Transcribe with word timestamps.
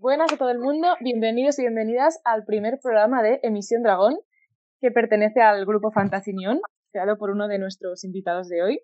Buenas 0.00 0.32
a 0.32 0.36
todo 0.36 0.50
el 0.50 0.60
mundo, 0.60 0.86
bienvenidos 1.00 1.58
y 1.58 1.62
bienvenidas 1.62 2.20
al 2.24 2.44
primer 2.44 2.78
programa 2.80 3.20
de 3.20 3.40
Emisión 3.42 3.82
Dragón, 3.82 4.16
que 4.80 4.92
pertenece 4.92 5.40
al 5.40 5.66
grupo 5.66 5.90
Fantasinión, 5.90 6.60
creado 6.92 7.18
por 7.18 7.30
uno 7.30 7.48
de 7.48 7.58
nuestros 7.58 8.04
invitados 8.04 8.48
de 8.48 8.62
hoy. 8.62 8.80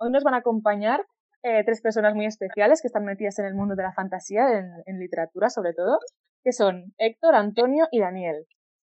Hoy 0.00 0.10
nos 0.10 0.24
van 0.24 0.34
a 0.34 0.38
acompañar 0.38 1.06
eh, 1.44 1.62
tres 1.64 1.80
personas 1.80 2.16
muy 2.16 2.26
especiales 2.26 2.82
que 2.82 2.88
están 2.88 3.04
metidas 3.04 3.38
en 3.38 3.44
el 3.44 3.54
mundo 3.54 3.76
de 3.76 3.84
la 3.84 3.92
fantasía, 3.92 4.42
en, 4.84 4.98
literatura 4.98 5.50
sobre 5.50 5.72
todo, 5.72 6.00
que 6.42 6.50
son 6.50 6.92
Héctor, 6.98 7.36
Antonio 7.36 7.86
y 7.92 8.00
Daniel. 8.00 8.44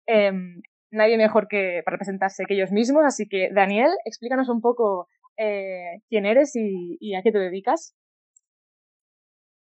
Em, 0.07 0.61
nadie 0.91 1.19
mejor 1.19 1.47
que 1.47 1.83
para 1.85 1.99
presentarse 1.99 2.47
que 2.49 2.55
ellos 2.55 2.73
mismos, 2.73 3.05
así 3.07 3.29
que 3.29 3.51
Daniel, 3.55 3.93
explícanos 4.05 4.49
un 4.49 4.61
poco 4.61 5.07
eh, 5.37 6.03
quién 6.09 6.27
eres 6.27 6.51
y 6.57 7.15
a 7.15 7.23
qué 7.23 7.31
te 7.31 7.39
dedicas. 7.39 7.95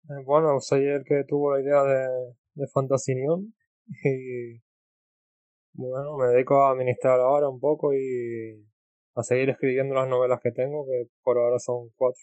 Eh, 0.09 0.23
bueno, 0.25 0.59
soy 0.61 0.87
el 0.87 1.05
que 1.05 1.25
tuvo 1.27 1.55
la 1.55 1.63
idea 1.63 1.83
de, 1.83 2.35
de 2.55 2.67
Fantasinion 2.69 3.55
y 4.05 4.61
bueno, 5.75 6.17
me 6.19 6.27
dedico 6.27 6.63
a 6.63 6.73
administrar 6.73 7.21
ahora 7.21 7.49
un 7.49 7.61
poco 7.61 7.95
y 7.95 8.67
a 9.15 9.23
seguir 9.23 9.51
escribiendo 9.51 9.95
las 9.95 10.09
novelas 10.09 10.41
que 10.43 10.51
tengo, 10.51 10.85
que 10.87 11.09
por 11.23 11.39
ahora 11.39 11.59
son 11.59 11.91
cuatro. 11.97 12.21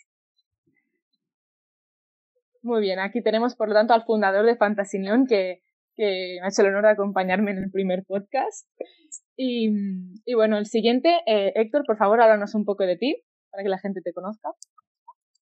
Muy 2.61 2.81
bien, 2.81 2.99
aquí 2.99 3.23
tenemos 3.23 3.55
por 3.55 3.69
lo 3.69 3.73
tanto 3.73 3.93
al 3.93 4.03
fundador 4.03 4.45
de 4.45 4.57
Fantasinion 4.57 5.25
que, 5.25 5.61
que 5.95 6.37
me 6.39 6.45
ha 6.45 6.49
hecho 6.49 6.61
el 6.61 6.69
honor 6.69 6.83
de 6.83 6.91
acompañarme 6.91 7.51
en 7.51 7.59
el 7.59 7.71
primer 7.71 8.03
podcast. 8.05 8.67
Y, 9.35 9.69
y 10.25 10.33
bueno, 10.33 10.57
el 10.57 10.65
siguiente, 10.65 11.21
eh, 11.25 11.53
Héctor, 11.55 11.83
por 11.85 11.97
favor, 11.97 12.21
háblanos 12.21 12.53
un 12.55 12.65
poco 12.65 12.83
de 12.83 12.97
ti, 12.97 13.23
para 13.49 13.63
que 13.63 13.69
la 13.69 13.79
gente 13.79 14.01
te 14.03 14.11
conozca. 14.11 14.49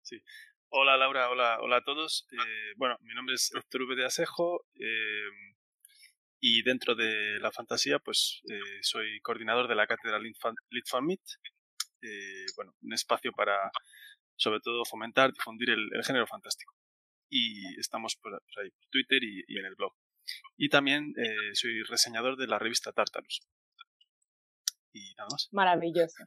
Sí, 0.02 0.16
Hola 0.75 0.97
Laura, 0.97 1.29
hola, 1.29 1.59
hola 1.61 1.77
a 1.77 1.85
todos. 1.85 2.27
Eh, 2.33 2.73
bueno, 2.79 2.97
mi 3.03 3.12
nombre 3.12 3.35
es 3.35 3.53
Héctor 3.55 3.83
V. 3.83 3.95
de 3.95 4.07
Asejo 4.07 4.65
em, 4.77 5.55
y 6.41 6.62
dentro 6.62 6.95
de 6.95 7.39
la 7.41 7.53
fantasía 7.53 7.98
pues 7.98 8.41
eh, 8.51 8.79
soy 8.81 9.20
coordinador 9.20 9.69
de 9.69 9.75
la 9.75 9.87
cátedra 9.87 10.19
Fan 10.41 10.55
eh, 12.01 12.47
bueno, 12.56 12.75
un 12.81 12.92
espacio 12.95 13.33
para 13.33 13.55
sobre 14.37 14.61
todo 14.61 14.87
fomentar, 14.87 15.31
difundir 15.34 15.69
el, 15.69 16.05
género 16.05 16.27
fantástico. 16.27 16.73
Y 17.29 17.79
estamos 17.79 18.17
por, 18.17 18.33
ahí, 18.33 18.70
por 18.70 18.89
Twitter 18.89 19.23
y, 19.23 19.45
y, 19.48 19.59
en 19.59 19.67
el 19.67 19.75
blog. 19.75 19.92
Y 20.57 20.70
también 20.70 21.12
soy 21.53 21.83
reseñador 21.83 22.39
de 22.39 22.47
la 22.47 22.59
revista 22.59 22.92
Tartarus. 22.92 23.42
Y 24.95 25.14
nada 25.19 25.29
más. 25.31 25.51
Maravilloso, 25.53 26.25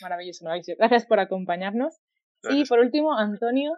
maravilloso, 0.00 0.44
maravilloso. 0.44 0.72
Gracias 0.78 1.04
por 1.04 1.20
acompañarnos. 1.20 2.01
Y 2.50 2.64
por 2.66 2.80
último, 2.80 3.16
Antonio, 3.16 3.72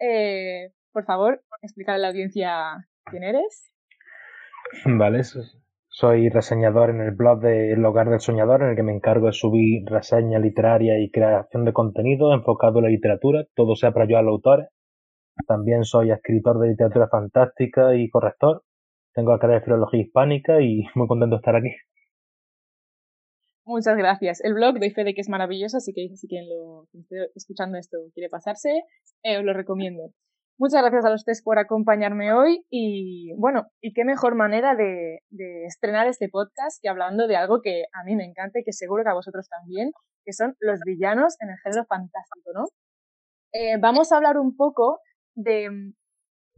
eh, 0.00 0.72
por 0.92 1.04
favor, 1.04 1.42
explicar 1.62 1.96
a 1.96 1.98
la 1.98 2.08
audiencia 2.08 2.88
quién 3.04 3.22
eres. 3.22 3.72
Vale, 4.84 5.22
soy 5.88 6.28
reseñador 6.28 6.90
en 6.90 7.00
el 7.00 7.12
blog 7.12 7.40
de 7.40 7.72
El 7.72 7.84
Hogar 7.84 8.10
del 8.10 8.20
Soñador, 8.20 8.62
en 8.62 8.70
el 8.70 8.76
que 8.76 8.82
me 8.82 8.92
encargo 8.92 9.26
de 9.26 9.32
subir 9.32 9.88
reseña 9.88 10.38
literaria 10.38 10.98
y 10.98 11.10
creación 11.10 11.64
de 11.64 11.72
contenido 11.72 12.34
enfocado 12.34 12.78
en 12.78 12.84
la 12.84 12.90
literatura, 12.90 13.46
todo 13.54 13.76
sea 13.76 13.92
para 13.92 14.04
ayudar 14.04 14.20
a 14.20 14.24
los 14.24 14.32
autores. 14.32 14.68
También 15.46 15.84
soy 15.84 16.10
escritor 16.10 16.58
de 16.58 16.68
literatura 16.68 17.08
fantástica 17.08 17.94
y 17.94 18.08
corrector. 18.10 18.62
Tengo 19.14 19.32
la 19.32 19.38
carrera 19.38 19.60
de 19.60 19.64
filología 19.64 20.00
hispánica 20.02 20.60
y 20.60 20.84
muy 20.94 21.06
contento 21.08 21.36
de 21.36 21.40
estar 21.40 21.56
aquí. 21.56 21.70
Muchas 23.66 23.96
gracias. 23.96 24.40
El 24.44 24.54
blog 24.54 24.78
de 24.78 24.92
que 24.94 25.20
es 25.20 25.28
maravilloso, 25.28 25.78
así 25.78 25.92
que 25.92 26.08
si 26.16 26.28
quien 26.28 26.48
lo 26.48 26.86
esté 26.94 27.16
escuchando 27.34 27.76
esto 27.76 27.98
quiere 28.14 28.28
pasarse, 28.30 28.84
eh, 29.24 29.38
os 29.38 29.44
lo 29.44 29.52
recomiendo. 29.54 30.12
Muchas 30.56 30.82
gracias 30.82 31.04
a 31.04 31.10
los 31.10 31.24
tres 31.24 31.42
por 31.42 31.58
acompañarme 31.58 32.32
hoy 32.32 32.64
y 32.70 33.34
bueno, 33.36 33.66
y 33.82 33.92
qué 33.92 34.04
mejor 34.04 34.36
manera 34.36 34.76
de, 34.76 35.18
estrenar 35.66 36.06
este 36.06 36.28
podcast 36.28 36.78
que 36.80 36.88
hablando 36.88 37.26
de 37.26 37.34
algo 37.34 37.60
que 37.60 37.86
a 37.92 38.04
mí 38.04 38.14
me 38.14 38.24
encanta 38.24 38.60
y 38.60 38.64
que 38.64 38.72
seguro 38.72 39.02
que 39.02 39.10
a 39.10 39.14
vosotros 39.14 39.48
también, 39.48 39.90
que 40.24 40.32
son 40.32 40.54
los 40.60 40.80
villanos 40.86 41.34
en 41.40 41.50
el 41.50 41.56
género 41.58 41.84
fantástico, 41.86 42.52
¿no? 42.54 42.66
Eh, 43.52 43.78
vamos 43.80 44.12
a 44.12 44.16
hablar 44.16 44.38
un 44.38 44.56
poco 44.56 45.00
de, 45.34 45.92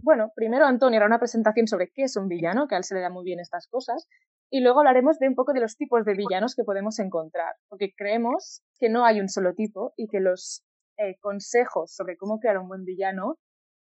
bueno, 0.02 0.30
primero 0.36 0.66
Antonio 0.66 0.98
hará 0.98 1.06
una 1.06 1.18
presentación 1.18 1.66
sobre 1.66 1.90
qué 1.92 2.02
es 2.02 2.16
un 2.16 2.28
villano, 2.28 2.68
que 2.68 2.74
a 2.74 2.78
él 2.78 2.84
se 2.84 2.94
le 2.94 3.00
da 3.00 3.08
muy 3.08 3.24
bien 3.24 3.40
estas 3.40 3.66
cosas, 3.66 4.06
y 4.50 4.60
luego 4.60 4.80
hablaremos 4.80 5.18
de 5.18 5.28
un 5.28 5.34
poco 5.34 5.52
de 5.52 5.60
los 5.60 5.76
tipos 5.76 6.04
de 6.04 6.14
villanos 6.14 6.54
que 6.54 6.64
podemos 6.64 6.98
encontrar, 6.98 7.54
porque 7.68 7.92
creemos 7.96 8.62
que 8.78 8.88
no 8.88 9.04
hay 9.04 9.20
un 9.20 9.28
solo 9.28 9.54
tipo 9.54 9.92
y 9.96 10.08
que 10.08 10.20
los 10.20 10.64
eh, 10.96 11.16
consejos 11.20 11.94
sobre 11.94 12.16
cómo 12.16 12.38
crear 12.38 12.58
un 12.58 12.68
buen 12.68 12.84
villano 12.84 13.38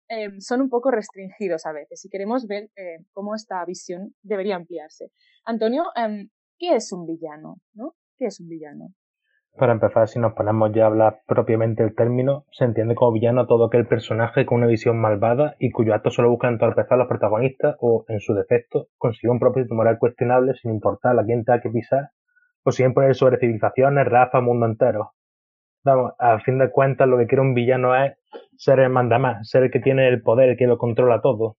em, 0.08 0.40
son 0.40 0.62
un 0.62 0.70
poco 0.70 0.90
restringidos 0.90 1.66
a 1.66 1.72
veces 1.72 2.04
y 2.04 2.08
queremos 2.08 2.46
ver 2.46 2.70
eh, 2.76 3.04
cómo 3.12 3.34
esta 3.34 3.64
visión 3.64 4.14
debería 4.22 4.56
ampliarse. 4.56 5.12
Antonio, 5.44 5.84
em, 5.96 6.30
¿qué 6.58 6.76
es 6.76 6.92
un 6.92 7.06
villano? 7.06 7.58
¿no? 7.74 7.94
¿Qué 8.16 8.26
es 8.26 8.40
un 8.40 8.48
villano? 8.48 8.94
Para 9.56 9.72
empezar, 9.72 10.08
si 10.08 10.18
nos 10.18 10.32
ponemos 10.32 10.72
ya 10.72 10.82
a 10.82 10.86
hablar 10.86 11.20
propiamente 11.28 11.84
el 11.84 11.94
término, 11.94 12.44
se 12.50 12.64
entiende 12.64 12.96
como 12.96 13.12
villano 13.12 13.46
todo 13.46 13.66
aquel 13.66 13.86
personaje 13.86 14.44
con 14.44 14.58
una 14.58 14.66
visión 14.66 15.00
malvada 15.00 15.54
y 15.60 15.70
cuyo 15.70 15.94
acto 15.94 16.10
solo 16.10 16.28
busca 16.28 16.48
entorpecer 16.48 16.94
a 16.94 16.96
los 16.96 17.06
protagonistas 17.06 17.76
o, 17.78 18.04
en 18.08 18.18
su 18.18 18.34
defecto, 18.34 18.88
consigue 18.98 19.30
un 19.30 19.38
propósito 19.38 19.76
moral 19.76 19.98
cuestionable 20.00 20.54
sin 20.54 20.72
importar 20.72 21.16
a 21.16 21.24
quién 21.24 21.44
tenga 21.44 21.60
que 21.60 21.70
pisar 21.70 22.10
o 22.64 22.72
sin 22.72 22.94
poner 22.94 23.14
sobre 23.14 23.38
civilizaciones, 23.38 24.08
raza, 24.08 24.40
mundo 24.40 24.66
entero. 24.66 25.12
Vamos, 25.84 26.14
a 26.18 26.40
fin 26.40 26.58
de 26.58 26.72
cuentas 26.72 27.06
lo 27.06 27.16
que 27.16 27.28
quiere 27.28 27.42
un 27.42 27.54
villano 27.54 27.94
es 27.94 28.18
ser 28.56 28.80
el 28.80 28.90
mandamás, 28.90 29.48
ser 29.48 29.62
el 29.62 29.70
que 29.70 29.78
tiene 29.78 30.08
el 30.08 30.20
poder, 30.20 30.48
el 30.48 30.56
que 30.56 30.66
lo 30.66 30.78
controla 30.78 31.20
todo. 31.20 31.58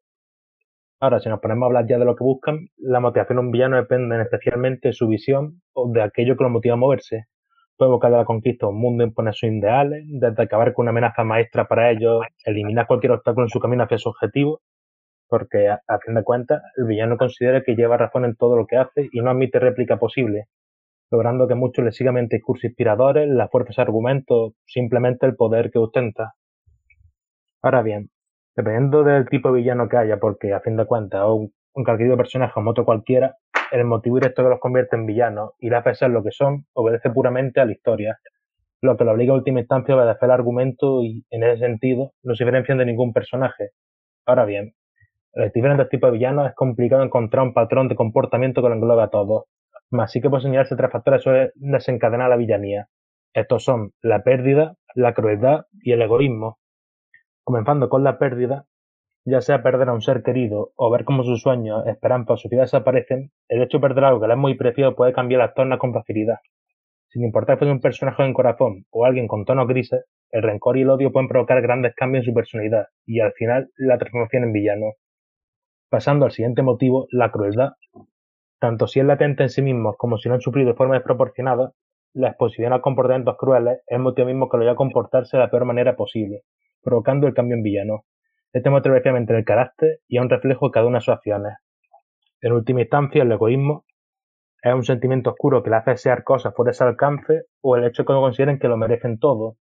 Ahora, 0.98 1.20
si 1.20 1.28
nos 1.28 1.38
ponemos 1.38 1.62
a 1.62 1.66
hablar 1.66 1.86
ya 1.86 1.98
de 1.98 2.06
lo 2.06 2.16
que 2.16 2.24
buscan, 2.24 2.70
la 2.76 2.98
motivación 2.98 3.36
de 3.36 3.40
un 3.40 3.50
villano 3.52 3.76
depende 3.76 4.20
especialmente 4.20 4.88
de 4.88 4.94
su 4.94 5.06
visión 5.06 5.62
o 5.74 5.88
de 5.92 6.02
aquello 6.02 6.36
que 6.36 6.42
lo 6.42 6.50
motiva 6.50 6.74
a 6.74 6.78
moverse 6.78 7.28
puede 7.76 7.90
evocar 7.90 8.10
de 8.10 8.18
la 8.18 8.24
conquista 8.24 8.66
un 8.66 8.80
mundo 8.80 9.04
imponer 9.04 9.34
sus 9.34 9.50
ideales, 9.50 10.04
desde 10.06 10.42
acabar 10.42 10.72
con 10.72 10.84
una 10.84 10.90
amenaza 10.90 11.24
maestra 11.24 11.66
para 11.66 11.90
ellos, 11.90 12.24
eliminar 12.44 12.86
cualquier 12.86 13.12
obstáculo 13.12 13.46
en 13.46 13.50
su 13.50 13.60
camino 13.60 13.84
hacia 13.84 13.98
su 13.98 14.10
objetivo, 14.10 14.60
porque 15.28 15.68
a, 15.68 15.98
fin 16.04 16.14
de 16.14 16.22
cuentas 16.22 16.62
el 16.76 16.86
villano 16.86 17.16
considera 17.16 17.62
que 17.62 17.74
lleva 17.74 17.96
razón 17.96 18.24
en 18.24 18.36
todo 18.36 18.56
lo 18.56 18.66
que 18.66 18.76
hace 18.76 19.08
y 19.12 19.20
no 19.20 19.30
admite 19.30 19.58
réplica 19.58 19.98
posible, 19.98 20.44
logrando 21.10 21.48
que 21.48 21.54
muchos 21.54 21.84
le 21.84 21.92
sigan 21.92 22.18
en 22.18 22.28
discursos 22.28 22.64
inspiradores, 22.64 23.28
las 23.28 23.50
fuerzas 23.50 23.78
argumentos, 23.78 24.52
simplemente 24.66 25.26
el 25.26 25.36
poder 25.36 25.70
que 25.70 25.78
ostenta. 25.78 26.34
Ahora 27.62 27.82
bien, 27.82 28.10
dependiendo 28.56 29.02
del 29.02 29.28
tipo 29.28 29.50
de 29.50 29.60
villano 29.60 29.88
que 29.88 29.96
haya, 29.96 30.18
porque 30.18 30.52
a 30.52 30.60
fin 30.60 30.76
de 30.76 30.86
cuentas 30.86 31.24
un, 31.26 31.52
un 31.74 31.84
cualquier 31.84 32.16
personaje 32.16 32.52
como 32.52 32.70
otro 32.70 32.84
cualquiera, 32.84 33.36
el 33.72 33.84
motivo 33.84 34.16
directo 34.16 34.42
que 34.42 34.48
los 34.48 34.60
convierte 34.60 34.96
en 34.96 35.06
villanos 35.06 35.52
y 35.58 35.70
la 35.70 35.78
hace 35.78 35.94
ser 35.94 36.10
lo 36.10 36.22
que 36.22 36.30
son 36.30 36.66
obedece 36.72 37.10
puramente 37.10 37.60
a 37.60 37.64
la 37.64 37.72
historia, 37.72 38.18
lo 38.80 38.96
que 38.96 39.04
lo 39.04 39.12
obliga 39.12 39.32
a 39.32 39.36
última 39.36 39.60
instancia 39.60 39.94
a 39.94 39.98
obedecer 39.98 40.24
el 40.24 40.30
argumento 40.30 41.02
y, 41.02 41.24
en 41.30 41.42
ese 41.42 41.60
sentido, 41.60 42.12
no 42.22 42.34
se 42.34 42.44
diferencian 42.44 42.78
de 42.78 42.86
ningún 42.86 43.12
personaje. 43.12 43.70
Ahora 44.26 44.44
bien, 44.44 44.74
en 45.34 45.42
los 45.42 45.52
diferentes 45.52 45.88
tipos 45.88 46.10
de 46.10 46.18
villanos 46.18 46.48
es 46.48 46.54
complicado 46.54 47.02
encontrar 47.02 47.44
un 47.44 47.54
patrón 47.54 47.88
de 47.88 47.96
comportamiento 47.96 48.62
que 48.62 48.68
lo 48.68 48.74
englobe 48.74 49.02
a 49.02 49.08
todos, 49.08 49.44
mas 49.90 50.12
sí 50.12 50.20
que 50.20 50.30
puede 50.30 50.42
señalarse 50.42 50.76
tres 50.76 50.90
factores 50.90 51.22
suelen 51.22 51.50
desencadenar 51.54 52.28
la 52.28 52.36
villanía. 52.36 52.88
Estos 53.32 53.64
son 53.64 53.92
la 54.00 54.22
pérdida, 54.22 54.76
la 54.94 55.12
crueldad 55.12 55.66
y 55.82 55.92
el 55.92 56.02
egoísmo. 56.02 56.58
Comenzando 57.42 57.88
con 57.88 58.04
la 58.04 58.18
pérdida, 58.18 58.66
ya 59.24 59.40
sea 59.40 59.62
perder 59.62 59.88
a 59.88 59.92
un 59.92 60.02
ser 60.02 60.22
querido 60.22 60.72
o 60.76 60.90
ver 60.90 61.04
cómo 61.04 61.24
sus 61.24 61.40
sueños, 61.40 61.86
esperanzas 61.86 62.34
o 62.34 62.36
su 62.36 62.48
vida 62.48 62.62
desaparecen, 62.62 63.30
el 63.48 63.62
hecho 63.62 63.78
de 63.78 63.82
perder 63.82 64.04
algo 64.04 64.20
que 64.20 64.26
le 64.26 64.34
es 64.34 64.38
muy 64.38 64.54
preciado 64.54 64.94
puede 64.94 65.12
cambiar 65.12 65.40
la 65.40 65.54
torna 65.54 65.78
con 65.78 65.92
facilidad. 65.92 66.38
Sin 67.08 67.24
importar 67.24 67.58
que 67.58 67.64
sea 67.64 67.72
un 67.72 67.80
personaje 67.80 68.24
en 68.24 68.34
corazón 68.34 68.86
o 68.90 69.04
alguien 69.04 69.28
con 69.28 69.44
tonos 69.44 69.68
grises, 69.68 70.04
el 70.30 70.42
rencor 70.42 70.76
y 70.76 70.82
el 70.82 70.90
odio 70.90 71.12
pueden 71.12 71.28
provocar 71.28 71.62
grandes 71.62 71.94
cambios 71.94 72.24
en 72.24 72.32
su 72.32 72.34
personalidad 72.34 72.88
y 73.06 73.20
al 73.20 73.32
final 73.32 73.70
la 73.76 73.98
transformación 73.98 74.44
en 74.44 74.52
villano. 74.52 74.86
Pasando 75.88 76.24
al 76.24 76.32
siguiente 76.32 76.62
motivo, 76.62 77.06
la 77.10 77.30
crueldad. 77.30 77.74
Tanto 78.58 78.88
si 78.88 78.98
es 78.98 79.06
latente 79.06 79.44
en 79.44 79.48
sí 79.48 79.62
mismo 79.62 79.94
como 79.94 80.18
si 80.18 80.28
no 80.28 80.34
han 80.34 80.40
sufrido 80.40 80.70
de 80.70 80.74
forma 80.74 80.94
desproporcionada, 80.94 81.72
la 82.14 82.28
exposición 82.28 82.72
a 82.72 82.80
comportamientos 82.80 83.36
crueles 83.36 83.78
es 83.86 83.96
el 83.96 84.00
motivo 84.00 84.26
mismo 84.26 84.48
que 84.48 84.56
lo 84.56 84.62
lleva 84.64 84.72
a 84.72 84.76
comportarse 84.76 85.36
de 85.36 85.42
la 85.44 85.50
peor 85.50 85.64
manera 85.64 85.96
posible, 85.96 86.42
provocando 86.82 87.26
el 87.26 87.34
cambio 87.34 87.56
en 87.56 87.62
villano. 87.62 88.04
Este 88.54 88.70
muestra 88.70 88.92
precisamente 88.92 89.36
el 89.36 89.44
carácter 89.44 89.98
y 90.06 90.16
es 90.16 90.22
un 90.22 90.30
reflejo 90.30 90.68
de 90.68 90.70
cada 90.70 90.86
una 90.86 90.98
de 90.98 91.04
sus 91.04 91.14
acciones. 91.14 91.54
En 92.40 92.52
última 92.52 92.82
instancia, 92.82 93.24
el 93.24 93.32
egoísmo 93.32 93.84
es 94.62 94.72
un 94.72 94.84
sentimiento 94.84 95.30
oscuro 95.30 95.64
que 95.64 95.70
le 95.70 95.76
hace 95.76 95.90
desear 95.90 96.22
cosas 96.22 96.54
fuera 96.54 96.68
de 96.68 96.74
ese 96.74 96.84
alcance 96.84 97.46
o 97.62 97.74
el 97.74 97.84
hecho 97.84 98.04
de 98.04 98.06
que 98.06 98.12
no 98.12 98.20
consideren 98.20 98.60
que 98.60 98.68
lo 98.68 98.76
merecen 98.76 99.18
todo, 99.18 99.56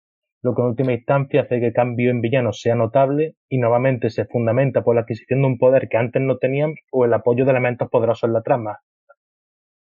lo 0.42 0.54
que 0.54 0.62
en 0.62 0.68
última 0.68 0.94
instancia 0.94 1.42
hace 1.42 1.60
que 1.60 1.66
el 1.66 1.72
cambio 1.74 2.10
en 2.10 2.22
villanos 2.22 2.62
sea 2.62 2.76
notable 2.76 3.34
y 3.50 3.58
nuevamente 3.58 4.08
se 4.08 4.24
fundamenta 4.24 4.82
por 4.82 4.94
la 4.94 5.02
adquisición 5.02 5.42
de 5.42 5.48
un 5.48 5.58
poder 5.58 5.90
que 5.90 5.98
antes 5.98 6.22
no 6.22 6.38
tenían 6.38 6.72
o 6.90 7.04
el 7.04 7.12
apoyo 7.12 7.44
de 7.44 7.50
elementos 7.50 7.90
poderosos 7.90 8.26
en 8.26 8.32
la 8.32 8.42
trama. 8.42 8.78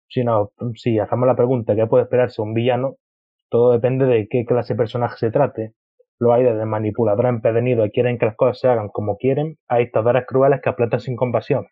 Si, 0.07 0.23
no, 0.23 0.51
si 0.75 0.99
hacemos 0.99 1.25
la 1.25 1.35
pregunta 1.35 1.75
¿qué 1.75 1.87
puede 1.87 2.03
esperarse 2.03 2.43
un 2.43 2.53
villano? 2.53 2.97
Todo 3.49 3.71
depende 3.71 4.05
de 4.05 4.27
qué 4.29 4.45
clase 4.45 4.75
de 4.75 4.77
personaje 4.77 5.17
se 5.17 5.31
trate. 5.31 5.73
Lo 6.23 6.31
hay 6.31 6.45
desde 6.45 6.65
manipuladores 6.65 7.27
empedernidos 7.27 7.83
que 7.87 7.91
quieren 7.91 8.17
que 8.17 8.27
las 8.27 8.37
cosas 8.37 8.57
se 8.57 8.69
hagan 8.69 8.87
como 8.87 9.17
quieren, 9.17 9.57
a 9.67 9.79
dictadores 9.79 10.25
crueles 10.25 10.61
que 10.61 10.69
aplastan 10.69 11.01
sin 11.01 11.17
compasión. 11.17 11.67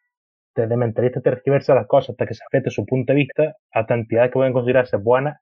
Desde 0.53 0.75
mentalistas 0.75 1.24
tergiversa 1.24 1.74
las 1.74 1.88
cosas 1.88 2.09
hasta 2.09 2.25
que 2.25 2.33
se 2.33 2.44
afecte 2.44 2.69
su 2.69 2.86
punto 2.86 3.13
de 3.13 3.19
vista, 3.19 3.56
hasta 3.71 3.94
entidades 3.94 4.31
que 4.31 4.33
pueden 4.33 4.51
considerarse 4.51 4.98
buenas 4.98 5.39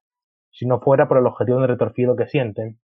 si 0.52 0.68
no 0.68 0.80
fuera 0.80 1.08
por 1.08 1.18
el 1.18 1.26
objetivo 1.26 1.60
de 1.60 1.66
retorcido 1.66 2.16
que 2.16 2.28
sienten. 2.28 2.80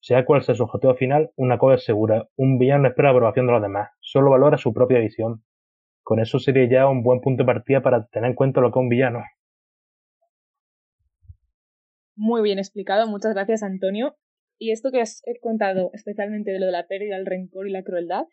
Sea 0.00 0.24
cual 0.24 0.42
sea 0.42 0.54
su 0.54 0.62
objetivo 0.62 0.94
final, 0.94 1.30
una 1.36 1.58
cosa 1.58 1.74
es 1.74 1.84
segura, 1.84 2.26
un 2.36 2.56
villano 2.56 2.84
no 2.84 2.88
espera 2.88 3.08
la 3.08 3.16
aprobación 3.16 3.46
de 3.46 3.52
los 3.52 3.60
demás, 3.60 3.90
solo 4.00 4.30
valora 4.30 4.56
su 4.56 4.72
propia 4.72 4.98
visión. 4.98 5.44
Con 6.02 6.20
eso 6.20 6.38
sería 6.38 6.66
ya 6.70 6.88
un 6.88 7.02
buen 7.02 7.20
punto 7.20 7.42
de 7.42 7.48
partida 7.48 7.82
para 7.82 8.06
tener 8.06 8.30
en 8.30 8.34
cuenta 8.34 8.62
lo 8.62 8.72
que 8.72 8.78
es 8.78 8.82
un 8.82 8.88
villano. 8.88 9.22
Muy 12.16 12.40
bien 12.40 12.58
explicado, 12.58 13.06
muchas 13.06 13.34
gracias 13.34 13.62
Antonio. 13.62 14.16
Y 14.58 14.72
esto 14.72 14.90
que 14.90 15.00
has 15.00 15.22
contado, 15.40 15.90
especialmente 15.92 16.50
de 16.50 16.60
lo 16.60 16.66
de 16.66 16.72
la 16.72 16.86
pérdida, 16.86 17.16
el 17.16 17.26
rencor 17.26 17.68
y 17.68 17.72
la 17.72 17.82
crueldad, 17.82 18.24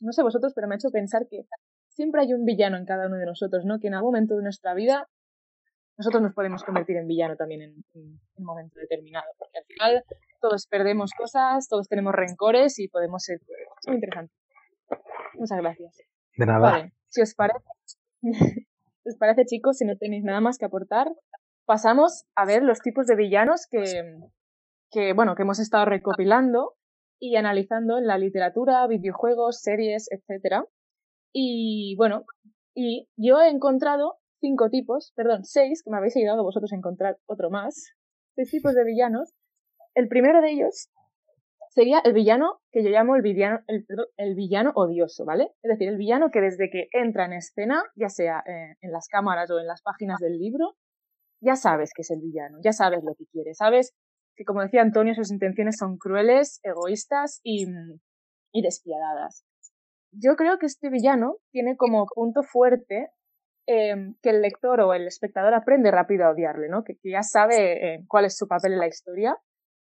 no 0.00 0.12
sé 0.12 0.22
vosotros, 0.22 0.52
pero 0.54 0.68
me 0.68 0.74
ha 0.74 0.76
hecho 0.76 0.90
pensar 0.90 1.26
que 1.28 1.44
siempre 1.88 2.20
hay 2.22 2.32
un 2.32 2.44
villano 2.44 2.76
en 2.76 2.84
cada 2.84 3.06
uno 3.06 3.16
de 3.16 3.26
nosotros, 3.26 3.64
¿no? 3.64 3.80
Que 3.80 3.88
en 3.88 3.94
algún 3.94 4.12
momento 4.12 4.36
de 4.36 4.42
nuestra 4.42 4.74
vida 4.74 5.08
nosotros 5.96 6.22
nos 6.22 6.32
podemos 6.32 6.62
convertir 6.62 6.96
en 6.96 7.08
villano 7.08 7.36
también 7.36 7.62
en, 7.62 7.74
un 7.94 8.44
momento 8.44 8.78
determinado, 8.78 9.26
porque 9.36 9.58
al 9.58 9.64
final 9.64 10.04
todos 10.40 10.68
perdemos 10.68 11.10
cosas, 11.12 11.66
todos 11.68 11.88
tenemos 11.88 12.14
rencores 12.14 12.78
y 12.78 12.88
podemos 12.88 13.24
ser 13.24 13.40
muy 13.86 13.96
interesante. 13.96 14.32
Muchas 15.34 15.58
gracias. 15.58 15.96
De 16.36 16.46
nada. 16.46 16.60
Vale, 16.60 16.92
si 17.08 17.20
os 17.20 17.34
parece, 17.34 17.64
os 19.04 19.16
parece 19.16 19.44
chicos, 19.44 19.78
si 19.78 19.84
no 19.84 19.96
tenéis 19.96 20.22
nada 20.22 20.40
más 20.40 20.56
que 20.56 20.66
aportar, 20.66 21.08
pasamos 21.66 22.26
a 22.36 22.46
ver 22.46 22.62
los 22.62 22.78
tipos 22.78 23.06
de 23.06 23.16
villanos 23.16 23.66
que, 23.68 23.82
que, 24.90 25.12
bueno, 25.12 25.34
que 25.34 25.42
hemos 25.42 25.58
estado 25.58 25.84
recopilando 25.84 26.74
y 27.20 27.36
analizando 27.36 27.98
en 27.98 28.06
la 28.06 28.18
literatura, 28.18 28.86
videojuegos, 28.86 29.60
series, 29.60 30.08
etc. 30.10 30.64
Y 31.32 31.94
bueno, 31.96 32.24
y 32.74 33.08
yo 33.16 33.40
he 33.40 33.48
encontrado 33.48 34.18
cinco 34.40 34.70
tipos, 34.70 35.12
perdón, 35.16 35.44
seis, 35.44 35.82
que 35.82 35.90
me 35.90 35.96
habéis 35.96 36.16
ayudado 36.16 36.44
vosotros 36.44 36.72
a 36.72 36.76
encontrar 36.76 37.18
otro 37.26 37.50
más, 37.50 37.92
seis 38.34 38.50
tipos 38.50 38.74
de 38.74 38.84
villanos. 38.84 39.34
El 39.94 40.08
primero 40.08 40.40
de 40.40 40.52
ellos 40.52 40.90
sería 41.70 42.00
el 42.04 42.12
villano 42.12 42.60
que 42.70 42.82
yo 42.82 42.90
llamo 42.90 43.16
el 43.16 43.22
villano, 43.22 43.60
el, 43.66 43.84
el 44.16 44.34
villano 44.34 44.72
odioso, 44.74 45.24
¿vale? 45.24 45.52
Es 45.62 45.70
decir, 45.70 45.88
el 45.88 45.96
villano 45.96 46.30
que 46.30 46.40
desde 46.40 46.70
que 46.70 46.88
entra 46.92 47.24
en 47.24 47.34
escena, 47.34 47.82
ya 47.96 48.08
sea 48.08 48.42
eh, 48.46 48.76
en 48.80 48.92
las 48.92 49.08
cámaras 49.08 49.50
o 49.50 49.58
en 49.58 49.66
las 49.66 49.82
páginas 49.82 50.20
del 50.20 50.38
libro, 50.38 50.76
ya 51.40 51.56
sabes 51.56 51.92
que 51.94 52.02
es 52.02 52.10
el 52.10 52.20
villano, 52.20 52.58
ya 52.62 52.72
sabes 52.72 53.02
lo 53.04 53.14
que 53.14 53.26
quiere, 53.26 53.54
sabes 53.54 53.94
que, 54.38 54.44
como 54.44 54.62
decía 54.62 54.82
Antonio, 54.82 55.14
sus 55.14 55.32
intenciones 55.32 55.76
son 55.76 55.98
crueles, 55.98 56.60
egoístas 56.62 57.40
y, 57.42 57.66
y 58.52 58.62
despiadadas. 58.62 59.44
Yo 60.12 60.36
creo 60.36 60.58
que 60.58 60.66
este 60.66 60.90
villano 60.90 61.38
tiene 61.50 61.76
como 61.76 62.06
punto 62.06 62.42
fuerte 62.44 63.10
eh, 63.66 64.14
que 64.22 64.30
el 64.30 64.40
lector 64.40 64.80
o 64.80 64.94
el 64.94 65.08
espectador 65.08 65.54
aprende 65.54 65.90
rápido 65.90 66.24
a 66.24 66.30
odiarle, 66.30 66.68
¿no? 66.68 66.84
Que, 66.84 66.96
ya 67.02 67.22
sabe 67.22 67.94
eh, 67.94 68.04
cuál 68.06 68.26
es 68.26 68.36
su 68.36 68.46
papel 68.46 68.74
en 68.74 68.78
la 68.78 68.86
historia, 68.86 69.36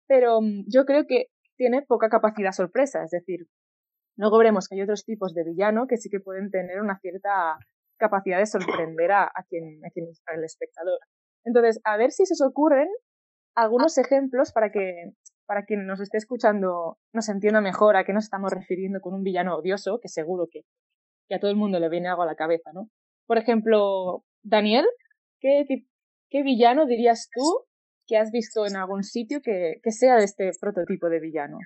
pero 0.08 0.40
mm, 0.42 0.66
yo 0.72 0.86
creo 0.86 1.06
que 1.08 1.26
tiene 1.58 1.82
poca 1.82 2.08
capacidad 2.08 2.52
sorpresa, 2.52 3.04
es 3.04 3.12
decir, 3.12 3.48
luego 4.16 4.38
veremos 4.38 4.68
que 4.68 4.76
hay 4.76 4.84
otros 4.84 5.04
tipos 5.06 5.34
de 5.34 5.44
villano 5.44 5.88
que 5.88 5.98
sí 5.98 6.10
que 6.10 6.20
pueden 6.20 6.52
tener 6.52 6.82
una 6.82 7.00
cierta 7.00 7.58
capacidad 7.98 8.38
de 8.38 8.46
sorprender 8.46 9.12
a, 9.12 9.24
a 9.24 9.44
quien, 9.50 9.82
a 9.86 9.90
quien 9.90 10.06
el 10.06 10.44
espectador. 10.44 11.00
Entonces, 11.44 11.82
a 11.84 11.98
ver 11.98 12.12
si 12.12 12.26
se 12.26 12.34
os 12.34 12.42
ocurren 12.42 12.88
algunos 13.56 13.98
ejemplos 13.98 14.52
para 14.52 14.72
que, 14.72 15.12
para 15.46 15.66
quien 15.66 15.88
nos 15.88 16.02
esté 16.02 16.18
escuchando 16.18 16.98
nos 17.14 17.30
entienda 17.30 17.62
mejor 17.62 17.96
a 17.96 18.04
qué 18.04 18.14
nos 18.14 18.26
estamos 18.26 18.52
refiriendo 18.52 19.00
con 19.00 19.14
un 19.14 19.24
villano 19.24 19.56
odioso, 19.56 20.00
que 20.02 20.10
seguro 20.10 20.48
que, 20.52 20.62
que 21.28 21.36
a 21.36 21.40
todo 21.40 21.50
el 21.52 21.58
mundo 21.58 21.80
le 21.80 21.90
viene 21.90 22.10
algo 22.10 22.24
a 22.24 22.28
la 22.28 22.36
cabeza, 22.36 22.72
¿no? 22.74 22.90
Por 23.26 23.38
ejemplo, 23.38 24.24
Daniel, 24.44 24.86
¿qué, 25.40 25.66
qué 26.30 26.44
villano 26.44 26.86
dirías 26.86 27.30
tú 27.34 27.66
que 28.06 28.18
has 28.18 28.32
visto 28.32 28.68
en 28.68 28.76
algún 28.76 29.04
sitio 29.04 29.42
que, 29.42 29.80
que 29.82 29.92
sea 29.92 30.18
de 30.18 30.26
este 30.26 30.52
prototipo 30.60 31.10
de 31.10 31.20
villano? 31.20 31.58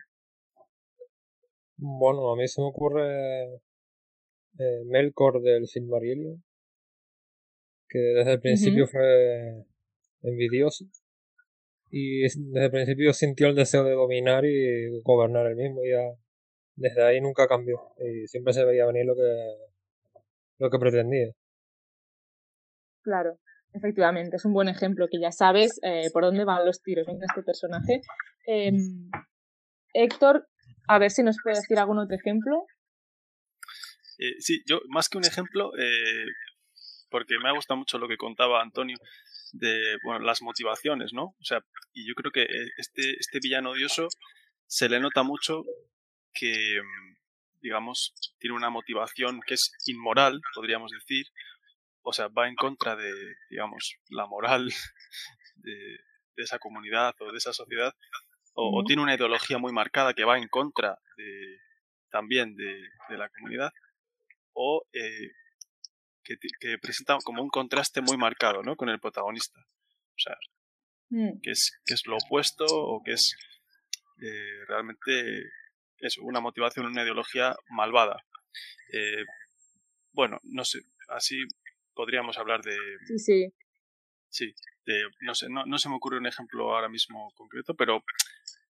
Bueno, 1.76 2.32
a 2.32 2.36
mí 2.36 2.48
se 2.48 2.62
me 2.62 2.68
ocurre 2.68 3.46
eh, 4.60 4.84
Melkor 4.86 5.42
del 5.42 5.68
Silmarillion, 5.68 6.44
que 7.90 8.00
desde 8.00 8.34
el 8.34 8.42
principio 8.42 8.86
fue 8.88 9.66
envidioso 10.22 10.86
y 11.92 12.22
desde 12.22 12.66
el 12.66 12.72
principio 12.72 13.14
sintió 13.14 13.48
el 13.48 13.56
deseo 13.56 13.84
de 13.84 13.94
dominar 13.94 14.46
y 14.46 15.02
gobernar 15.02 15.48
el 15.48 15.56
mismo 15.56 15.84
y 15.84 15.92
ya 15.92 16.02
desde 16.76 17.04
ahí 17.04 17.22
nunca 17.22 17.48
cambió 17.48 17.94
y 17.98 18.28
siempre 18.28 18.54
se 18.54 18.64
veía 18.66 18.86
venir 18.86 19.06
lo 19.06 19.16
que 19.16 19.22
lo 20.60 20.70
que 20.70 20.80
pretendía. 20.80 21.32
Claro 23.02 23.40
efectivamente 23.74 24.38
es 24.38 24.46
un 24.46 24.54
buen 24.54 24.68
ejemplo 24.68 25.08
que 25.12 25.20
ya 25.20 25.32
sabes 25.32 25.80
eh, 25.84 26.10
por 26.12 26.24
dónde 26.24 26.46
van 26.46 26.66
los 26.66 26.82
tiros 26.82 27.08
en 27.08 27.20
este 27.22 27.44
personaje. 27.44 28.02
Eh, 28.48 28.72
Héctor 29.94 30.48
a 30.88 31.00
ver 31.00 31.12
si 31.12 31.24
nos 31.24 31.38
puede 31.44 31.58
decir 31.58 31.78
algún 31.78 32.00
otro 32.00 32.16
ejemplo. 32.16 32.66
Eh, 34.18 34.36
sí 34.40 34.64
yo 34.66 34.80
más 34.90 35.08
que 35.08 35.18
un 35.18 35.26
ejemplo 35.26 35.72
eh, 35.78 36.26
porque 37.10 37.40
me 37.40 37.50
ha 37.50 37.54
gustado 37.54 37.78
mucho 37.78 37.98
lo 37.98 38.08
que 38.08 38.18
contaba 38.18 38.62
Antonio 38.62 38.98
de 39.54 39.98
bueno, 40.04 40.20
las 40.26 40.42
motivaciones, 40.42 41.14
¿no? 41.14 41.36
O 41.40 41.44
sea, 41.44 41.64
y 41.94 42.08
yo 42.08 42.14
creo 42.16 42.32
que 42.32 42.44
eh, 42.44 42.70
este, 42.78 43.16
este 43.20 43.40
villano 43.42 43.72
odioso 43.72 44.08
se 44.68 44.88
le 44.88 45.00
nota 45.00 45.24
mucho 45.24 45.64
que, 46.34 46.80
mm, 46.82 47.18
digamos, 47.62 48.14
tiene 48.40 48.56
una 48.56 48.70
motivación 48.70 49.42
que 49.46 49.56
es 49.56 49.72
inmoral, 49.86 50.42
podríamos 50.54 50.92
decir, 50.92 51.26
o 52.02 52.14
sea, 52.14 52.28
va 52.28 52.48
en 52.48 52.56
contra 52.56 52.96
de, 52.96 53.12
digamos, 53.50 53.96
la 54.10 54.26
moral 54.28 54.68
de, 55.56 55.98
esa 56.38 56.58
comunidad 56.58 57.14
o 57.20 57.32
de 57.34 57.38
esa 57.38 57.52
sociedad, 57.52 57.94
o, 58.54 58.84
tiene 58.86 59.02
una 59.02 59.16
ideología 59.16 59.58
muy 59.58 59.74
marcada 59.74 60.14
que 60.14 60.24
va 60.24 60.38
en 60.38 60.48
contra 60.48 60.98
de, 61.18 61.60
también 62.10 62.56
de, 62.56 62.82
la 63.10 63.28
comunidad, 63.30 63.72
o 64.54 64.86
eh, 64.94 65.32
que, 66.24 66.78
presenta 66.82 67.18
como 67.24 67.42
un 67.42 67.50
contraste 67.50 68.02
muy 68.02 68.18
marcado 68.18 68.62
¿no? 68.64 68.76
con 68.76 68.90
el 68.90 69.00
protagonista. 69.00 69.60
O 69.60 70.20
sea, 70.20 70.36
mm. 71.10 71.40
que, 71.42 71.52
es, 71.52 71.72
que 71.86 71.94
es 71.94 72.06
lo 72.06 72.18
opuesto 72.18 72.66
o 72.68 73.02
que 73.04 73.14
es 73.14 73.36
eh, 74.22 74.66
realmente 74.68 75.44
eso, 75.98 76.24
una 76.24 76.40
motivación, 76.40 76.86
una 76.86 77.04
ideología 77.04 77.56
malvada. 77.70 78.24
Eh, 78.94 79.24
bueno, 80.12 80.40
no 80.44 80.66
sé, 80.66 80.80
así 81.10 81.38
podríamos 81.94 82.38
hablar 82.38 82.62
de... 82.62 82.78
Sí, 83.06 83.20
sí. 83.20 83.54
Sí, 84.32 84.54
de, 84.86 85.04
no 85.22 85.34
sé, 85.34 85.50
no, 85.50 85.66
no 85.66 85.80
se 85.80 85.90
me 85.90 85.96
ocurre 85.96 86.20
un 86.20 86.28
ejemplo 86.28 86.76
ahora 86.76 86.88
mismo 86.88 87.32
concreto, 87.36 87.74
pero 87.74 88.04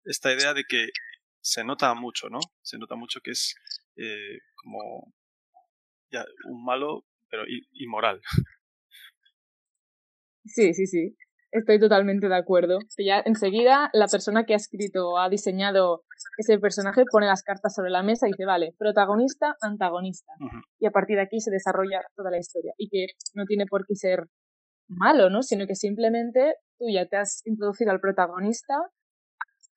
esta 0.06 0.34
idea 0.34 0.54
de 0.54 0.64
que 0.64 0.90
se 1.42 1.64
nota 1.64 1.94
mucho, 1.94 2.30
¿no? 2.30 2.40
Se 2.62 2.78
nota 2.78 2.96
mucho 2.96 3.20
que 3.22 3.32
es 3.32 3.56
eh, 3.98 4.40
como 4.56 5.14
ya, 6.12 6.26
un 6.46 6.64
malo 6.64 7.06
pero 7.32 7.44
inmoral. 7.72 8.22
Sí, 10.46 10.74
sí, 10.74 10.86
sí. 10.86 11.16
Estoy 11.52 11.80
totalmente 11.80 12.28
de 12.30 12.36
acuerdo. 12.36 12.80
Ya 12.98 13.22
enseguida 13.26 13.90
la 13.94 14.08
persona 14.08 14.46
que 14.46 14.54
ha 14.54 14.58
escrito 14.58 15.10
o 15.10 15.18
ha 15.18 15.30
diseñado 15.30 16.04
ese 16.38 16.60
personaje 16.60 17.04
pone 17.12 17.26
las 17.26 17.44
cartas 17.44 17.76
sobre 17.76 17.90
la 17.90 18.04
mesa 18.04 18.28
y 18.28 18.32
dice, 18.32 18.46
vale, 18.46 18.74
protagonista, 18.78 19.56
antagonista. 19.62 20.32
Y 20.80 20.86
a 20.86 20.92
partir 20.92 21.18
de 21.18 21.24
aquí 21.24 21.42
se 21.42 21.52
desarrolla 21.52 22.02
toda 22.16 22.32
la 22.32 22.40
historia. 22.40 22.74
Y 22.78 22.90
que 22.90 23.08
no 23.34 23.46
tiene 23.46 23.66
por 23.66 23.86
qué 23.86 23.96
ser 23.96 24.28
malo, 24.88 25.30
¿no? 25.30 25.44
Sino 25.44 25.68
que 25.68 25.76
simplemente 25.76 26.56
tú 26.80 26.86
ya 26.92 27.06
te 27.06 27.18
has 27.18 27.42
introducido 27.46 27.92
al 27.92 28.00
protagonista, 28.00 28.76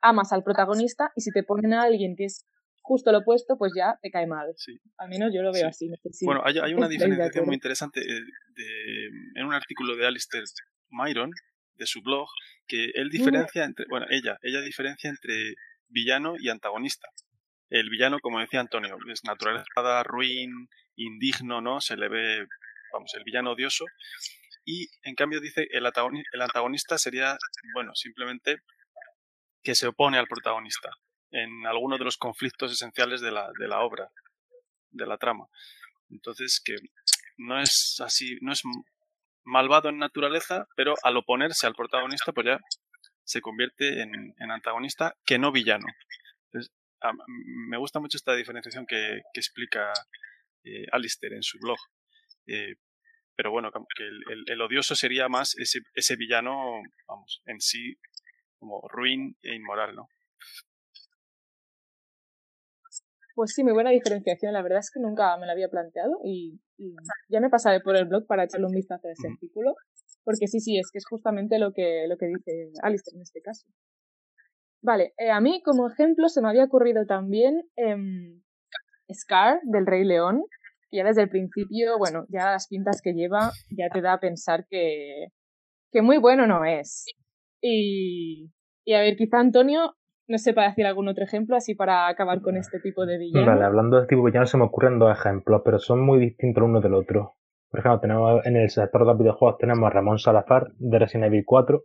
amas 0.01 0.33
al 0.33 0.45
protagonista 0.45 1.11
y 1.17 1.23
si 1.23 1.31
te 1.31 1.43
ponen 1.43 1.73
a 1.75 1.83
alguien 1.83 2.15
que 2.17 2.27
es 2.27 2.47
justo 2.85 3.11
lo 3.11 3.19
opuesto, 3.19 3.57
pues 3.57 3.73
ya 3.75 3.99
te 4.03 4.11
cae 4.11 4.27
mal. 4.27 4.55
Al 4.99 5.09
menos 5.09 5.33
yo 5.35 5.43
lo 5.43 5.53
veo 5.53 5.67
así. 5.67 5.91
bueno, 6.23 6.43
hay, 6.45 6.59
hay 6.59 6.75
una 6.75 6.87
diferenciación 6.87 7.47
muy 7.47 7.55
interesante 7.55 8.01
eh, 8.01 8.21
de, 8.55 9.07
en 9.35 9.47
un 9.47 9.55
artículo 9.55 9.97
de 9.97 10.07
Alistair 10.07 10.45
Myron, 10.91 11.31
de 11.77 11.87
su 11.87 12.03
blog, 12.03 12.29
que 12.67 12.91
él 12.95 13.09
diferencia 13.09 13.65
entre, 13.65 13.87
bueno, 13.89 14.07
ella, 14.11 14.39
ella 14.43 14.61
diferencia 14.61 15.09
entre 15.09 15.55
villano 15.89 16.35
y 16.39 16.51
antagonista. 16.51 17.09
El 17.71 17.89
villano, 17.89 18.21
como 18.21 18.39
decía 18.41 18.61
Antonio, 18.61 18.99
es 19.11 19.25
naturaleza 19.25 20.03
ruin, 20.03 20.69
indigno, 20.97 21.63
¿no? 21.63 21.81
Se 21.81 21.97
le 21.97 22.09
ve, 22.09 22.47
vamos, 22.93 23.13
el 23.15 23.25
villano 23.25 23.53
odioso. 23.53 23.87
Y 24.67 24.89
en 25.03 25.15
cambio 25.15 25.41
dice 25.41 25.67
el 25.71 25.87
el 25.87 26.41
antagonista 26.43 26.99
sería, 26.99 27.39
bueno, 27.73 27.95
simplemente 27.95 28.59
que 29.63 29.75
se 29.75 29.87
opone 29.87 30.19
al 30.19 30.27
protagonista 30.27 30.91
en 31.35 31.67
alguno 31.67 31.99
de 31.99 32.05
los 32.05 32.17
conflictos 32.17 32.73
esenciales 32.73 33.21
de 33.21 33.33
la, 33.33 33.51
de 33.59 33.67
la 33.67 33.81
obra, 33.81 34.09
de 34.91 35.05
la 35.05 35.19
trama. 35.19 35.47
Entonces, 36.09 36.63
que 36.65 36.77
no 37.37 37.61
es 37.61 37.97
así, 37.99 38.39
no 38.41 38.53
es 38.53 38.63
malvado 39.43 39.89
en 39.89 39.99
naturaleza, 39.99 40.69
pero 40.77 40.95
al 41.03 41.17
oponerse 41.17 41.67
al 41.67 41.75
protagonista, 41.75 42.33
pues 42.33 42.47
ya 42.47 42.61
se 43.25 43.41
convierte 43.41 44.03
en, 44.03 44.35
antagonista 44.51 45.17
que 45.27 45.39
no 45.39 45.51
villano. 45.51 45.87
me 47.27 47.79
gusta 47.79 47.99
mucho 47.99 48.17
esta 48.17 48.37
diferenciación 48.37 48.87
que, 48.87 49.23
explica 49.35 49.93
eh, 50.63 50.87
Alistair 50.93 51.33
en 51.33 51.43
su 51.43 51.59
blog. 51.59 51.79
Eh, 52.47 52.77
pero 53.35 53.51
bueno, 53.51 53.73
que 53.73 54.05
el, 54.53 54.61
odioso 54.61 54.95
sería 54.95 55.29
más 55.29 55.57
ese, 55.59 55.81
ese 55.95 56.15
villano, 56.15 56.81
vamos, 57.09 57.43
en 57.47 57.61
sí, 57.61 57.97
como 58.61 58.87
ruin 58.89 59.37
e 59.43 59.57
inmoral, 59.57 59.97
¿no? 59.97 60.09
Pues 63.35 63.53
sí, 63.53 63.65
muy 63.65 63.73
buena 63.73 63.91
diferenciación. 63.91 64.53
La 64.53 64.63
verdad 64.63 64.79
es 64.79 64.91
que 64.91 65.01
nunca 65.01 65.37
me 65.39 65.47
la 65.47 65.53
había 65.53 65.69
planteado 65.69 66.21
y, 66.25 66.61
ya 67.29 67.41
me 67.41 67.51
pasaré 67.51 67.81
por 67.81 67.97
el 67.97 68.07
blog 68.07 68.27
para 68.27 68.45
echarle 68.45 68.67
un 68.67 68.73
vistazo 68.73 69.09
a 69.09 69.13
ese 69.13 69.29
artículo. 69.29 69.75
Porque 70.23 70.47
sí, 70.47 70.61
sí, 70.61 70.79
es 70.79 70.91
que 70.93 70.99
es 70.99 71.05
justamente 71.09 71.59
lo 71.59 71.73
que, 71.73 72.07
lo 72.09 72.17
que 72.17 72.27
dice 72.27 72.71
Alistair 72.83 73.17
en 73.17 73.23
este 73.23 73.41
caso. 73.43 73.67
Vale, 74.83 75.15
eh, 75.19 75.31
a 75.31 75.41
mí 75.41 75.63
como 75.65 75.89
ejemplo 75.89 76.29
se 76.29 76.43
me 76.43 76.49
había 76.49 76.65
ocurrido 76.65 77.07
también 77.07 77.63
em, 77.77 78.43
Scar 79.13 79.61
del 79.65 79.87
Rey 79.87 80.05
León, 80.05 80.43
que 80.91 80.99
ya 80.99 81.05
desde 81.05 81.23
el 81.23 81.31
principio, 81.31 81.99
bueno, 81.99 82.27
ya 82.29 82.51
las 82.51 82.69
pintas 82.69 83.01
que 83.03 83.15
lleva 83.15 83.51
ya 83.71 83.89
te 83.91 84.01
da 84.01 84.15
a 84.15 84.21
pensar 84.21 84.67
que, 84.69 85.29
que 85.91 86.03
muy 86.03 86.19
bueno 86.19 86.47
no 86.47 86.65
es. 86.65 87.07
Y, 87.63 88.51
y 88.85 88.93
a 88.93 89.01
ver, 89.01 89.17
quizá 89.17 89.39
Antonio 89.39 89.95
no 90.27 90.39
sepa 90.39 90.65
decir 90.65 90.87
algún 90.87 91.09
otro 91.09 91.25
ejemplo 91.25 91.57
así 91.57 91.75
para 91.75 92.09
acabar 92.09 92.41
con 92.41 92.57
este 92.57 92.81
tipo 92.81 93.07
de 93.07 93.19
villano. 93.19 93.47
Vale, 93.47 93.65
hablando 93.65 94.01
de 94.01 94.07
tipo 94.07 94.23
de 94.23 94.31
villano 94.31 94.47
se 94.47 94.57
me 94.57 94.65
ocurren 94.65 94.99
dos 94.99 95.17
ejemplos, 95.17 95.63
pero 95.65 95.79
son 95.79 96.01
muy 96.01 96.19
distintos 96.19 96.65
uno 96.65 96.81
del 96.81 96.95
otro. 96.95 97.35
Por 97.71 97.81
ejemplo, 97.81 98.01
tenemos 98.01 98.47
en 98.47 98.57
el 98.57 98.71
sector 98.71 99.03
de 99.03 99.07
los 99.09 99.19
videojuegos 99.19 99.59
tenemos 99.59 99.87
a 99.87 99.91
Ramón 99.91 100.19
Salazar 100.19 100.69
de 100.79 100.99
Resident 100.99 101.27
Evil 101.27 101.43
4, 101.45 101.83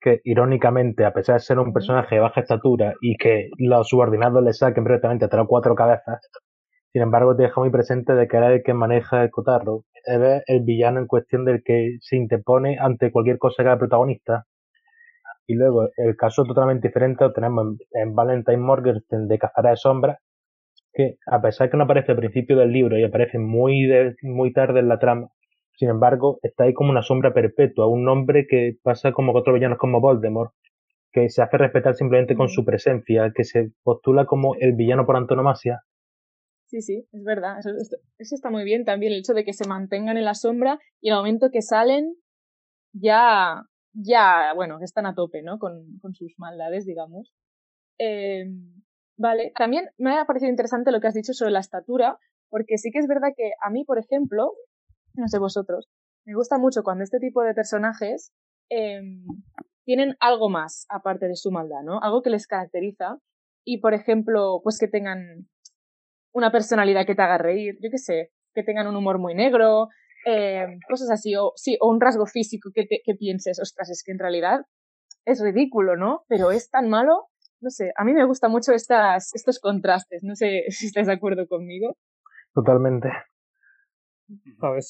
que 0.00 0.20
irónicamente, 0.24 1.04
a 1.04 1.12
pesar 1.12 1.36
de 1.36 1.40
ser 1.40 1.58
un 1.58 1.72
personaje 1.72 2.16
de 2.16 2.20
baja 2.20 2.40
estatura 2.40 2.94
y 3.00 3.16
que 3.16 3.48
los 3.58 3.88
subordinados 3.88 4.42
le 4.42 4.52
saquen 4.52 4.82
perfectamente 4.82 5.28
tres 5.28 5.42
o 5.42 5.46
cuatro 5.46 5.74
cabezas, 5.76 6.28
sin 6.92 7.02
embargo 7.02 7.36
te 7.36 7.44
deja 7.44 7.60
muy 7.60 7.70
presente 7.70 8.14
de 8.14 8.26
que 8.26 8.36
era 8.36 8.52
el 8.52 8.62
que 8.62 8.74
maneja 8.74 9.22
el 9.22 9.30
cotarro, 9.30 9.84
es 10.04 10.42
el 10.46 10.62
villano 10.64 10.98
en 10.98 11.06
cuestión 11.06 11.44
del 11.44 11.62
que 11.64 11.98
se 12.00 12.16
interpone 12.16 12.78
ante 12.80 13.12
cualquier 13.12 13.38
cosa 13.38 13.62
que 13.62 13.68
haga 13.68 13.74
el 13.74 13.78
protagonista. 13.78 14.44
Y 15.52 15.54
luego, 15.54 15.90
el 15.98 16.16
caso 16.16 16.44
totalmente 16.44 16.88
diferente 16.88 17.24
lo 17.24 17.32
tenemos 17.34 17.76
en, 17.90 18.14
Valentine 18.14 18.56
Morgenstern 18.56 19.28
de 19.28 19.38
Cazara 19.38 19.68
de 19.68 19.76
Sombras, 19.76 20.18
que 20.94 21.16
a 21.26 21.42
pesar 21.42 21.68
que 21.68 21.76
no 21.76 21.84
aparece 21.84 22.12
al 22.12 22.16
principio 22.16 22.56
del 22.56 22.72
libro 22.72 22.98
y 22.98 23.04
aparece 23.04 23.38
muy, 23.38 23.86
muy 24.22 24.50
tarde 24.54 24.80
en 24.80 24.88
la 24.88 24.98
trama, 24.98 25.28
sin 25.76 25.90
embargo, 25.90 26.38
está 26.42 26.64
ahí 26.64 26.72
como 26.72 26.90
una 26.90 27.02
sombra 27.02 27.34
perpetua, 27.34 27.86
un 27.86 28.02
nombre 28.02 28.46
que 28.48 28.78
pasa 28.82 29.12
como 29.12 29.34
otros 29.34 29.52
villanos 29.52 29.76
como 29.76 30.00
Voldemort, 30.00 30.54
que 31.12 31.28
se 31.28 31.42
hace 31.42 31.58
respetar 31.58 31.96
simplemente 31.96 32.34
con 32.34 32.48
su 32.48 32.64
presencia, 32.64 33.30
que 33.34 33.44
se 33.44 33.72
postula 33.82 34.24
como 34.24 34.54
el 34.54 34.72
villano 34.72 35.04
por 35.04 35.16
antonomasia. 35.16 35.82
Sí, 36.68 36.80
sí, 36.80 37.06
es 37.12 37.24
verdad. 37.24 37.58
Eso, 37.58 37.68
eso 38.16 38.34
está 38.34 38.48
muy 38.48 38.64
bien 38.64 38.86
también, 38.86 39.12
el 39.12 39.18
hecho 39.18 39.34
de 39.34 39.44
que 39.44 39.52
se 39.52 39.68
mantengan 39.68 40.16
en 40.16 40.24
la 40.24 40.32
sombra 40.32 40.78
y 41.02 41.10
en 41.10 41.12
el 41.12 41.18
momento 41.18 41.50
que 41.52 41.60
salen 41.60 42.14
ya, 42.94 43.64
ya, 43.92 44.52
bueno, 44.54 44.78
están 44.80 45.06
a 45.06 45.14
tope, 45.14 45.42
¿no? 45.42 45.58
Con, 45.58 45.98
con 46.00 46.14
sus 46.14 46.34
maldades, 46.38 46.86
digamos. 46.86 47.32
Eh, 47.98 48.44
vale, 49.16 49.52
también 49.56 49.90
me 49.98 50.18
ha 50.18 50.24
parecido 50.24 50.50
interesante 50.50 50.92
lo 50.92 51.00
que 51.00 51.08
has 51.08 51.14
dicho 51.14 51.32
sobre 51.32 51.52
la 51.52 51.60
estatura, 51.60 52.18
porque 52.50 52.78
sí 52.78 52.90
que 52.90 52.98
es 52.98 53.06
verdad 53.06 53.30
que 53.36 53.52
a 53.62 53.70
mí, 53.70 53.84
por 53.84 53.98
ejemplo, 53.98 54.52
no 55.14 55.28
sé 55.28 55.38
vosotros, 55.38 55.88
me 56.24 56.34
gusta 56.34 56.58
mucho 56.58 56.82
cuando 56.82 57.04
este 57.04 57.18
tipo 57.18 57.42
de 57.42 57.54
personajes 57.54 58.32
em, 58.68 59.24
tienen 59.84 60.16
algo 60.20 60.48
más 60.48 60.86
aparte 60.88 61.28
de 61.28 61.36
su 61.36 61.50
maldad, 61.50 61.82
¿no? 61.84 62.00
Algo 62.00 62.22
que 62.22 62.30
les 62.30 62.46
caracteriza 62.46 63.18
y, 63.64 63.78
por 63.78 63.94
ejemplo, 63.94 64.60
pues 64.62 64.78
que 64.78 64.88
tengan 64.88 65.48
una 66.32 66.50
personalidad 66.50 67.06
que 67.06 67.14
te 67.14 67.22
haga 67.22 67.38
reír, 67.38 67.76
yo 67.82 67.90
qué 67.90 67.98
sé, 67.98 68.30
que 68.54 68.62
tengan 68.62 68.86
un 68.86 68.96
humor 68.96 69.18
muy 69.18 69.34
negro, 69.34 69.88
cosas 70.88 71.10
así, 71.10 71.34
o 71.36 71.52
sí, 71.56 71.76
o 71.80 71.88
un 71.88 72.00
rasgo 72.00 72.26
físico 72.26 72.70
que, 72.74 72.86
que 72.86 73.14
pienses, 73.14 73.60
ostras, 73.60 73.90
es 73.90 74.02
que 74.04 74.12
en 74.12 74.18
realidad 74.18 74.60
es 75.24 75.40
ridículo, 75.40 75.96
¿no? 75.96 76.24
Pero 76.28 76.50
es 76.50 76.70
tan 76.70 76.88
malo, 76.88 77.28
no 77.60 77.70
sé, 77.70 77.92
a 77.96 78.04
mí 78.04 78.12
me 78.12 78.24
gustan 78.24 78.50
mucho 78.50 78.72
estas, 78.72 79.34
estos 79.34 79.58
contrastes, 79.60 80.22
no 80.22 80.34
sé 80.34 80.64
si 80.68 80.86
estás 80.86 81.06
de 81.06 81.14
acuerdo 81.14 81.46
conmigo. 81.46 81.96
Totalmente. 82.54 83.08
A 84.60 84.70
ver. 84.70 84.82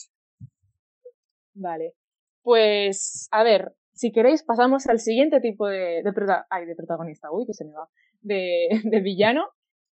Vale. 1.54 1.94
Pues, 2.42 3.28
a 3.30 3.44
ver, 3.44 3.74
si 3.92 4.10
queréis, 4.10 4.42
pasamos 4.42 4.86
al 4.88 4.98
siguiente 4.98 5.40
tipo 5.40 5.68
de, 5.68 6.02
de, 6.02 6.66
de 6.66 6.74
protagonista. 6.76 7.30
Uy, 7.30 7.46
que 7.46 7.52
se 7.52 7.64
me 7.64 7.72
va. 7.72 7.88
De, 8.20 8.68
de 8.84 9.00
villano, 9.00 9.48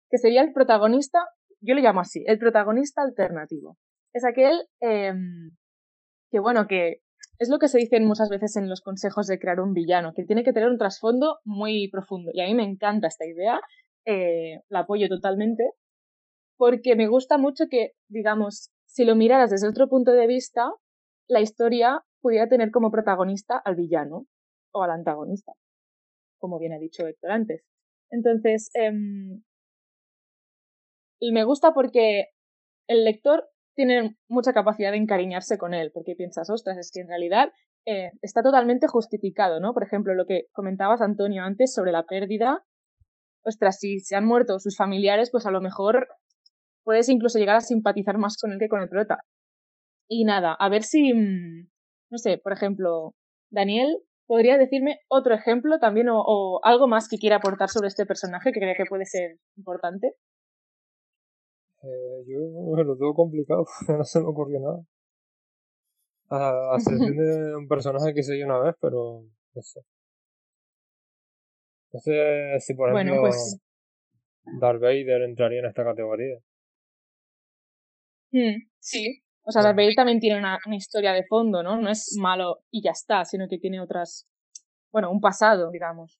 que 0.09 0.17
sería 0.17 0.41
el 0.41 0.53
protagonista, 0.53 1.19
yo 1.61 1.75
le 1.75 1.81
llamo 1.81 1.99
así, 1.99 2.23
el 2.27 2.39
protagonista 2.39 3.01
alternativo. 3.01 3.77
Es 4.13 4.25
aquel 4.25 4.67
em, 4.81 5.51
que, 6.31 6.39
bueno, 6.39 6.67
que 6.67 7.01
es 7.39 7.49
lo 7.49 7.59
que 7.59 7.67
se 7.67 7.77
dice 7.77 7.99
muchas 8.01 8.29
veces 8.29 8.55
en 8.57 8.69
los 8.69 8.81
consejos 8.81 9.27
de 9.27 9.39
crear 9.39 9.59
un 9.59 9.73
villano, 9.73 10.13
que 10.13 10.23
tiene 10.23 10.43
que 10.43 10.53
tener 10.53 10.69
un 10.69 10.77
trasfondo 10.77 11.39
muy 11.45 11.89
profundo. 11.89 12.31
Y 12.33 12.41
a 12.41 12.45
mí 12.45 12.55
me 12.55 12.63
encanta 12.63 13.07
esta 13.07 13.25
idea, 13.25 13.61
eh, 14.05 14.61
la 14.69 14.79
apoyo 14.79 15.07
totalmente, 15.07 15.63
porque 16.57 16.95
me 16.95 17.07
gusta 17.07 17.37
mucho 17.37 17.65
que, 17.69 17.93
digamos, 18.09 18.71
si 18.85 19.05
lo 19.05 19.15
miraras 19.15 19.51
desde 19.51 19.69
otro 19.69 19.87
punto 19.87 20.11
de 20.11 20.27
vista, 20.27 20.71
la 21.27 21.41
historia 21.41 22.03
pudiera 22.21 22.49
tener 22.49 22.71
como 22.71 22.91
protagonista 22.91 23.57
al 23.57 23.75
villano 23.75 24.25
o 24.73 24.83
al 24.83 24.91
antagonista, 24.91 25.53
como 26.39 26.59
bien 26.59 26.73
ha 26.73 26.79
dicho 26.79 27.07
Héctor 27.07 27.31
antes. 27.31 27.63
Entonces, 28.11 28.69
em, 28.73 29.41
me 31.21 31.43
gusta 31.43 31.73
porque 31.73 32.27
el 32.87 33.05
lector 33.05 33.47
tiene 33.79 34.17
mucha 34.27 34.51
capacidad 34.51 34.91
de 34.91 34.97
encariñarse 34.97 35.57
con 35.57 35.73
él, 35.73 35.91
porque 35.93 36.13
piensas, 36.13 36.49
ostras, 36.49 36.77
es 36.77 36.91
que 36.91 36.99
en 36.99 37.07
realidad 37.07 37.53
eh, 37.85 38.11
está 38.21 38.43
totalmente 38.43 38.87
justificado, 38.87 39.61
¿no? 39.61 39.73
Por 39.73 39.83
ejemplo, 39.83 40.13
lo 40.15 40.25
que 40.25 40.47
comentabas, 40.51 40.99
Antonio, 40.99 41.43
antes 41.43 41.73
sobre 41.73 41.93
la 41.93 42.03
pérdida. 42.03 42.65
Ostras, 43.45 43.79
si 43.79 44.01
se 44.01 44.17
han 44.17 44.25
muerto 44.25 44.59
sus 44.59 44.75
familiares, 44.75 45.29
pues 45.31 45.45
a 45.45 45.51
lo 45.51 45.61
mejor 45.61 46.09
puedes 46.83 47.07
incluso 47.07 47.39
llegar 47.39 47.55
a 47.55 47.61
simpatizar 47.61 48.17
más 48.17 48.35
con 48.35 48.51
él 48.51 48.59
que 48.59 48.67
con 48.67 48.81
el 48.81 48.89
prota. 48.89 49.19
Y 50.09 50.25
nada, 50.25 50.57
a 50.59 50.67
ver 50.67 50.83
si, 50.83 51.13
mm, 51.13 51.69
no 52.11 52.17
sé, 52.17 52.37
por 52.37 52.51
ejemplo, 52.51 53.15
Daniel, 53.49 53.95
¿podría 54.27 54.57
decirme 54.57 54.99
otro 55.07 55.35
ejemplo 55.35 55.79
también 55.79 56.07
o, 56.11 56.59
algo 56.63 56.89
más 56.89 57.07
que 57.07 57.17
quiera 57.17 57.37
aportar 57.37 57.69
sobre 57.69 57.87
este 57.87 58.05
personaje 58.05 58.51
que 58.51 58.59
cree 58.59 58.75
que 58.75 58.89
puede 58.89 59.05
ser 59.05 59.37
importante? 59.55 60.15
Eh, 61.81 62.23
yo 62.27 62.83
lo 62.83 62.97
tengo 62.97 63.13
complicado, 63.13 63.65
no 63.87 64.03
se 64.03 64.19
me 64.19 64.27
ocurrió 64.27 64.59
nada. 64.59 64.83
A, 66.29 66.77
de 66.85 67.55
un 67.55 67.67
personaje 67.67 68.13
que 68.13 68.23
seguí 68.23 68.43
una 68.43 68.59
vez, 68.59 68.75
pero 68.81 69.23
no 69.53 69.61
sé. 69.61 69.81
No 71.91 71.99
sé 71.99 72.59
si, 72.59 72.73
por 72.75 72.89
ejemplo, 72.89 73.21
bueno, 73.21 73.29
pues... 73.29 73.59
Darth 74.59 74.81
Vader 74.81 75.23
entraría 75.23 75.59
en 75.59 75.65
esta 75.65 75.83
categoría. 75.83 76.37
Hmm, 78.31 78.67
sí. 78.79 79.21
O 79.43 79.51
sea, 79.51 79.63
Darth 79.63 79.77
Vader 79.77 79.95
también 79.95 80.19
tiene 80.19 80.39
una, 80.39 80.59
historia 80.75 81.13
de 81.13 81.23
fondo, 81.23 81.63
¿no? 81.63 81.79
No 81.81 81.89
es 81.89 82.15
malo 82.19 82.59
y 82.69 82.83
ya 82.83 82.91
está, 82.91 83.25
sino 83.25 83.47
que 83.47 83.57
tiene 83.57 83.79
otras. 83.79 84.27
Bueno, 84.91 85.11
un 85.11 85.19
pasado, 85.19 85.71
digamos. 85.71 86.19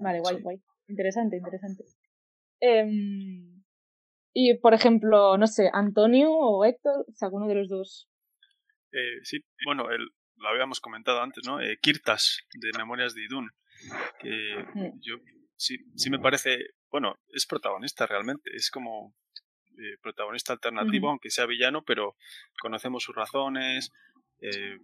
Vale, 0.00 0.20
guay, 0.20 0.40
guay. 0.40 0.62
Interesante, 0.88 1.36
interesante. 1.36 1.84
Em, 2.60 3.51
y, 4.32 4.58
por 4.58 4.74
ejemplo, 4.74 5.36
no 5.36 5.46
sé, 5.46 5.70
Antonio 5.72 6.30
o 6.30 6.64
Héctor, 6.64 7.06
o 7.06 7.24
alguno 7.24 7.46
de 7.48 7.54
los 7.54 7.68
dos. 7.68 8.08
Eh, 8.92 9.20
sí, 9.22 9.44
bueno, 9.64 9.90
el, 9.90 10.08
lo 10.36 10.48
habíamos 10.48 10.80
comentado 10.80 11.22
antes, 11.22 11.44
¿no? 11.46 11.60
Eh, 11.60 11.78
Kirtas, 11.80 12.40
de 12.54 12.70
Memorias 12.76 13.14
de 13.14 13.24
Idun. 13.24 13.50
Que 14.18 14.64
yo 15.00 15.16
sí, 15.56 15.76
sí 15.96 16.10
me 16.10 16.18
parece. 16.18 16.58
Bueno, 16.90 17.16
es 17.32 17.46
protagonista 17.46 18.06
realmente. 18.06 18.50
Es 18.54 18.70
como 18.70 19.14
eh, 19.78 19.96
protagonista 20.02 20.52
alternativo, 20.52 21.08
aunque 21.08 21.30
sea 21.30 21.46
villano, 21.46 21.82
pero 21.82 22.16
conocemos 22.60 23.02
sus 23.02 23.14
razones, 23.14 23.90
eh, 24.40 24.78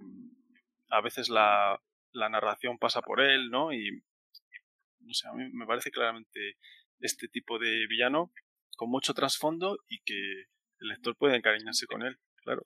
a 0.88 1.00
veces 1.02 1.28
la, 1.28 1.78
la, 2.12 2.28
narración 2.28 2.78
pasa 2.78 3.02
por 3.02 3.20
él, 3.20 3.50
¿no? 3.50 3.72
Y 3.72 4.02
no 5.00 5.12
sé, 5.12 5.28
a 5.28 5.32
mí 5.32 5.50
me 5.52 5.66
parece 5.66 5.90
claramente 5.90 6.56
este 7.00 7.28
tipo 7.28 7.58
de 7.58 7.86
villano 7.86 8.32
con 8.78 8.90
mucho 8.90 9.12
trasfondo 9.12 9.76
y 9.88 9.98
que 10.04 10.14
el 10.80 10.88
lector 10.88 11.16
puede 11.18 11.36
encariñarse 11.36 11.86
con 11.86 12.02
él, 12.02 12.16
claro. 12.42 12.62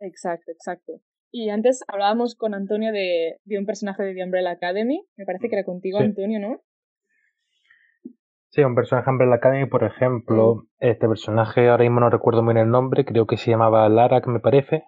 Exacto, 0.00 0.50
exacto. 0.50 0.94
Y 1.30 1.50
antes 1.50 1.84
hablábamos 1.86 2.34
con 2.34 2.54
Antonio 2.54 2.90
de, 2.92 3.36
de 3.44 3.58
un 3.58 3.66
personaje 3.66 4.02
de 4.02 4.14
The 4.14 4.24
Umbrella 4.24 4.50
Academy, 4.50 5.06
me 5.16 5.24
parece 5.24 5.48
que 5.48 5.56
era 5.56 5.64
contigo, 5.64 5.98
Antonio, 6.00 6.40
¿no? 6.40 6.62
Sí, 8.48 8.62
un 8.62 8.74
personaje 8.74 9.10
en 9.10 9.30
la 9.30 9.36
Academy, 9.36 9.66
por 9.66 9.84
ejemplo, 9.84 10.56
mm. 10.56 10.66
este 10.80 11.08
personaje, 11.08 11.68
ahora 11.68 11.84
mismo 11.84 12.00
no 12.00 12.10
recuerdo 12.10 12.42
bien 12.44 12.58
el 12.58 12.70
nombre, 12.70 13.04
creo 13.04 13.26
que 13.26 13.36
se 13.36 13.50
llamaba 13.50 13.88
Lara, 13.88 14.20
que 14.20 14.30
me 14.30 14.40
parece. 14.40 14.84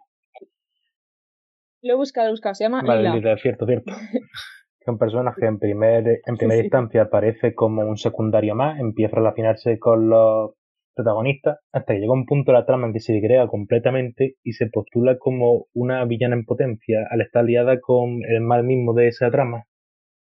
Lo 1.80 1.94
he 1.94 1.96
buscado, 1.96 2.26
lo 2.26 2.30
he 2.30 2.32
buscado, 2.32 2.54
se 2.54 2.64
llama 2.64 2.82
Vale, 2.82 3.11
Lila, 3.11 3.37
cierto, 3.37 3.66
cierto. 3.66 3.92
Que 4.85 4.91
un 4.91 4.99
personaje 4.99 5.47
en, 5.47 5.59
primer, 5.59 6.21
en 6.26 6.37
primera 6.37 6.62
instancia 6.62 7.03
aparece 7.03 7.55
como 7.55 7.83
un 7.83 7.97
secundario 7.97 8.55
más, 8.55 8.79
empieza 8.79 9.17
a 9.17 9.21
relacionarse 9.21 9.79
con 9.79 10.11
los 10.11 10.53
protagonistas, 10.95 11.59
hasta 11.73 11.95
que 11.95 12.00
llega 12.00 12.12
un 12.12 12.26
punto 12.26 12.53
de 12.53 12.59
la 12.59 12.67
trama 12.67 12.87
en 12.87 12.93
que 12.93 13.00
se 13.00 13.21
crea 13.21 13.47
completamente 13.49 14.37
y 14.43 14.53
se 14.53 14.67
postula 14.67 15.19
como 15.19 15.67
una 15.73 16.05
villana 16.05 16.37
en 16.37 16.45
potencia 16.45 16.99
al 17.11 17.23
estar 17.23 17.45
liada 17.45 17.81
con 17.81 18.23
el 18.29 18.41
mal 18.43 18.64
mismo 18.64 18.93
de 18.93 19.09
esa 19.09 19.31
trama. 19.31 19.64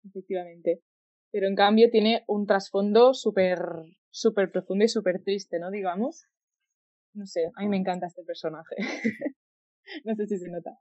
Efectivamente. 0.05 0.81
Pero 1.31 1.47
en 1.47 1.55
cambio 1.55 1.91
tiene 1.91 2.25
un 2.27 2.47
trasfondo 2.47 3.15
súper 3.15 3.59
súper 4.11 4.50
profundo 4.50 4.85
y 4.85 4.88
súper 4.88 5.23
triste, 5.23 5.59
¿no? 5.59 5.71
Digamos. 5.71 6.27
No 7.15 7.27
sé, 7.27 7.50
a 7.55 7.62
mí 7.62 7.69
me 7.69 7.77
encanta 7.77 8.07
este 8.07 8.23
personaje. 8.25 8.77
no 10.05 10.15
sé 10.15 10.27
si 10.27 10.38
se 10.38 10.50
nota. 10.50 10.79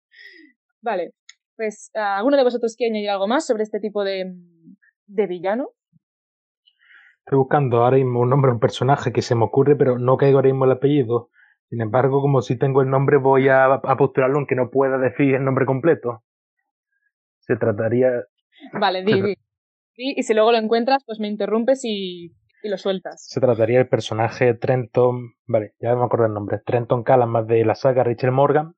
Vale, 0.81 1.13
pues, 1.57 1.91
¿alguno 1.95 2.37
de 2.37 2.43
vosotros 2.43 2.75
quiere 2.77 2.93
añadir 2.93 3.09
algo 3.09 3.27
más 3.27 3.45
sobre 3.45 3.63
este 3.63 3.79
tipo 3.79 4.03
de, 4.03 4.33
de 5.07 5.27
villano? 5.27 5.71
Estoy 7.25 7.39
buscando 7.39 7.83
ahora 7.83 7.97
mismo 7.97 8.21
un 8.21 8.29
nombre, 8.29 8.51
un 8.51 8.59
personaje 8.61 9.11
que 9.11 9.21
se 9.21 9.35
me 9.35 9.43
ocurre, 9.43 9.75
pero 9.75 9.99
no 9.99 10.15
caigo 10.15 10.37
ahora 10.37 10.47
mismo 10.47 10.63
el 10.63 10.71
apellido. 10.71 11.29
Sin 11.69 11.81
embargo, 11.81 12.21
como 12.21 12.41
si 12.41 12.57
tengo 12.57 12.81
el 12.81 12.89
nombre, 12.89 13.17
voy 13.17 13.49
a, 13.49 13.65
a 13.65 13.97
postularlo 13.97 14.37
aunque 14.37 14.55
no 14.55 14.69
pueda 14.69 14.97
decir 14.97 15.35
el 15.35 15.43
nombre 15.43 15.65
completo. 15.65 16.23
Se 17.39 17.57
trataría. 17.57 18.11
Vale, 18.71 19.03
di, 19.03 19.21
di, 19.21 19.35
Y 19.97 20.23
si 20.23 20.33
luego 20.33 20.53
lo 20.53 20.57
encuentras, 20.57 21.03
pues 21.05 21.19
me 21.19 21.27
interrumpes 21.27 21.83
y, 21.83 22.33
y 22.63 22.69
lo 22.69 22.77
sueltas. 22.77 23.27
Se 23.27 23.41
trataría 23.41 23.79
del 23.79 23.89
personaje 23.89 24.53
Trenton. 24.53 25.33
Vale, 25.47 25.73
ya 25.81 25.95
me 25.95 26.05
acuerdo 26.05 26.27
el 26.27 26.33
nombre. 26.33 26.59
Trenton 26.65 27.03
más 27.27 27.45
de 27.47 27.65
la 27.65 27.75
saga 27.75 28.05
Richard 28.05 28.31
Morgan 28.31 28.76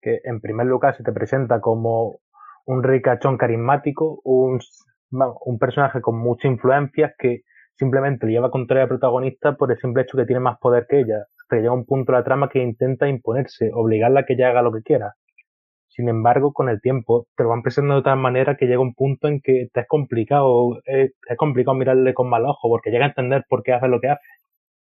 que 0.00 0.20
en 0.24 0.40
primer 0.40 0.66
lugar 0.66 0.96
se 0.96 1.02
te 1.02 1.12
presenta 1.12 1.60
como 1.60 2.20
un 2.66 2.82
ricachón 2.82 3.36
carismático, 3.36 4.20
un, 4.24 4.60
un 5.10 5.58
personaje 5.58 6.00
con 6.00 6.18
muchas 6.18 6.50
influencias 6.50 7.12
que 7.18 7.42
simplemente 7.74 8.26
le 8.26 8.32
lleva 8.32 8.50
contra 8.50 8.82
el 8.82 8.88
protagonista 8.88 9.56
por 9.56 9.72
el 9.72 9.78
simple 9.78 10.02
hecho 10.02 10.16
que 10.16 10.26
tiene 10.26 10.40
más 10.40 10.58
poder 10.58 10.86
que 10.88 11.00
ella. 11.00 11.24
Hasta 11.40 11.56
que 11.56 11.62
llega 11.62 11.72
un 11.72 11.86
punto 11.86 12.12
de 12.12 12.18
la 12.18 12.24
trama 12.24 12.48
que 12.48 12.62
intenta 12.62 13.08
imponerse, 13.08 13.70
obligarla 13.72 14.20
a 14.20 14.24
que 14.24 14.34
ella 14.34 14.50
haga 14.50 14.62
lo 14.62 14.72
que 14.72 14.82
quiera. 14.82 15.14
Sin 15.88 16.08
embargo, 16.08 16.52
con 16.52 16.68
el 16.68 16.80
tiempo 16.80 17.26
te 17.36 17.42
lo 17.42 17.48
van 17.48 17.62
presentando 17.62 17.96
de 17.96 18.02
tal 18.02 18.18
manera 18.18 18.56
que 18.56 18.66
llega 18.66 18.80
un 18.80 18.94
punto 18.94 19.28
en 19.28 19.40
que 19.40 19.68
te 19.72 19.80
es 19.80 19.86
complicado, 19.88 20.78
es, 20.84 21.12
es 21.28 21.36
complicado 21.36 21.76
mirarle 21.76 22.14
con 22.14 22.28
mal 22.28 22.44
ojo 22.44 22.68
porque 22.68 22.90
llega 22.90 23.06
a 23.06 23.08
entender 23.08 23.44
por 23.48 23.62
qué 23.62 23.72
hace 23.72 23.88
lo 23.88 24.00
que 24.00 24.10
hace. 24.10 24.22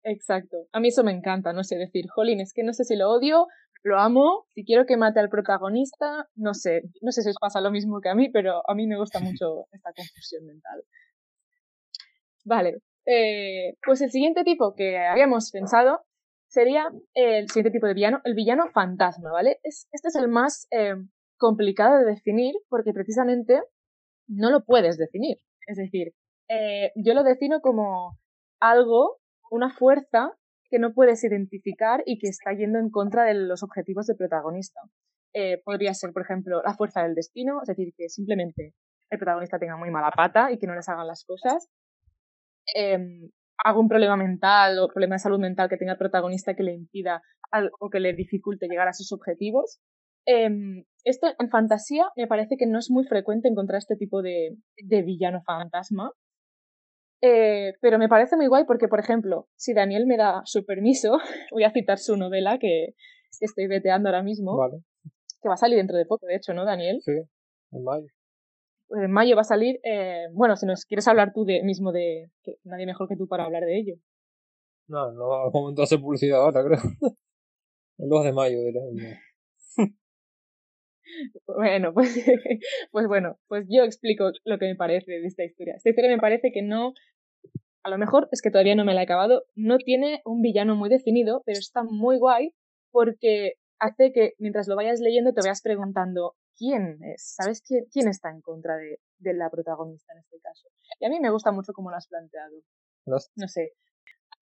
Exacto. 0.05 0.57
A 0.73 0.81
mí 0.81 0.89
eso 0.89 1.03
me 1.03 1.13
encanta, 1.13 1.53
no 1.53 1.65
sé, 1.65 1.77
decir, 1.77 2.07
jolín, 2.09 2.41
es 2.41 2.53
que 2.55 2.63
no 2.63 2.73
sé 2.73 2.85
si 2.85 2.97
lo 2.97 3.11
odio, 3.11 3.47
lo 3.87 4.01
amo, 4.01 4.47
si 4.53 4.65
quiero 4.65 4.85
que 4.85 4.97
mate 4.97 5.21
al 5.21 5.29
protagonista, 5.29 6.29
no 6.35 6.55
sé, 6.55 6.83
no 7.03 7.13
sé 7.13 7.23
si 7.23 7.31
os 7.31 7.37
pasa 7.41 7.61
lo 7.61 7.71
mismo 7.71 8.01
que 8.01 8.09
a 8.09 8.17
mí, 8.17 8.29
pero 8.29 8.63
a 8.69 8.75
mí 8.75 8.87
me 8.89 8.99
gusta 8.99 9.21
mucho 9.41 9.67
esta 9.73 9.93
confusión 9.93 10.45
mental. 10.45 10.83
Vale, 12.45 12.79
eh, 13.07 13.77
pues 13.85 14.01
el 14.01 14.11
siguiente 14.11 14.43
tipo 14.43 14.75
que 14.75 14.99
habíamos 14.99 15.53
pensado 15.53 16.01
sería 16.49 16.91
el 17.15 17.49
siguiente 17.49 17.71
tipo 17.71 17.87
de 17.87 17.95
villano, 17.95 18.21
el 18.25 18.35
villano 18.35 18.69
fantasma, 18.73 19.31
¿vale? 19.31 19.61
Es, 19.63 19.89
este 19.93 20.09
es 20.09 20.17
el 20.17 20.29
más 20.29 20.67
eh, 20.73 20.97
complicado 21.39 21.99
de 21.99 22.07
definir 22.07 22.55
porque 22.69 22.93
precisamente 22.93 23.63
no 24.27 24.51
lo 24.51 24.65
puedes 24.65 24.99
definir. 24.99 25.39
Es 25.69 25.77
decir, 25.77 26.13
eh, 26.49 26.91
yo 26.97 27.15
lo 27.15 27.23
defino 27.23 27.61
como 27.61 28.19
algo, 28.61 29.19
una 29.49 29.71
fuerza 29.71 30.33
que 30.71 30.79
no 30.79 30.93
puedes 30.93 31.23
identificar 31.25 32.03
y 32.07 32.19
que 32.19 32.29
está 32.29 32.53
yendo 32.53 32.79
en 32.79 32.91
contra 32.91 33.25
de 33.25 33.35
los 33.35 33.63
objetivos 33.63 34.07
del 34.07 34.17
protagonista. 34.17 34.81
Eh, 35.35 35.61
podría 35.65 35.93
ser, 35.95 36.13
por 36.13 36.23
ejemplo, 36.23 36.63
la 36.65 36.75
fuerza 36.75 37.03
del 37.03 37.15
destino, 37.15 37.61
es 37.63 37.69
decir, 37.69 37.93
que 37.97 38.09
simplemente 38.09 38.75
el 39.11 39.19
protagonista 39.19 39.59
tenga 39.59 39.77
muy 39.77 39.91
mala 39.91 40.11
pata 40.11 40.51
y 40.51 40.59
que 40.59 40.67
no 40.67 40.75
les 40.75 40.89
hagan 40.89 41.07
las 41.07 41.25
cosas. 41.25 41.69
Eh, 42.75 42.99
algún 43.65 43.89
problema 43.89 44.17
mental 44.17 44.79
o 44.79 44.89
problema 44.89 45.17
de 45.17 45.21
salud 45.21 45.41
mental 45.41 45.69
que 45.69 45.77
tenga 45.77 45.93
el 45.93 45.99
protagonista 45.99 46.55
que 46.55 46.63
le 46.63 46.75
impida 46.75 47.23
o 47.81 47.91
que 47.91 48.01
le 48.01 48.13
dificulte 48.13 48.69
llegar 48.69 48.89
a 48.89 48.93
sus 48.93 49.13
objetivos. 49.13 49.81
Em, 50.27 50.85
esto 51.05 51.29
en 51.39 51.51
fantasía 51.51 52.07
me 52.17 52.27
parece 52.27 52.57
que 52.57 52.67
no 52.67 52.79
es 52.79 52.91
muy 52.91 53.05
frecuente 53.07 53.49
encontrar 53.49 53.79
este 53.79 53.97
tipo 53.97 54.23
de, 54.23 54.57
de 54.83 55.03
villano 55.03 55.43
fantasma, 55.43 56.11
eh, 57.23 57.75
pero 57.81 57.99
me 57.99 58.09
parece 58.09 58.37
muy 58.37 58.47
guay 58.47 58.65
porque, 58.65 58.89
por 58.89 59.01
ejemplo, 59.01 59.49
si 59.57 59.75
Daniel 59.75 60.07
me 60.07 60.17
da 60.17 60.43
su 60.45 60.65
permiso, 60.65 61.19
voy 61.53 61.65
a 61.65 61.73
citar 61.73 61.99
su 61.99 62.17
novela 62.17 62.59
que, 62.59 62.95
estoy 63.41 63.67
veteando 63.67 64.09
ahora 64.09 64.23
mismo. 64.23 64.59
Que 65.43 65.49
va 65.49 65.55
a 65.55 65.59
salir 65.59 65.77
dentro 65.77 65.97
de 65.97 66.07
poco, 66.07 66.27
de 66.27 66.37
hecho, 66.37 66.55
¿no, 66.55 66.65
Daniel? 66.65 66.99
Sí, 67.03 67.13
en 67.13 67.85
mayo. 67.85 68.07
Pues 68.89 69.03
en 69.03 69.11
mayo 69.11 69.35
va 69.35 69.43
a 69.43 69.45
salir. 69.45 69.81
Eh, 69.83 70.27
bueno, 70.33 70.57
si 70.57 70.65
nos 70.67 70.85
quieres 70.85 71.07
hablar 71.09 71.33
tú 71.35 71.45
de, 71.45 71.63
mismo 71.63 71.93
de. 71.93 72.31
Que 72.43 72.57
nadie 72.65 72.87
mejor 72.87 73.09
que 73.09 73.17
tú 73.17 73.27
para 73.27 73.45
hablar 73.45 73.65
de 73.65 73.79
ello. 73.79 73.95
No, 74.89 75.13
no 75.13 75.29
va 75.29 75.47
a 75.47 75.51
momento 75.51 75.83
hacer 75.83 76.01
publicidad 76.01 76.41
ahora, 76.41 76.63
creo. 76.65 76.79
el 77.99 78.09
2 78.09 78.25
de 78.25 78.33
mayo, 78.33 78.59
diré. 78.61 78.81
Bueno, 81.47 81.93
pues, 81.93 82.15
pues 82.91 83.07
bueno, 83.09 83.39
pues 83.49 83.67
yo 83.69 83.85
explico 83.85 84.31
lo 84.45 84.59
que 84.59 84.67
me 84.67 84.77
parece 84.77 85.13
de 85.13 85.27
esta 85.27 85.45
historia. 85.45 85.75
Esta 85.77 85.91
historia 85.91 86.11
me 86.11 86.19
parece 86.19 86.53
que 86.53 86.63
no, 86.63 86.95
a 87.83 87.91
lo 87.91 87.99
mejor 87.99 88.29
es 88.33 88.43
que 88.43 88.51
todavía 88.51 88.75
no 88.75 88.85
me 88.85 88.95
la 88.95 89.01
he 89.01 89.05
acabado, 89.05 89.45
no 89.55 89.79
tiene 89.79 90.23
un 90.25 90.43
villano 90.43 90.75
muy 90.77 90.89
definido, 90.89 91.43
pero 91.47 91.59
está 91.59 91.83
muy 91.83 92.19
guay 92.19 92.53
porque 92.91 93.55
hace 93.79 94.13
que 94.13 94.33
mientras 94.39 94.69
lo 94.69 94.77
vayas 94.77 95.01
leyendo 95.01 95.33
te 95.33 95.43
vayas 95.43 95.63
preguntando 95.63 96.35
quién 96.57 96.99
es, 97.05 97.35
¿sabes 97.37 97.63
quién, 97.63 97.85
quién 97.93 98.09
está 98.09 98.31
en 98.31 98.41
contra 98.41 98.77
de, 98.77 98.99
de 99.19 99.35
la 99.35 99.51
protagonista 99.51 100.13
en 100.15 100.21
este 100.21 100.41
caso? 100.41 100.69
Y 100.99 101.05
a 101.05 101.09
mí 101.11 101.21
me 101.21 101.31
gusta 101.31 101.53
mucho 101.53 101.73
cómo 101.73 101.91
lo 101.91 101.97
has 101.97 102.09
planteado. 102.09 102.57
No 103.37 103.49
sé. 103.49 103.73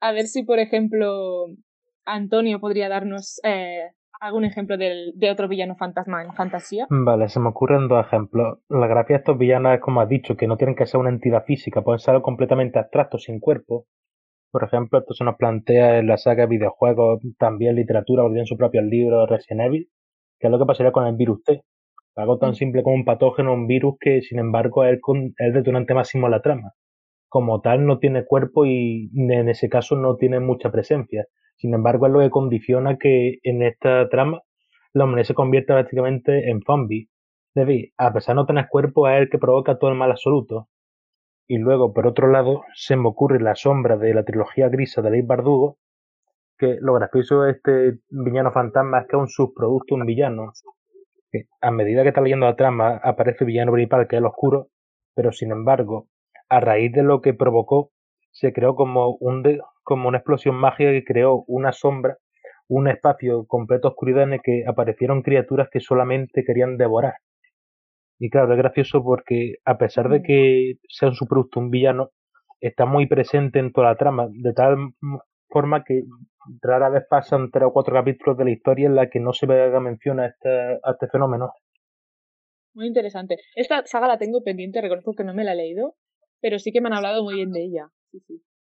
A 0.01 0.13
ver 0.13 0.27
si, 0.27 0.43
por 0.45 0.59
ejemplo, 0.59 1.47
Antonio 2.05 2.61
podría 2.61 2.89
darnos 2.89 3.41
eh, 3.45 3.91
algún 4.25 4.45
ejemplo 4.45 4.77
de, 4.77 5.13
de 5.15 5.31
otro 5.31 5.49
villano 5.49 5.77
fantasma 5.77 6.23
en 6.23 6.33
fantasía? 6.33 6.87
Vale, 6.89 7.29
se 7.29 7.41
me 7.41 7.49
ocurren 7.49 7.89
dos 7.89 8.05
ejemplos. 8.07 8.59
La 8.69 8.87
gracia 8.87 9.17
de 9.17 9.19
estos 9.19 9.39
villanos 9.39 9.75
es, 9.75 9.81
como 9.81 10.01
has 10.01 10.09
dicho, 10.09 10.37
que 10.37 10.47
no 10.47 10.57
tienen 10.57 10.75
que 10.75 10.87
ser 10.87 11.01
una 11.01 11.11
entidad 11.11 11.45
física, 11.45 11.83
pueden 11.83 11.99
ser 11.99 12.13
algo 12.13 12.25
completamente 12.25 12.79
abstracto, 12.79 13.19
sin 13.19 13.39
cuerpo. 13.39 13.87
Por 14.51 14.65
ejemplo, 14.65 14.99
esto 14.99 15.15
se 15.15 15.25
nos 15.25 15.37
plantea 15.37 15.99
en 15.99 16.07
la 16.07 16.17
saga 16.17 16.45
de 16.45 16.57
videojuegos, 16.57 17.21
también 17.39 17.75
literatura, 17.75 18.23
o 18.25 18.35
en 18.35 18.47
su 18.47 18.57
propio 18.57 18.83
libro 18.83 19.27
Resident 19.27 19.67
Evil, 19.67 19.89
que 20.39 20.47
es 20.47 20.51
lo 20.51 20.59
que 20.59 20.67
pasaría 20.67 20.93
con 20.93 21.07
el 21.07 21.17
virus 21.17 21.43
T. 21.43 21.63
Algo 22.17 22.39
tan 22.39 22.51
mm. 22.51 22.55
simple 22.55 22.83
como 22.83 22.95
un 22.95 23.05
patógeno, 23.05 23.53
un 23.53 23.67
virus 23.67 23.97
que, 24.01 24.23
sin 24.23 24.39
embargo, 24.39 24.85
es 24.85 25.01
el 25.39 25.53
detonante 25.53 25.95
máximo 25.95 26.29
de 26.29 26.31
la 26.31 26.43
trama. 26.43 26.73
Como 27.29 27.61
tal, 27.61 27.85
no 27.85 27.99
tiene 27.99 28.25
cuerpo 28.25 28.65
y 28.65 29.11
en 29.17 29.49
ese 29.49 29.69
caso 29.69 29.97
no 29.97 30.17
tiene 30.17 30.39
mucha 30.39 30.71
presencia. 30.71 31.27
Sin 31.57 31.75
embargo, 31.75 32.07
es 32.07 32.13
lo 32.13 32.21
que 32.21 32.31
condiciona 32.31 32.97
que 32.99 33.39
en 33.43 33.63
esta 33.63 34.09
trama 34.09 34.43
la 34.93 35.05
humanidad 35.05 35.27
se 35.27 35.35
convierta 35.35 35.75
prácticamente 35.75 36.51
en 36.51 36.61
zombie. 36.63 37.09
Debbie, 37.55 37.93
a 37.99 38.13
pesar 38.13 38.35
de 38.35 38.43
no 38.43 38.47
tener 38.47 38.69
cuerpo, 38.69 39.09
es 39.09 39.21
el 39.21 39.31
que 39.31 39.39
provoca 39.39 39.79
todo 39.79 39.91
el 39.91 39.97
mal 39.97 40.11
absoluto. 40.11 40.69
Y 41.47 41.59
luego, 41.59 41.93
por 41.93 42.07
otro 42.07 42.29
lado, 42.29 42.63
se 42.75 42.97
me 42.97 43.09
ocurre 43.09 43.41
la 43.41 43.55
sombra 43.55 43.97
de 43.97 44.15
la 44.15 44.25
trilogía 44.25 44.69
grisa 44.69 45.03
de 45.03 45.11
Ley 45.11 45.23
Bardugo, 45.23 45.79
que 46.59 46.79
lo 46.81 46.95
gracioso 46.95 47.43
de 47.43 47.53
este 47.53 47.99
villano 48.09 48.53
fantasma 48.53 49.01
es 49.01 49.07
que 49.09 49.17
es 49.17 49.21
un 49.21 49.29
subproducto, 49.29 49.95
un 49.95 50.07
villano. 50.07 50.53
Que 51.31 51.47
a 51.61 51.71
medida 51.71 52.03
que 52.03 52.09
está 52.09 52.21
leyendo 52.21 52.47
la 52.47 52.57
trama, 52.57 53.01
aparece 53.03 53.39
el 53.41 53.47
villano 53.47 53.73
principal, 53.73 54.07
que 54.09 54.17
es 54.17 54.21
el 54.21 54.27
oscuro, 54.27 54.69
pero 55.15 55.33
sin 55.33 55.51
embargo, 55.51 56.09
a 56.49 56.61
raíz 56.61 56.93
de 56.93 57.03
lo 57.03 57.21
que 57.21 57.35
provocó, 57.35 57.91
se 58.31 58.53
creó 58.53 58.75
como, 58.75 59.17
un 59.21 59.43
como 59.85 60.09
una 60.09 60.19
explosión 60.19 60.57
mágica 60.57 60.91
que 60.91 61.05
creó 61.05 61.45
una 61.47 61.73
sombra, 61.73 62.17
un 62.69 62.89
espacio 62.89 63.47
completo 63.47 63.89
de 63.89 63.93
oscuridad 63.93 64.23
en 64.25 64.35
el 64.35 64.41
que 64.43 64.65
aparecieron 64.67 65.23
criaturas 65.23 65.69
que 65.71 65.81
solamente 65.81 66.45
querían 66.45 66.77
devorar. 66.77 67.15
Y 68.19 68.31
claro, 68.31 68.53
es 68.53 68.59
gracioso 68.59 69.03
porque 69.05 69.57
a 69.65 69.77
pesar 69.77 70.09
de 70.09 70.21
mm. 70.21 70.23
que 70.23 70.73
sea 70.89 71.09
un 71.09 71.15
subproducto, 71.15 71.61
un 71.61 71.71
villano, 71.71 72.11
está 72.61 72.87
muy 72.87 73.07
presente 73.07 73.59
en 73.59 73.73
toda 73.73 73.89
la 73.89 73.97
trama, 73.97 74.29
de 74.31 74.53
tal 74.53 74.77
forma 75.49 75.85
que 75.85 76.03
rara 76.63 76.89
vez 76.89 77.05
pasan 77.09 77.51
tres 77.51 77.65
o 77.65 77.73
cuatro 77.73 77.95
capítulos 77.95 78.39
de 78.39 78.45
la 78.45 78.51
historia 78.51 78.87
en 78.87 78.95
la 78.95 79.11
que 79.11 79.21
no 79.21 79.33
se 79.33 79.47
haga 79.47 79.81
mención 79.81 80.21
a 80.21 80.27
este, 80.27 80.49
a 80.49 80.93
este 80.93 81.09
fenómeno. 81.09 81.53
Muy 82.75 82.87
interesante. 82.89 83.37
Esta 83.55 83.85
saga 83.87 84.09
la 84.09 84.19
tengo 84.19 84.43
pendiente, 84.43 84.81
reconozco 84.81 85.15
que 85.15 85.25
no 85.25 85.35
me 85.35 85.45
la 85.45 85.53
he 85.53 85.57
leído, 85.57 85.95
pero 86.41 86.59
sí 86.59 86.73
que 86.73 86.81
me 86.81 86.89
han 86.89 86.95
hablado 86.95 87.23
muy 87.23 87.37
bien 87.37 87.53
de 87.53 87.65
ella. 87.65 87.89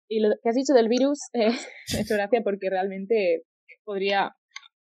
Y 0.08 0.20
lo 0.20 0.30
que 0.42 0.50
has 0.50 0.56
dicho 0.56 0.74
del 0.74 0.90
virus, 0.90 1.20
eh, 1.34 1.52
me 1.94 2.02
hecho 2.02 2.16
gracia 2.16 2.42
porque 2.44 2.70
realmente 2.70 3.44
podría, 3.84 4.36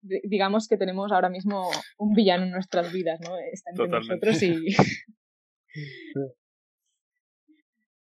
digamos 0.03 0.68
que 0.68 0.77
tenemos 0.77 1.12
ahora 1.12 1.29
mismo 1.29 1.71
un 1.99 2.14
villano 2.14 2.44
en 2.44 2.51
nuestras 2.51 2.92
vidas, 2.92 3.21
¿no? 3.21 3.37
Está 3.53 3.71
entre 3.71 3.88
nosotros 3.88 4.42
y... 4.42 4.66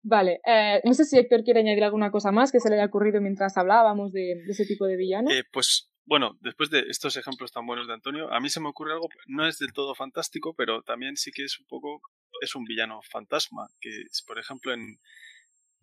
Vale, 0.04 0.40
eh, 0.44 0.80
no 0.84 0.94
sé 0.94 1.04
si 1.04 1.16
Héctor 1.16 1.44
quiere 1.44 1.60
añadir 1.60 1.84
alguna 1.84 2.10
cosa 2.10 2.32
más 2.32 2.50
que 2.50 2.58
se 2.58 2.68
le 2.68 2.74
haya 2.74 2.86
ocurrido 2.86 3.20
mientras 3.20 3.56
hablábamos 3.56 4.10
de, 4.12 4.32
ese 4.48 4.66
tipo 4.66 4.84
de 4.86 4.96
villano. 4.96 5.30
Eh, 5.30 5.44
pues 5.52 5.92
bueno, 6.04 6.36
después 6.40 6.70
de 6.70 6.80
estos 6.88 7.16
ejemplos 7.16 7.52
tan 7.52 7.64
buenos 7.66 7.86
de 7.86 7.94
Antonio, 7.94 8.28
a 8.32 8.40
mí 8.40 8.48
se 8.48 8.60
me 8.60 8.68
ocurre 8.68 8.94
algo, 8.94 9.08
no 9.28 9.46
es 9.46 9.58
del 9.58 9.72
todo 9.72 9.94
fantástico, 9.94 10.54
pero 10.56 10.82
también 10.82 11.16
sí 11.16 11.30
que 11.30 11.44
es 11.44 11.60
un 11.60 11.66
poco 11.66 12.00
es 12.40 12.56
un 12.56 12.64
villano 12.64 13.00
fantasma, 13.08 13.68
que 13.80 13.90
es, 13.90 14.24
por 14.26 14.40
ejemplo, 14.40 14.72
en, 14.74 14.98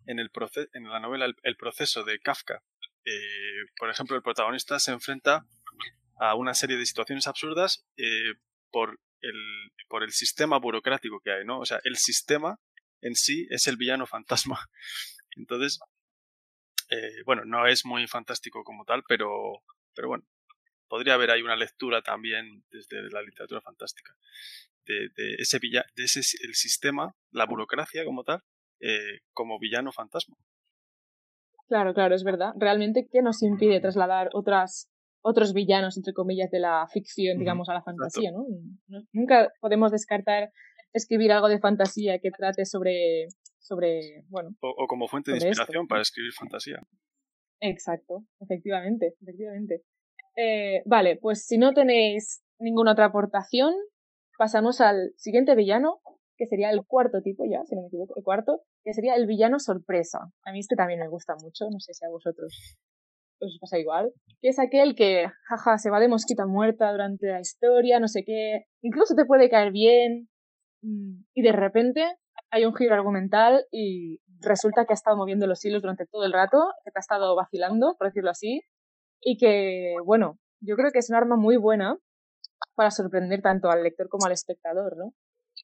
en, 0.06 0.18
el 0.18 0.30
en 0.72 0.88
la 0.88 1.00
novela 1.00 1.26
el, 1.42 1.56
proceso 1.56 2.04
de 2.04 2.18
Kafka, 2.20 2.62
eh, 3.04 3.64
por 3.76 3.90
ejemplo, 3.90 4.16
el 4.16 4.22
protagonista 4.22 4.78
se 4.78 4.92
enfrenta 4.92 5.46
a 6.18 6.34
una 6.34 6.54
serie 6.54 6.76
de 6.76 6.86
situaciones 6.86 7.26
absurdas 7.26 7.86
eh, 7.96 8.34
por, 8.70 9.00
el, 9.20 9.72
por 9.88 10.02
el 10.02 10.12
sistema 10.12 10.58
burocrático 10.58 11.20
que 11.20 11.32
hay, 11.32 11.44
¿no? 11.44 11.60
O 11.60 11.64
sea, 11.64 11.80
el 11.84 11.96
sistema 11.96 12.58
en 13.00 13.14
sí 13.14 13.46
es 13.50 13.66
el 13.66 13.76
villano 13.76 14.06
fantasma. 14.06 14.68
Entonces, 15.36 15.78
eh, 16.90 17.22
bueno, 17.24 17.44
no 17.44 17.66
es 17.66 17.84
muy 17.84 18.06
fantástico 18.06 18.64
como 18.64 18.84
tal, 18.84 19.02
pero, 19.08 19.62
pero 19.94 20.08
bueno, 20.08 20.24
podría 20.88 21.14
haber 21.14 21.30
ahí 21.30 21.42
una 21.42 21.56
lectura 21.56 22.02
también 22.02 22.64
desde 22.70 23.02
la 23.10 23.22
literatura 23.22 23.60
fantástica 23.60 24.14
de, 25.16 25.34
ese 25.38 25.58
villano, 25.58 25.86
de 25.94 26.04
ese 26.04 26.20
el 26.42 26.54
sistema, 26.54 27.14
la 27.30 27.46
burocracia 27.46 28.04
como 28.04 28.24
tal, 28.24 28.42
eh, 28.80 29.20
como 29.32 29.58
villano 29.58 29.92
fantasma. 29.92 30.36
Claro, 31.68 31.94
claro, 31.94 32.14
es 32.14 32.24
verdad. 32.24 32.52
Realmente, 32.56 33.06
¿qué 33.10 33.22
nos 33.22 33.42
impide 33.42 33.80
trasladar 33.80 34.30
otras, 34.32 34.90
otros 35.22 35.52
villanos, 35.52 35.96
entre 35.96 36.12
comillas, 36.12 36.50
de 36.50 36.58
la 36.58 36.86
ficción, 36.92 37.38
digamos, 37.38 37.68
a 37.68 37.74
la 37.74 37.82
fantasía, 37.82 38.32
¿no? 38.32 38.44
Nunca 39.12 39.52
podemos 39.60 39.92
descartar 39.92 40.50
escribir 40.92 41.32
algo 41.32 41.48
de 41.48 41.60
fantasía 41.60 42.18
que 42.18 42.30
trate 42.30 42.64
sobre, 42.64 43.28
sobre 43.58 44.24
bueno... 44.28 44.50
O, 44.60 44.86
como 44.88 45.06
fuente 45.06 45.30
de 45.30 45.36
inspiración 45.36 45.86
para 45.86 46.02
escribir 46.02 46.32
fantasía. 46.32 46.80
Exacto, 47.60 48.24
efectivamente, 48.40 49.14
efectivamente. 49.20 49.82
Eh, 50.36 50.82
vale, 50.86 51.16
pues 51.16 51.46
si 51.46 51.58
no 51.58 51.72
tenéis 51.72 52.42
ninguna 52.58 52.92
otra 52.92 53.06
aportación, 53.06 53.74
pasamos 54.38 54.80
al 54.80 55.12
siguiente 55.16 55.54
villano, 55.54 56.00
que 56.40 56.46
sería 56.46 56.70
el 56.70 56.86
cuarto 56.86 57.20
tipo 57.20 57.44
ya, 57.44 57.62
si 57.66 57.76
no 57.76 57.82
me 57.82 57.88
equivoco, 57.88 58.14
el 58.16 58.24
cuarto, 58.24 58.62
que 58.82 58.94
sería 58.94 59.14
el 59.14 59.26
villano 59.26 59.58
sorpresa. 59.58 60.20
A 60.46 60.52
mí 60.52 60.60
este 60.60 60.74
también 60.74 60.98
me 60.98 61.06
gusta 61.06 61.34
mucho, 61.34 61.66
no 61.70 61.78
sé 61.80 61.92
si 61.92 62.02
a 62.06 62.08
vosotros 62.08 62.78
os 63.42 63.58
pasa 63.60 63.78
igual, 63.78 64.10
que 64.40 64.48
es 64.48 64.58
aquel 64.58 64.94
que, 64.94 65.26
jaja, 65.48 65.76
se 65.76 65.90
va 65.90 66.00
de 66.00 66.08
mosquita 66.08 66.46
muerta 66.46 66.90
durante 66.92 67.26
la 67.26 67.40
historia, 67.40 68.00
no 68.00 68.08
sé 68.08 68.24
qué, 68.24 68.64
incluso 68.80 69.14
te 69.14 69.26
puede 69.26 69.50
caer 69.50 69.70
bien, 69.70 70.30
mm, 70.82 71.24
y 71.34 71.42
de 71.42 71.52
repente 71.52 72.16
hay 72.50 72.64
un 72.64 72.74
giro 72.74 72.94
argumental 72.94 73.66
y 73.70 74.20
resulta 74.40 74.86
que 74.86 74.94
ha 74.94 75.00
estado 75.00 75.18
moviendo 75.18 75.46
los 75.46 75.62
hilos 75.62 75.82
durante 75.82 76.06
todo 76.06 76.24
el 76.24 76.32
rato, 76.32 76.72
que 76.84 76.90
te 76.90 76.98
ha 76.98 77.00
estado 77.00 77.36
vacilando, 77.36 77.96
por 77.98 78.08
decirlo 78.08 78.30
así, 78.30 78.62
y 79.20 79.36
que, 79.36 79.94
bueno, 80.06 80.38
yo 80.62 80.76
creo 80.76 80.90
que 80.90 81.00
es 81.00 81.10
un 81.10 81.16
arma 81.16 81.36
muy 81.36 81.58
buena 81.58 81.98
para 82.74 82.90
sorprender 82.90 83.42
tanto 83.42 83.70
al 83.70 83.82
lector 83.82 84.08
como 84.08 84.24
al 84.24 84.32
espectador, 84.32 84.96
¿no? 84.96 85.12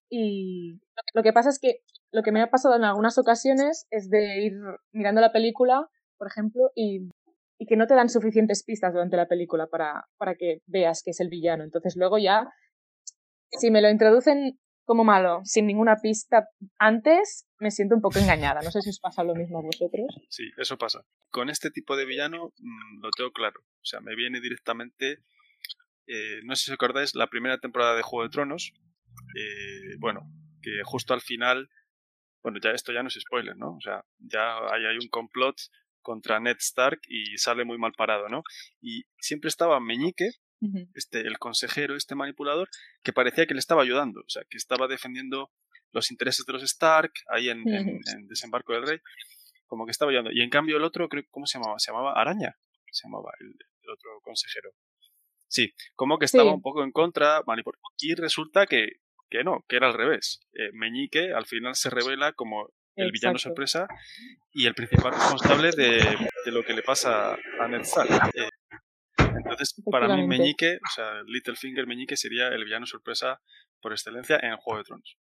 Y 0.09 0.81
lo 1.14 1.23
que 1.23 1.33
pasa 1.33 1.51
es 1.51 1.59
que 1.59 1.81
lo 2.12 2.23
que 2.23 2.33
me 2.33 2.42
ha 2.42 2.51
pasado 2.51 2.77
en 2.77 2.85
algunas 2.85 3.19
ocasiones 3.19 3.87
es 3.90 4.09
de 4.09 4.45
ir 4.45 4.53
mirando 4.92 5.21
la 5.21 5.33
película, 5.33 5.88
por 6.16 6.29
ejemplo, 6.29 6.71
y, 6.75 7.09
que 7.66 7.77
no 7.77 7.87
te 7.87 7.95
dan 7.95 8.09
suficientes 8.09 8.64
pistas 8.64 8.92
durante 8.92 9.16
la 9.16 9.27
película 9.27 9.66
para, 9.66 10.07
para 10.19 10.35
que 10.35 10.61
veas 10.66 11.03
que 11.03 11.11
es 11.11 11.21
el 11.21 11.29
villano. 11.29 11.64
Entonces 11.64 11.97
luego 11.97 12.19
ya, 12.19 12.49
si 13.51 13.71
me 13.71 13.81
lo 13.81 13.90
introducen 13.90 14.59
como 14.87 15.05
malo, 15.05 15.40
sin 15.45 15.66
ninguna 15.66 15.97
pista 15.97 16.49
antes, 16.79 17.47
me 17.59 17.71
siento 17.71 17.97
un 17.97 18.01
poco 18.01 18.19
engañada. 18.21 18.61
No 18.62 18.71
sé 18.71 18.81
si 18.83 18.90
os 18.90 19.01
pasa 19.01 19.25
lo 19.25 19.35
mismo 19.35 19.59
a 19.59 19.62
vosotros. 19.62 20.07
Sí, 20.29 20.45
eso 20.57 20.79
pasa. 20.79 21.05
Con 21.31 21.51
este 21.51 21.71
tipo 21.71 21.97
de 21.97 22.07
villano 22.07 22.53
mm, 22.57 23.03
lo 23.03 23.11
tengo 23.11 23.33
claro. 23.33 23.61
O 23.61 23.85
sea, 23.85 24.01
me 24.01 24.14
viene 24.14 24.40
directamente. 24.40 25.25
Eh, 26.07 26.40
no 26.45 26.55
sé 26.55 26.66
si 26.66 26.71
os 26.71 26.75
acordáis, 26.75 27.14
la 27.16 27.27
primera 27.27 27.59
temporada 27.59 27.97
de 27.97 28.03
Juego 28.03 28.23
de 28.23 28.31
Tronos. 28.31 28.73
Eh, 29.35 29.97
bueno, 29.99 30.21
que 30.63 30.83
justo 30.85 31.15
al 31.15 31.21
final. 31.21 31.69
Bueno, 32.43 32.59
ya 32.63 32.71
esto 32.71 32.93
ya 32.93 33.03
no 33.03 33.09
es 33.09 33.19
spoiler, 33.21 33.57
¿no? 33.57 33.77
O 33.77 33.81
sea, 33.81 34.05
ya 34.19 34.59
hay, 34.73 34.85
hay 34.87 34.97
un 34.97 35.09
complot 35.09 35.57
contra 36.07 36.39
Ned 36.39 36.57
Stark 36.61 37.01
y 37.09 37.37
sale 37.37 37.65
muy 37.65 37.79
mal 37.79 37.93
parado, 37.93 38.29
¿no? 38.29 38.45
Y 38.81 39.03
siempre 39.19 39.49
estaba 39.49 39.81
Meñique, 39.81 40.31
este, 40.95 41.21
el 41.21 41.39
consejero, 41.39 41.97
este 41.97 42.15
manipulador, 42.15 42.69
que 43.03 43.13
parecía 43.13 43.47
que 43.47 43.55
le 43.55 43.61
estaba 43.61 43.83
ayudando, 43.83 44.21
o 44.21 44.29
sea, 44.29 44.43
que 44.49 44.57
estaba 44.57 44.87
defendiendo 44.87 45.51
los 45.93 46.11
intereses 46.11 46.47
de 46.47 46.53
los 46.53 46.63
Stark 46.63 47.13
ahí 47.29 47.49
en, 47.49 47.65
Desembarco 48.29 48.73
del 48.73 48.87
Rey, 48.87 48.99
como 49.67 49.85
que 49.85 49.91
estaba 49.91 50.13
ayudando. 50.13 50.31
Y 50.33 50.43
en 50.43 50.51
cambio 50.51 50.77
el 50.77 50.85
otro, 50.85 51.09
creo, 51.09 51.25
¿cómo 51.31 51.47
se 51.47 51.59
llamaba? 51.59 51.79
Se 51.79 51.91
llamaba 51.91 52.13
Araña, 52.13 52.57
se 52.91 53.09
llamaba 53.09 53.33
el, 53.41 53.53
otro 53.91 54.21
consejero. 54.23 54.71
Sí, 55.49 55.75
como 55.95 56.19
que 56.19 56.25
estaba 56.25 56.53
un 56.53 56.63
poco 56.63 56.85
en 56.85 56.93
contra, 56.93 57.43
y 57.99 58.15
resulta 58.15 58.67
que, 58.67 59.01
que 59.31 59.45
no, 59.45 59.65
que 59.69 59.77
era 59.77 59.89
al 59.89 59.95
revés. 59.95 60.41
Eh, 60.55 60.71
Meñique 60.73 61.33
al 61.33 61.47
final 61.47 61.75
se 61.75 61.91
revela 61.91 62.33
como 62.33 62.69
el 62.97 63.12
villano 63.12 63.39
sorpresa 63.39 63.87
y 64.53 64.67
el 64.67 64.75
principal 64.75 65.12
responsable 65.12 65.71
de, 65.71 65.99
de, 66.45 66.53
lo 66.53 66.65
que 66.65 66.73
le 66.73 66.83
pasa 66.83 67.35
a 67.61 67.69
Ned 67.69 67.81
Stark. 67.81 68.11
Eh, 68.35 68.49
entonces, 69.37 69.75
para 69.91 70.17
mí, 70.17 70.27
Meñique, 70.27 70.77
o 70.77 70.95
sea, 70.95 71.23
Littlefinger 71.27 71.87
Meñique 71.87 72.17
sería 72.17 72.49
el 72.49 72.65
villano 72.65 72.87
sorpresa 72.87 73.41
por 73.81 73.93
excelencia 73.93 74.39
en 74.43 74.57
Juego 74.57 74.79
de 74.79 74.85
Tronos. 74.85 75.19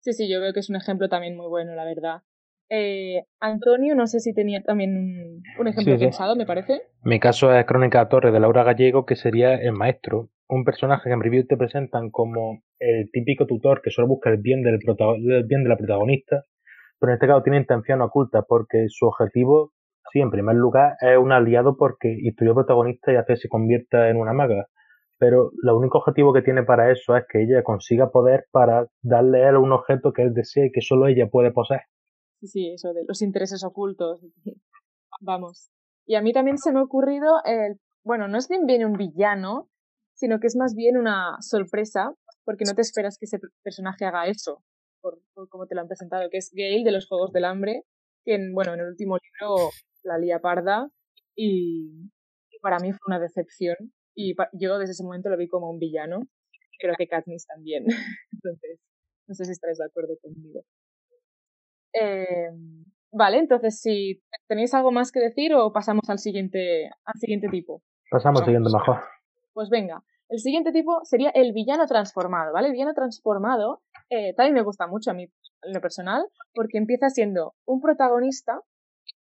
Sí, 0.00 0.12
sí, 0.12 0.30
yo 0.30 0.40
veo 0.40 0.52
que 0.52 0.60
es 0.60 0.70
un 0.70 0.76
ejemplo 0.76 1.08
también 1.08 1.36
muy 1.36 1.48
bueno, 1.48 1.74
la 1.74 1.84
verdad. 1.84 2.22
Eh, 2.70 3.24
Antonio, 3.40 3.94
no 3.94 4.06
sé 4.06 4.20
si 4.20 4.32
tenía 4.32 4.62
también 4.62 5.42
un, 5.58 5.68
ejemplo 5.68 5.98
pensado, 5.98 6.36
me 6.36 6.46
parece. 6.46 6.82
Mi 7.02 7.18
caso 7.18 7.52
es 7.52 7.64
Crónica 7.66 8.08
Torre 8.08 8.30
de 8.30 8.40
Laura 8.40 8.62
Gallego, 8.62 9.04
que 9.04 9.16
sería 9.16 9.54
el 9.54 9.72
maestro, 9.72 10.28
un 10.48 10.64
personaje 10.64 11.10
que 11.10 11.14
en 11.14 11.20
review 11.20 11.46
te 11.46 11.56
presentan 11.56 12.10
como 12.10 12.62
el 12.78 13.10
típico 13.10 13.46
tutor 13.46 13.82
que 13.82 13.90
solo 13.90 14.08
busca 14.08 14.30
el 14.30 14.38
bien 14.38 14.62
del, 14.62 14.78
el 14.78 15.44
bien 15.44 15.64
de 15.64 15.68
la 15.68 15.76
protagonista, 15.76 16.44
pero 16.98 17.10
en 17.10 17.14
este 17.14 17.26
caso 17.26 17.42
tiene 17.42 17.58
intención 17.58 18.00
oculta 18.02 18.42
porque 18.42 18.86
su 18.88 19.06
objetivo 19.06 19.72
Sí, 20.12 20.20
en 20.20 20.30
primer 20.30 20.56
lugar 20.56 20.96
es 21.00 21.16
un 21.18 21.30
aliado 21.30 21.76
porque 21.76 22.08
instruyó 22.22 22.54
protagonista 22.54 23.12
y 23.12 23.16
hace 23.16 23.34
que 23.34 23.36
se 23.36 23.48
convierta 23.48 24.08
en 24.08 24.16
una 24.16 24.32
maga. 24.32 24.66
Pero 25.18 25.52
el 25.62 25.70
único 25.70 25.98
objetivo 25.98 26.32
que 26.32 26.42
tiene 26.42 26.64
para 26.64 26.90
eso 26.90 27.16
es 27.16 27.24
que 27.28 27.42
ella 27.42 27.62
consiga 27.62 28.10
poder 28.10 28.46
para 28.50 28.86
darle 29.02 29.44
a 29.44 29.50
él 29.50 29.56
un 29.56 29.72
objeto 29.72 30.12
que 30.12 30.22
él 30.22 30.34
desea 30.34 30.66
y 30.66 30.72
que 30.72 30.80
solo 30.80 31.06
ella 31.06 31.28
puede 31.28 31.52
poseer. 31.52 31.82
Sí, 32.40 32.46
sí, 32.46 32.72
eso 32.72 32.92
de 32.92 33.04
los 33.06 33.22
intereses 33.22 33.62
ocultos. 33.64 34.20
Vamos. 35.20 35.70
Y 36.06 36.14
a 36.14 36.22
mí 36.22 36.32
también 36.32 36.58
se 36.58 36.72
me 36.72 36.80
ha 36.80 36.82
ocurrido 36.82 37.34
el, 37.44 37.78
bueno, 38.04 38.28
no 38.28 38.38
es 38.38 38.48
bien 38.48 38.66
bien 38.66 38.84
un 38.84 38.94
villano, 38.94 39.68
sino 40.14 40.40
que 40.40 40.46
es 40.46 40.56
más 40.56 40.74
bien 40.74 40.96
una 40.96 41.36
sorpresa, 41.40 42.14
porque 42.44 42.64
no 42.66 42.74
te 42.74 42.82
esperas 42.82 43.16
que 43.18 43.26
ese 43.26 43.38
personaje 43.62 44.04
haga 44.04 44.26
eso, 44.26 44.62
por, 45.00 45.20
como 45.48 45.66
te 45.66 45.74
lo 45.74 45.82
han 45.82 45.88
presentado, 45.88 46.28
que 46.30 46.38
es 46.38 46.50
Gale 46.52 46.82
de 46.84 46.92
los 46.92 47.06
Juegos 47.06 47.32
del 47.32 47.44
Hambre, 47.44 47.84
que 48.24 48.38
bueno, 48.52 48.74
en 48.74 48.80
el 48.80 48.88
último 48.88 49.16
libro 49.16 49.70
la 50.02 50.18
lía 50.18 50.40
parda 50.40 50.88
y, 51.36 52.10
para 52.62 52.78
mí 52.78 52.92
fue 52.92 53.00
una 53.06 53.18
decepción 53.18 53.76
y 54.14 54.34
yo 54.52 54.78
desde 54.78 54.92
ese 54.92 55.04
momento 55.04 55.30
lo 55.30 55.38
vi 55.38 55.48
como 55.48 55.70
un 55.70 55.78
villano. 55.78 56.20
Creo 56.78 56.94
que 56.98 57.08
Katniss 57.08 57.46
también. 57.46 57.84
entonces, 58.32 58.78
no 59.26 59.34
sé 59.34 59.44
si 59.46 59.52
estaréis 59.52 59.78
de 59.78 59.86
acuerdo 59.86 60.18
conmigo. 60.20 60.62
Eh, 61.92 62.50
vale, 63.12 63.38
entonces 63.38 63.80
si 63.80 64.22
tenéis 64.46 64.74
algo 64.74 64.92
más 64.92 65.12
que 65.12 65.20
decir 65.20 65.54
o 65.54 65.72
pasamos 65.72 66.08
al 66.08 66.18
siguiente, 66.18 66.90
al 67.04 67.18
siguiente 67.18 67.48
tipo. 67.48 67.82
Pasamos 68.10 68.40
al 68.40 68.46
siguiente 68.46 68.70
mejor. 68.72 69.00
Pues 69.52 69.68
venga, 69.68 70.02
el 70.28 70.38
siguiente 70.38 70.72
tipo 70.72 71.00
sería 71.04 71.30
el 71.30 71.52
villano 71.52 71.86
transformado, 71.86 72.52
¿vale? 72.52 72.68
El 72.68 72.72
villano 72.72 72.94
transformado 72.94 73.82
eh, 74.10 74.34
también 74.34 74.54
me 74.54 74.62
gusta 74.62 74.86
mucho 74.86 75.10
a 75.10 75.14
mí 75.14 75.24
en 75.62 75.72
lo 75.72 75.80
personal 75.80 76.24
porque 76.54 76.78
empieza 76.78 77.10
siendo 77.10 77.54
un 77.64 77.80
protagonista 77.80 78.60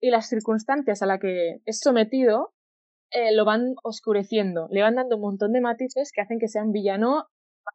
y 0.00 0.10
las 0.10 0.28
circunstancias 0.28 1.02
a 1.02 1.06
las 1.06 1.20
que 1.20 1.60
es 1.64 1.80
sometido 1.80 2.54
eh, 3.10 3.34
lo 3.34 3.44
van 3.44 3.76
oscureciendo, 3.84 4.68
le 4.70 4.82
van 4.82 4.96
dando 4.96 5.16
un 5.16 5.22
montón 5.22 5.52
de 5.52 5.60
matices 5.60 6.10
que 6.12 6.20
hacen 6.20 6.38
que 6.38 6.48
sea 6.48 6.64
un 6.64 6.72
villano, 6.72 7.26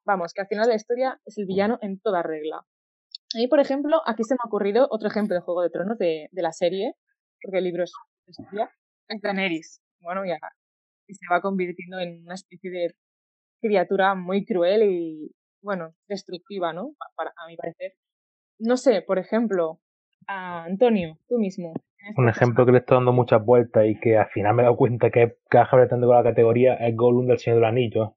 vamos, 0.06 0.34
que 0.34 0.42
al 0.42 0.48
final 0.48 0.66
de 0.66 0.72
la 0.72 0.76
historia 0.76 1.22
es 1.26 1.38
el 1.38 1.46
villano 1.46 1.80
en 1.82 2.00
toda 2.00 2.22
regla. 2.22 2.66
Y 3.34 3.48
por 3.48 3.60
ejemplo, 3.60 4.02
aquí 4.06 4.24
se 4.24 4.34
me 4.34 4.40
ha 4.44 4.48
ocurrido 4.48 4.88
otro 4.92 5.08
ejemplo 5.08 5.36
de 5.36 5.42
Juego 5.42 5.62
de 5.62 5.70
Tronos 5.70 5.98
de, 5.98 6.28
de 6.32 6.42
la 6.42 6.52
serie, 6.52 6.96
porque 7.42 7.60
el 7.60 7.64
libro 7.64 7.84
es 7.84 7.94
historia, 8.28 8.70
es 9.08 9.22
Daenerys. 9.22 9.82
Bueno, 10.00 10.26
ya, 10.26 10.38
y 11.08 11.14
se 11.14 11.26
va 11.32 11.42
convirtiendo 11.42 12.00
en 12.00 12.24
una 12.24 12.36
especie 12.36 12.72
de 12.72 12.96
criatura 13.62 14.16
muy 14.16 14.46
cruel 14.46 14.84
y, 14.84 15.36
bueno, 15.62 15.94
destructiva, 16.08 16.74
¿no? 16.74 16.96
Para, 17.16 17.32
a 17.38 17.48
mi 17.48 17.56
parecer. 17.56 17.94
No 18.60 18.78
sé, 18.78 19.02
por 19.02 19.20
ejemplo, 19.20 19.80
a 20.28 20.64
Antonio, 20.64 21.18
tú 21.28 21.38
mismo, 21.38 21.74
un 22.18 22.30
ejemplo 22.30 22.66
que 22.66 22.72
le 22.72 22.80
estoy 22.80 22.96
dando 22.96 23.14
muchas 23.14 23.46
vueltas 23.46 23.86
y 23.86 24.00
que 24.00 24.18
al 24.18 24.28
final 24.30 24.56
me 24.56 24.64
he 24.64 24.66
dado 24.66 24.76
cuenta 24.76 25.12
que 25.12 25.38
caja 25.50 25.78
bretando 25.78 26.08
con 26.08 26.16
la 26.16 26.24
categoría 26.24 26.74
es 26.76 26.96
Gollum 26.96 27.28
del 27.28 27.38
Señor 27.38 27.60
del 27.60 27.70
Anillo. 27.70 28.16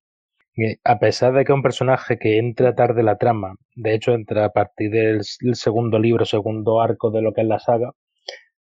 A 0.85 0.99
pesar 0.99 1.33
de 1.33 1.45
que 1.45 1.53
es 1.53 1.57
un 1.57 1.63
personaje 1.63 2.19
que 2.19 2.39
entra 2.39 2.75
tarde 2.75 3.01
en 3.01 3.07
la 3.07 3.19
trama, 3.19 3.57
de 3.75 3.95
hecho 3.95 4.13
entra 4.13 4.45
a 4.45 4.51
partir 4.51 4.91
del, 4.91 5.23
segundo 5.23 5.99
libro, 5.99 6.25
segundo 6.25 6.81
arco 6.81 7.11
de 7.11 7.23
lo 7.23 7.33
que 7.33 7.41
es 7.43 7.47
la 7.47 7.59
saga, 7.59 7.93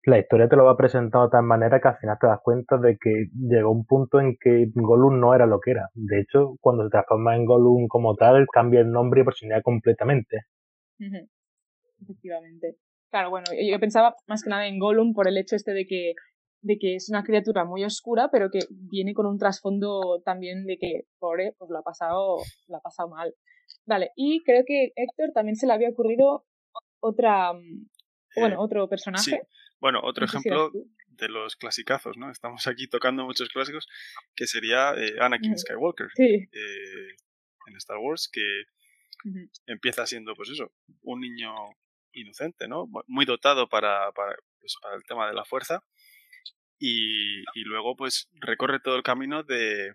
la 0.04 0.18
historia 0.18 0.48
te 0.48 0.56
lo 0.56 0.64
va 0.64 0.76
presentando 0.76 1.26
de 1.26 1.32
tal 1.32 1.42
manera 1.42 1.80
que 1.80 1.88
al 1.88 1.96
final 1.98 2.16
te 2.20 2.28
das 2.28 2.38
cuenta 2.42 2.78
de 2.78 2.96
que 2.96 3.26
llegó 3.34 3.72
un 3.72 3.84
punto 3.84 4.20
en 4.20 4.36
que 4.40 4.66
Gollum 4.72 5.18
no 5.18 5.34
era 5.34 5.46
lo 5.46 5.58
que 5.58 5.72
era. 5.72 5.88
De 5.94 6.20
hecho, 6.20 6.56
cuando 6.60 6.84
se 6.84 6.90
transforma 6.90 7.34
en 7.34 7.44
Gollum 7.44 7.88
como 7.88 8.14
tal, 8.14 8.46
cambia 8.52 8.80
el 8.80 8.90
nombre 8.92 9.22
y 9.22 9.24
personalidad 9.24 9.62
completamente. 9.62 10.42
Efectivamente. 12.00 12.76
Claro, 13.10 13.30
bueno, 13.30 13.46
yo 13.52 13.80
pensaba 13.80 14.14
más 14.28 14.44
que 14.44 14.50
nada 14.50 14.68
en 14.68 14.78
Gollum 14.78 15.12
por 15.12 15.26
el 15.26 15.38
hecho 15.38 15.56
este 15.56 15.72
de 15.72 15.86
que, 15.86 16.12
de 16.60 16.78
que 16.78 16.96
es 16.96 17.08
una 17.08 17.22
criatura 17.22 17.64
muy 17.64 17.84
oscura, 17.84 18.28
pero 18.30 18.50
que 18.50 18.60
viene 18.70 19.14
con 19.14 19.26
un 19.26 19.38
trasfondo 19.38 20.22
también 20.24 20.66
de 20.66 20.78
que, 20.78 21.02
pobre, 21.18 21.54
pues 21.58 21.70
lo 21.70 21.78
ha 21.78 21.82
pasado, 21.82 22.38
lo 22.68 22.76
ha 22.76 22.80
pasado 22.80 23.08
mal. 23.08 23.34
Vale, 23.84 24.10
y 24.16 24.42
creo 24.44 24.64
que 24.66 24.92
Héctor 24.96 25.32
también 25.32 25.56
se 25.56 25.66
le 25.66 25.72
había 25.72 25.90
ocurrido 25.90 26.44
otra, 27.00 27.52
mm, 27.52 27.88
bueno, 28.36 28.56
eh, 28.56 28.58
otro 28.58 28.88
personaje. 28.88 29.42
Bueno, 29.80 30.00
otro 30.02 30.24
ejemplo 30.24 30.70
de 31.08 31.28
los 31.28 31.56
clasicazos, 31.56 32.16
¿no? 32.16 32.30
Estamos 32.30 32.66
aquí 32.66 32.88
tocando 32.88 33.24
muchos 33.24 33.48
clásicos, 33.48 33.86
que 34.34 34.46
sería 34.46 34.92
eh, 34.96 35.16
Anakin 35.20 35.58
Skywalker 35.58 36.08
eh, 36.18 36.48
en 37.66 37.76
Star 37.76 37.98
Wars, 37.98 38.28
que 38.32 38.64
empieza 39.66 40.06
siendo, 40.06 40.34
pues 40.34 40.50
eso, 40.50 40.72
un 41.02 41.20
niño 41.20 41.52
inocente, 42.12 42.68
¿no? 42.68 42.86
Muy 43.06 43.24
dotado 43.24 43.68
para, 43.68 44.12
para, 44.12 44.36
pues, 44.60 44.74
para 44.80 44.96
el 44.96 45.04
tema 45.04 45.28
de 45.28 45.34
la 45.34 45.44
fuerza. 45.44 45.82
Y, 46.78 47.40
y, 47.40 47.64
luego, 47.64 47.96
pues, 47.96 48.28
recorre 48.34 48.80
todo 48.80 48.96
el 48.96 49.02
camino 49.02 49.42
de 49.42 49.94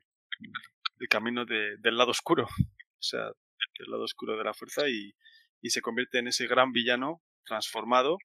el 1.00 1.08
camino 1.10 1.46
de, 1.46 1.78
del 1.80 1.98
lado 1.98 2.12
oscuro. 2.12 2.48
O 2.94 3.04
sea, 3.04 3.24
del 3.24 3.90
lado 3.90 4.04
oscuro 4.04 4.38
de 4.38 4.44
la 4.44 4.54
fuerza 4.54 4.88
y, 4.88 5.16
y 5.60 5.72
se 5.72 5.82
convierte 5.82 6.20
en 6.20 6.28
ese 6.28 6.46
gran 6.46 6.72
villano 6.72 7.24
transformado 7.44 8.20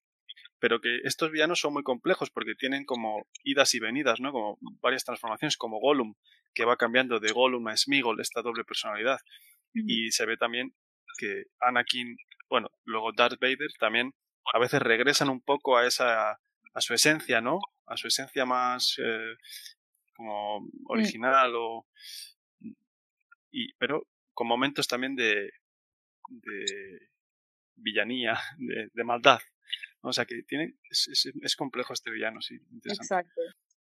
pero 0.59 0.81
que 0.81 0.99
estos 1.05 1.31
villanos 1.31 1.61
son 1.61 1.75
muy 1.75 1.83
complejos 1.83 2.31
porque 2.31 2.55
tienen 2.55 2.85
como 2.85 3.27
idas 3.45 3.75
y 3.75 3.81
venidas, 3.81 4.21
¿no? 4.21 4.33
Como 4.33 4.59
varias 4.81 5.05
transformaciones, 5.05 5.57
como 5.57 5.79
Gollum, 5.79 6.15
que 6.55 6.65
va 6.65 6.77
cambiando 6.77 7.21
de 7.21 7.33
Gollum 7.33 7.69
a 7.69 7.77
Smigol, 7.77 8.21
esta 8.21 8.43
doble 8.43 8.65
personalidad. 8.65 9.19
Y 9.75 10.11
se 10.13 10.25
ve 10.25 10.39
también 10.39 10.75
que 11.19 11.45
Anakin, 11.61 12.17
bueno, 12.49 12.71
luego 12.85 13.13
Darth 13.15 13.39
Vader 13.39 13.69
también 13.79 14.15
a 14.55 14.59
veces 14.59 14.81
regresan 14.81 15.29
un 15.29 15.43
poco 15.43 15.77
a 15.77 15.87
esa, 15.87 16.31
a 16.33 16.81
su 16.81 16.95
esencia, 16.95 17.43
¿no? 17.43 17.59
A 17.87 17.97
su 17.97 18.09
esencia 18.09 18.45
más 18.45 18.97
eh, 18.99 19.35
como 20.15 20.61
mm. 20.61 20.71
original 20.89 21.53
o... 21.55 21.87
Y, 23.51 23.73
pero 23.75 24.03
con 24.35 24.49
momentos 24.49 24.87
también 24.87 25.15
de, 25.17 25.51
de 26.29 27.09
villanía, 27.77 28.37
de, 28.59 28.91
de 28.93 29.05
maldad, 29.05 29.39
o 30.03 30.13
sea 30.13 30.25
que 30.25 30.43
tiene, 30.47 30.75
es, 30.91 31.33
es, 31.43 31.57
complejo 31.57 31.93
este 31.93 32.11
villano, 32.11 32.41
sí. 32.41 32.57
Exacto. 32.85 33.41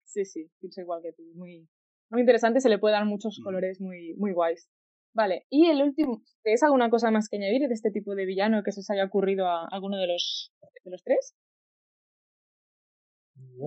Sí, 0.05 0.25
sí, 0.25 0.51
pienso 0.61 0.81
igual 0.83 1.01
que 1.03 1.13
tú. 1.13 1.23
Muy, 1.35 1.69
muy 2.11 2.21
interesante, 2.21 2.61
se 2.61 2.69
le 2.69 2.79
puede 2.79 2.95
dar 2.95 3.07
muchos 3.07 3.39
mm. 3.41 3.45
colores 3.45 3.81
muy, 3.81 4.15
muy 4.17 4.33
guays. 4.33 4.69
Vale, 5.15 5.47
y 5.51 5.67
el 5.67 5.83
último, 5.83 6.23
¿tienes 6.43 6.63
alguna 6.63 6.91
cosa 6.91 7.11
más 7.11 7.29
que 7.29 7.37
añadir 7.37 7.69
de 7.69 7.75
este 7.75 7.91
tipo 7.91 8.15
de 8.15 8.27
villano 8.27 8.63
que 8.63 8.73
se 8.73 8.81
os 8.81 8.91
haya 8.91 9.05
ocurrido 9.05 9.47
a 9.47 9.67
alguno 9.71 9.99
de 9.99 10.07
los, 10.07 10.53
de 10.85 10.91
los 10.91 11.03
tres? 11.03 11.35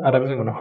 Ahora 0.03 0.19
mismo 0.19 0.43
no. 0.43 0.59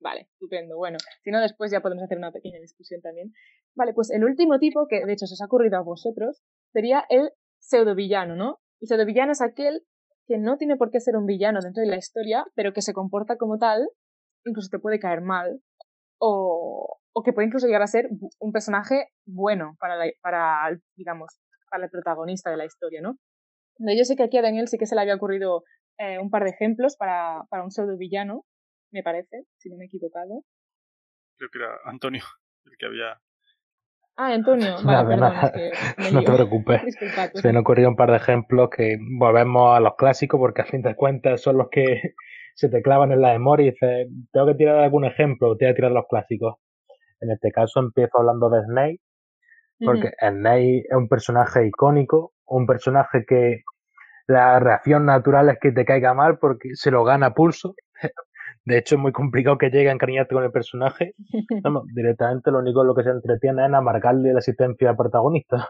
Vale, 0.00 0.22
estupendo. 0.32 0.76
Bueno, 0.76 0.98
si 1.22 1.30
no, 1.30 1.40
después 1.40 1.70
ya 1.70 1.80
podemos 1.80 2.04
hacer 2.04 2.18
una 2.18 2.32
pequeña 2.32 2.58
discusión 2.58 3.00
también. 3.00 3.32
Vale, 3.74 3.94
pues 3.94 4.10
el 4.10 4.24
último 4.24 4.58
tipo, 4.58 4.86
que 4.88 5.04
de 5.04 5.12
hecho 5.12 5.26
se 5.26 5.34
os 5.34 5.42
ha 5.42 5.46
ocurrido 5.46 5.78
a 5.78 5.82
vosotros, 5.82 6.42
sería 6.72 7.04
el 7.08 7.30
pseudovillano, 7.60 8.34
¿no? 8.34 8.58
El 8.80 8.88
pseudovillano 8.88 9.32
es 9.32 9.40
aquel 9.40 9.82
que 10.26 10.38
no 10.38 10.56
tiene 10.56 10.76
por 10.76 10.90
qué 10.90 11.00
ser 11.00 11.16
un 11.16 11.26
villano 11.26 11.60
dentro 11.60 11.82
de 11.82 11.88
la 11.88 11.96
historia, 11.96 12.44
pero 12.54 12.72
que 12.72 12.82
se 12.82 12.92
comporta 12.92 13.36
como 13.36 13.58
tal, 13.58 13.88
incluso 14.44 14.68
te 14.70 14.78
puede 14.78 14.98
caer 14.98 15.20
mal, 15.20 15.60
o, 16.18 16.98
o 17.12 17.22
que 17.22 17.32
puede 17.32 17.46
incluso 17.46 17.66
llegar 17.66 17.82
a 17.82 17.86
ser 17.86 18.08
un 18.38 18.52
personaje 18.52 19.08
bueno 19.26 19.76
para, 19.78 19.96
para, 20.20 20.78
digamos, 20.96 21.28
para 21.70 21.84
el 21.84 21.90
protagonista 21.90 22.50
de 22.50 22.56
la 22.56 22.64
historia, 22.64 23.00
¿no? 23.00 23.16
Yo 23.78 24.04
sé 24.04 24.16
que 24.16 24.22
aquí 24.22 24.36
a 24.36 24.42
Daniel 24.42 24.68
sí 24.68 24.78
que 24.78 24.86
se 24.86 24.94
le 24.94 25.00
había 25.00 25.14
ocurrido 25.14 25.64
eh, 25.98 26.18
un 26.18 26.30
par 26.30 26.44
de 26.44 26.50
ejemplos 26.50 26.96
para, 26.96 27.44
para 27.50 27.62
un 27.62 27.70
pseudo 27.70 27.96
villano, 27.96 28.44
me 28.90 29.02
parece, 29.02 29.44
si 29.56 29.70
no 29.70 29.76
me 29.76 29.84
he 29.84 29.86
equivocado. 29.86 30.44
Creo 31.36 31.50
que 31.50 31.58
era 31.58 31.78
Antonio 31.84 32.22
el 32.64 32.76
que 32.78 32.86
había 32.86 33.20
Ah, 34.16 34.34
Antonio. 34.34 34.76
Vale, 34.84 35.16
no 36.12 36.22
te 36.22 36.32
preocupes. 36.32 36.82
Se 37.34 37.42
me 37.44 37.50
han 37.50 37.56
ocurrido 37.58 37.88
un 37.88 37.96
par 37.96 38.10
de 38.10 38.18
ejemplos 38.18 38.68
que 38.70 38.98
volvemos 39.18 39.76
a 39.76 39.80
los 39.80 39.94
clásicos 39.96 40.38
porque 40.38 40.62
a 40.62 40.66
fin 40.66 40.82
de 40.82 40.94
cuentas 40.94 41.40
son 41.40 41.58
los 41.58 41.68
que 41.70 42.14
se 42.54 42.68
te 42.68 42.82
clavan 42.82 43.12
en 43.12 43.22
la 43.22 43.32
memoria 43.32 43.68
y 43.68 43.70
dices, 43.70 44.08
tengo 44.30 44.46
que 44.48 44.54
tirar 44.54 44.78
algún 44.78 45.06
ejemplo, 45.06 45.56
te 45.56 45.64
voy 45.64 45.72
a 45.72 45.74
tirar 45.74 45.92
los 45.92 46.04
clásicos. 46.08 46.56
En 47.20 47.30
este 47.30 47.50
caso 47.50 47.80
empiezo 47.80 48.18
hablando 48.18 48.50
de 48.50 48.62
Snake, 48.64 49.00
porque 49.78 50.10
Snake 50.20 50.84
es 50.88 50.96
un 50.96 51.08
personaje 51.08 51.66
icónico, 51.66 52.34
un 52.46 52.66
personaje 52.66 53.24
que 53.26 53.62
la 54.26 54.58
reacción 54.60 55.06
natural 55.06 55.48
es 55.50 55.58
que 55.60 55.72
te 55.72 55.84
caiga 55.84 56.14
mal 56.14 56.38
porque 56.38 56.70
se 56.74 56.90
lo 56.90 57.04
gana 57.04 57.34
pulso. 57.34 57.74
De 58.64 58.78
hecho, 58.78 58.94
es 58.94 59.00
muy 59.00 59.12
complicado 59.12 59.58
que 59.58 59.70
llegue 59.70 59.88
a 59.88 59.92
encariñarte 59.92 60.34
con 60.34 60.44
el 60.44 60.52
personaje. 60.52 61.14
directamente 61.94 62.50
lo 62.50 62.60
único 62.60 62.82
en 62.82 62.86
lo 62.88 62.94
que 62.94 63.02
se 63.02 63.10
entretiene 63.10 63.62
es 63.62 63.68
en 63.68 63.74
amargarle 63.74 64.32
la 64.32 64.38
existencia 64.38 64.90
al 64.90 64.96
protagonista. 64.96 65.68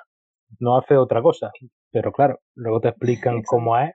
No 0.60 0.76
hace 0.76 0.96
otra 0.96 1.22
cosa. 1.22 1.50
Pero 1.90 2.12
claro, 2.12 2.40
luego 2.54 2.80
te 2.80 2.88
explican 2.88 3.42
cómo 3.42 3.78
es, 3.78 3.92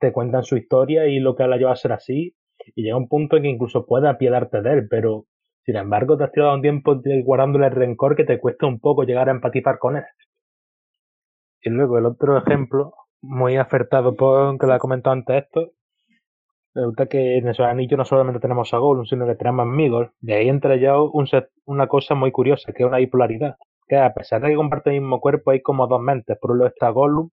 te 0.00 0.12
cuentan 0.12 0.44
su 0.44 0.56
historia 0.56 1.06
y 1.06 1.18
lo 1.18 1.34
que 1.34 1.46
la 1.46 1.56
lleva 1.56 1.72
a 1.72 1.76
ser 1.76 1.92
así. 1.92 2.34
Y 2.74 2.82
llega 2.82 2.96
un 2.96 3.08
punto 3.08 3.36
en 3.36 3.44
que 3.44 3.48
incluso 3.48 3.86
puedes 3.86 4.08
apiadarte 4.08 4.60
de 4.60 4.72
él, 4.72 4.86
pero 4.88 5.24
sin 5.64 5.76
embargo 5.76 6.16
te 6.16 6.24
has 6.24 6.32
tirado 6.32 6.54
un 6.54 6.62
tiempo 6.62 7.00
guardándole 7.24 7.66
el 7.66 7.72
rencor 7.72 8.14
que 8.14 8.24
te 8.24 8.38
cuesta 8.38 8.66
un 8.66 8.78
poco 8.78 9.04
llegar 9.04 9.28
a 9.28 9.32
empatizar 9.32 9.78
con 9.78 9.96
él. 9.96 10.04
Y 11.62 11.70
luego 11.70 11.98
el 11.98 12.06
otro 12.06 12.36
ejemplo, 12.38 12.92
muy 13.22 13.56
acertado 13.56 14.16
por 14.16 14.58
que 14.58 14.66
lo 14.66 14.74
ha 14.74 14.78
comentado 14.78 15.14
antes 15.14 15.44
esto, 15.44 15.72
Resulta 16.74 17.06
que 17.06 17.36
en 17.36 17.48
esos 17.48 17.66
anillos 17.66 17.98
no 17.98 18.04
solamente 18.04 18.40
tenemos 18.40 18.72
a 18.72 18.78
Gollum, 18.78 19.04
sino 19.04 19.26
que 19.26 19.34
tenemos 19.34 19.64
a 19.64 19.70
Migol. 19.70 20.12
Y 20.22 20.32
ahí 20.32 20.48
entra 20.48 20.76
ya 20.76 21.00
un 21.00 21.28
una 21.66 21.86
cosa 21.86 22.14
muy 22.14 22.32
curiosa, 22.32 22.72
que 22.72 22.82
es 22.82 22.88
una 22.88 22.96
bipolaridad. 22.98 23.56
Que 23.86 23.96
a 23.96 24.14
pesar 24.14 24.40
de 24.40 24.48
que 24.48 24.56
comparte 24.56 24.90
el 24.90 25.00
mismo 25.00 25.20
cuerpo, 25.20 25.50
hay 25.50 25.60
como 25.60 25.86
dos 25.86 26.00
mentes. 26.00 26.38
Por 26.38 26.52
un 26.52 26.58
lado 26.58 26.68
está 26.70 26.88
Gollum, 26.88 27.28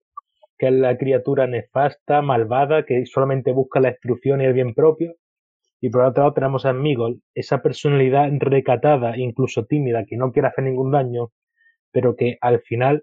que 0.59 0.68
es 0.68 0.73
la 0.73 0.97
criatura 0.97 1.47
nefasta, 1.49 2.23
malvada, 2.23 2.85
que 2.85 3.07
solamente 3.07 3.53
busca 3.53 3.81
la 3.81 3.90
destrucción 3.90 4.40
y 4.40 4.44
el 4.44 4.53
bien 4.53 4.73
propio. 4.73 5.14
Y 5.81 5.90
por 5.90 6.03
otro 6.03 6.23
lado 6.23 6.35
tenemos 6.35 6.64
a 6.64 6.73
Migol, 6.73 7.20
esa 7.35 7.61
personalidad 7.61 8.31
recatada, 8.38 9.16
incluso 9.18 9.66
tímida, 9.66 10.05
que 10.07 10.16
no 10.16 10.33
quiere 10.33 10.49
hacer 10.49 10.64
ningún 10.64 10.92
daño, 10.92 11.31
pero 11.92 12.16
que 12.16 12.38
al 12.40 12.61
final, 12.61 12.94
al 12.97 13.03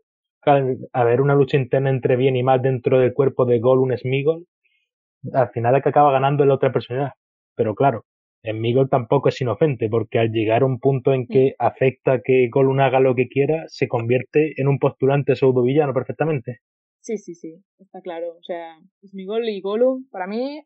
haber 0.93 1.21
una 1.21 1.35
lucha 1.35 1.57
interna 1.57 1.89
entre 1.89 2.15
bien 2.15 2.35
y 2.35 2.43
mal 2.43 2.61
dentro 2.61 2.99
del 2.99 3.13
cuerpo 3.13 3.45
de 3.45 3.59
Gollum 3.59 3.95
Smigol, 3.95 4.45
al 5.33 5.49
final 5.49 5.75
es 5.75 5.83
que 5.83 5.89
acaba 5.89 6.11
ganando 6.11 6.45
la 6.45 6.55
otra 6.55 6.71
personalidad. 6.71 7.13
Pero 7.55 7.75
claro, 7.75 8.05
en 8.43 8.59
Miguel 8.59 8.89
tampoco 8.89 9.29
es 9.29 9.39
inocente, 9.39 9.87
porque 9.89 10.19
al 10.19 10.31
llegar 10.31 10.63
a 10.63 10.65
un 10.65 10.79
punto 10.79 11.13
en 11.13 11.27
que 11.27 11.53
afecta 11.59 12.21
que 12.23 12.49
Gollum 12.51 12.79
haga 12.79 12.99
lo 12.99 13.13
que 13.13 13.27
quiera, 13.27 13.65
se 13.67 13.87
convierte 13.87 14.59
en 14.59 14.67
un 14.67 14.79
postulante 14.79 15.35
pseudo 15.35 15.61
villano 15.61 15.93
perfectamente. 15.93 16.59
Sí, 17.01 17.17
sí, 17.17 17.35
sí, 17.35 17.63
está 17.79 18.01
claro. 18.01 18.35
O 18.39 18.43
sea, 18.43 18.77
Miguel 19.13 19.49
y 19.49 19.61
Gollum, 19.61 20.07
para 20.11 20.27
mí, 20.27 20.63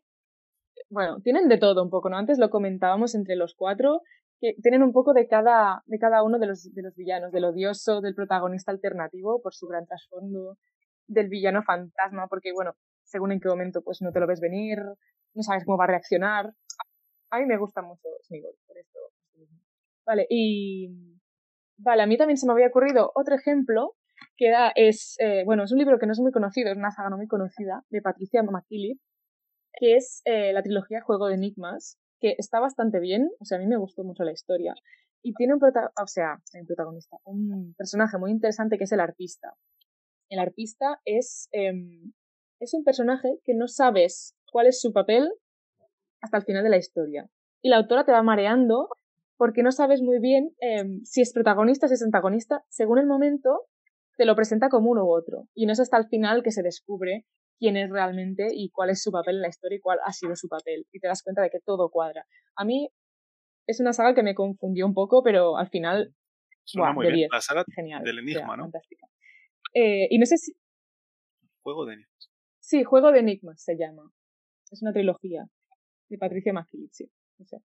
bueno, 0.90 1.20
tienen 1.22 1.48
de 1.48 1.58
todo 1.58 1.82
un 1.82 1.90
poco, 1.90 2.08
¿no? 2.08 2.16
Antes 2.16 2.38
lo 2.38 2.50
comentábamos 2.50 3.14
entre 3.14 3.36
los 3.36 3.54
cuatro, 3.54 4.00
que 4.40 4.54
tienen 4.62 4.82
un 4.82 4.92
poco 4.92 5.12
de 5.14 5.26
cada, 5.26 5.82
de 5.86 5.98
cada 5.98 6.22
uno 6.22 6.38
de 6.38 6.46
los, 6.46 6.72
de 6.72 6.82
los 6.82 6.94
villanos, 6.94 7.32
del 7.32 7.44
odioso, 7.44 8.00
del 8.00 8.14
protagonista 8.14 8.70
alternativo 8.70 9.40
por 9.42 9.54
su 9.54 9.66
gran 9.66 9.86
trasfondo, 9.86 10.58
del 11.06 11.28
villano 11.28 11.62
fantasma, 11.62 12.26
porque 12.28 12.52
bueno, 12.52 12.74
según 13.04 13.32
en 13.32 13.40
qué 13.40 13.48
momento 13.48 13.82
pues 13.82 14.02
no 14.02 14.12
te 14.12 14.20
lo 14.20 14.26
ves 14.26 14.40
venir, 14.40 14.78
no 15.34 15.42
sabes 15.42 15.64
cómo 15.64 15.78
va 15.78 15.84
a 15.84 15.88
reaccionar. 15.88 16.52
A 17.30 17.38
mí 17.38 17.46
me 17.46 17.58
gusta 17.58 17.82
mucho 17.82 18.08
Smigol 18.22 18.54
por 18.66 18.78
esto. 18.78 18.98
Vale, 20.04 20.26
y 20.30 21.18
vale, 21.78 22.02
a 22.02 22.06
mí 22.06 22.16
también 22.16 22.36
se 22.36 22.46
me 22.46 22.52
había 22.52 22.68
ocurrido 22.68 23.10
otro 23.14 23.34
ejemplo 23.34 23.96
que 24.36 24.48
era, 24.48 24.72
es, 24.74 25.16
eh, 25.18 25.42
bueno, 25.44 25.64
es 25.64 25.72
un 25.72 25.78
libro 25.78 25.98
que 25.98 26.06
no 26.06 26.12
es 26.12 26.20
muy 26.20 26.32
conocido, 26.32 26.70
es 26.70 26.76
una 26.76 26.90
saga 26.90 27.10
no 27.10 27.16
muy 27.16 27.26
conocida, 27.26 27.82
de 27.90 28.02
Patricia 28.02 28.42
McKillip, 28.42 29.00
que 29.74 29.96
es 29.96 30.22
eh, 30.24 30.52
la 30.52 30.62
trilogía 30.62 31.02
Juego 31.02 31.28
de 31.28 31.34
Enigmas, 31.34 31.98
está 32.38 32.60
bastante 32.60 33.00
bien, 33.00 33.30
o 33.38 33.44
sea, 33.44 33.58
a 33.58 33.60
mí 33.60 33.66
me 33.66 33.76
gustó 33.76 34.02
mucho 34.04 34.24
la 34.24 34.32
historia. 34.32 34.74
Y 35.22 35.34
tiene 35.34 35.54
un, 35.54 35.60
o 35.62 36.06
sea, 36.06 36.40
un 36.54 36.66
protagonista, 36.66 37.16
un 37.24 37.74
personaje 37.76 38.18
muy 38.18 38.30
interesante 38.30 38.78
que 38.78 38.84
es 38.84 38.92
el 38.92 39.00
artista. 39.00 39.54
El 40.28 40.38
artista 40.38 41.00
es 41.04 41.48
em, 41.52 42.12
es 42.60 42.74
un 42.74 42.84
personaje 42.84 43.38
que 43.44 43.54
no 43.54 43.68
sabes 43.68 44.34
cuál 44.50 44.66
es 44.66 44.80
su 44.80 44.92
papel 44.92 45.30
hasta 46.20 46.38
el 46.38 46.44
final 46.44 46.64
de 46.64 46.70
la 46.70 46.78
historia. 46.78 47.28
Y 47.62 47.68
la 47.68 47.76
autora 47.76 48.04
te 48.04 48.12
va 48.12 48.22
mareando 48.22 48.88
porque 49.36 49.62
no 49.62 49.72
sabes 49.72 50.00
muy 50.02 50.18
bien 50.18 50.54
em, 50.60 51.02
si 51.04 51.20
es 51.20 51.32
protagonista, 51.32 51.88
si 51.88 51.94
es 51.94 52.02
antagonista. 52.02 52.64
Según 52.68 52.98
el 52.98 53.06
momento, 53.06 53.66
te 54.16 54.24
lo 54.24 54.34
presenta 54.34 54.68
como 54.68 54.90
uno 54.90 55.04
u 55.04 55.14
otro. 55.14 55.48
Y 55.54 55.66
no 55.66 55.72
es 55.72 55.80
hasta 55.80 55.98
el 55.98 56.06
final 56.06 56.42
que 56.42 56.52
se 56.52 56.62
descubre 56.62 57.26
quién 57.58 57.76
es 57.76 57.90
realmente 57.90 58.48
y 58.52 58.70
cuál 58.70 58.90
es 58.90 59.02
su 59.02 59.10
papel 59.10 59.36
en 59.36 59.42
la 59.42 59.48
historia 59.48 59.76
y 59.76 59.80
cuál 59.80 59.98
ha 60.04 60.12
sido 60.12 60.36
su 60.36 60.48
papel. 60.48 60.86
Y 60.92 61.00
te 61.00 61.08
das 61.08 61.22
cuenta 61.22 61.42
de 61.42 61.50
que 61.50 61.60
todo 61.60 61.90
cuadra. 61.90 62.26
A 62.56 62.64
mí 62.64 62.90
es 63.66 63.80
una 63.80 63.92
saga 63.92 64.14
que 64.14 64.22
me 64.22 64.34
confundió 64.34 64.86
un 64.86 64.94
poco, 64.94 65.22
pero 65.22 65.56
al 65.56 65.68
final... 65.68 66.14
Suena 66.64 66.92
muy 66.92 67.12
bien. 67.12 67.28
La 67.30 67.40
saga 67.40 67.64
del 68.02 68.18
enigma, 68.18 68.56
¿no? 68.56 68.64
Fantástica. 68.64 69.06
Eh, 69.74 70.08
y 70.10 70.18
no 70.18 70.26
sé 70.26 70.36
si, 70.36 70.52
Juego 71.62 71.84
de 71.84 71.94
enigmas. 71.94 72.30
Sí, 72.60 72.84
Juego 72.84 73.12
de 73.12 73.20
enigmas 73.20 73.62
se 73.62 73.76
llama. 73.76 74.10
Es 74.70 74.82
una 74.82 74.92
trilogía 74.92 75.46
de 76.08 76.18
Patricia 76.18 76.52
McKillip, 76.52 76.90
No 77.38 77.46
sé. 77.46 77.58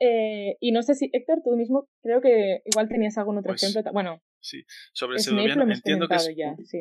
Eh, 0.00 0.56
y 0.60 0.72
no 0.72 0.82
sé 0.82 0.94
si, 0.94 1.10
Héctor, 1.12 1.42
tú 1.44 1.56
mismo 1.56 1.88
creo 2.02 2.20
que 2.20 2.62
igual 2.64 2.88
tenías 2.88 3.18
algún 3.18 3.38
otro 3.38 3.50
Pues, 3.50 3.62
ejemplo. 3.62 3.92
Bueno, 3.92 4.20
Sí, 4.44 4.62
sobre 4.92 5.18
Snape 5.18 5.52
hemos 5.52 5.78
entiendo 5.78 6.06
que 6.06 6.16
es 6.16 6.36
ya, 6.36 6.54
sí. 6.64 6.78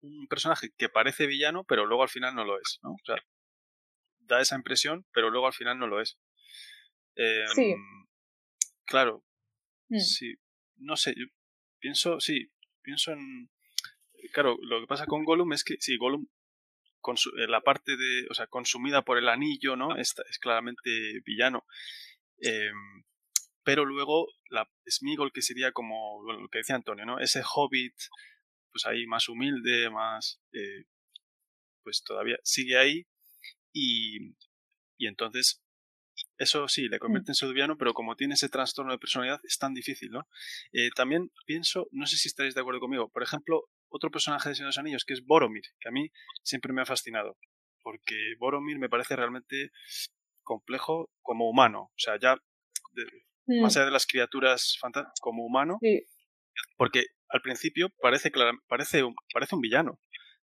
Un 0.00 0.26
personaje 0.28 0.70
que 0.76 0.88
parece 0.88 1.26
villano, 1.26 1.64
pero 1.64 1.86
luego 1.86 2.02
al 2.02 2.08
final 2.08 2.34
no 2.34 2.44
lo 2.44 2.58
es, 2.60 2.78
¿no? 2.82 2.90
O 2.92 3.04
sea, 3.04 3.16
da 4.20 4.40
esa 4.40 4.56
impresión, 4.56 5.06
pero 5.12 5.30
luego 5.30 5.46
al 5.46 5.52
final 5.52 5.78
no 5.78 5.86
lo 5.86 6.00
es. 6.00 6.18
Em, 7.14 7.46
Sí. 7.54 7.74
Claro, 8.84 9.24
Mm. 9.88 9.98
sí. 9.98 10.34
No 10.76 10.96
sé, 10.96 11.14
yo 11.16 11.26
pienso, 11.78 12.20
sí, 12.20 12.50
pienso 12.82 13.12
en... 13.12 13.50
Claro, 14.32 14.56
lo 14.62 14.80
que 14.80 14.86
pasa 14.86 15.06
con 15.06 15.24
Gollum 15.24 15.52
es 15.52 15.64
que, 15.64 15.76
sí, 15.80 15.96
Gollum, 15.96 16.26
eh, 17.38 17.46
la 17.48 17.60
parte 17.60 17.96
de, 17.96 18.26
o 18.30 18.34
sea, 18.34 18.46
consumida 18.48 19.02
por 19.02 19.16
el 19.18 19.28
anillo, 19.28 19.76
¿no? 19.76 19.96
Es, 19.96 20.14
es 20.28 20.38
claramente 20.38 20.90
villano. 21.24 21.64
Em, 22.38 23.04
pero 23.62 23.84
luego 23.84 24.26
la 24.50 24.68
Smigol, 24.88 25.32
que 25.32 25.42
sería 25.42 25.72
como 25.72 26.22
bueno, 26.22 26.40
lo 26.42 26.48
que 26.48 26.58
decía 26.58 26.74
Antonio, 26.76 27.06
¿no? 27.06 27.18
Ese 27.20 27.42
hobbit, 27.44 27.94
pues 28.72 28.86
ahí 28.86 29.06
más 29.06 29.28
humilde, 29.28 29.90
más... 29.90 30.40
eh, 30.52 30.84
pues 31.82 32.02
todavía 32.02 32.36
sigue 32.42 32.76
ahí 32.78 33.06
y, 33.72 34.32
y 34.98 35.06
entonces 35.06 35.62
eso 36.38 36.66
sí, 36.68 36.88
le 36.88 36.98
convierte 36.98 37.30
en 37.30 37.34
seduviano, 37.34 37.76
pero 37.78 37.94
como 37.94 38.16
tiene 38.16 38.34
ese 38.34 38.48
trastorno 38.48 38.92
de 38.92 38.98
personalidad 38.98 39.40
es 39.44 39.58
tan 39.58 39.74
difícil, 39.74 40.10
¿no? 40.10 40.26
Eh, 40.72 40.90
también 40.94 41.30
pienso, 41.46 41.88
no 41.92 42.06
sé 42.06 42.16
si 42.16 42.28
estaréis 42.28 42.54
de 42.54 42.60
acuerdo 42.60 42.80
conmigo, 42.80 43.10
por 43.10 43.22
ejemplo, 43.22 43.68
otro 43.88 44.10
personaje 44.10 44.48
de 44.48 44.54
Señor 44.54 44.66
de 44.66 44.68
los 44.70 44.78
Anillos 44.78 45.04
que 45.04 45.14
es 45.14 45.24
Boromir, 45.24 45.64
que 45.78 45.88
a 45.88 45.92
mí 45.92 46.10
siempre 46.42 46.72
me 46.72 46.82
ha 46.82 46.86
fascinado, 46.86 47.38
porque 47.82 48.34
Boromir 48.38 48.78
me 48.78 48.88
parece 48.88 49.14
realmente 49.16 49.70
complejo 50.42 51.10
como 51.22 51.48
humano, 51.48 51.82
o 51.84 51.98
sea, 51.98 52.18
ya 52.18 52.36
de- 52.92 53.26
Mm, 53.48 53.62
más 53.62 53.76
allá 53.76 53.86
de 53.86 53.92
las 53.92 54.06
criaturas 54.06 54.76
fantásticas, 54.80 55.20
como 55.20 55.44
humano, 55.46 55.78
sí, 55.80 56.02
porque 56.76 57.04
al 57.28 57.42
principio 57.42 57.88
parece, 58.00 58.30
clara- 58.30 58.58
parece, 58.68 59.02
un, 59.04 59.14
parece 59.32 59.54
un 59.54 59.60
villano. 59.60 60.00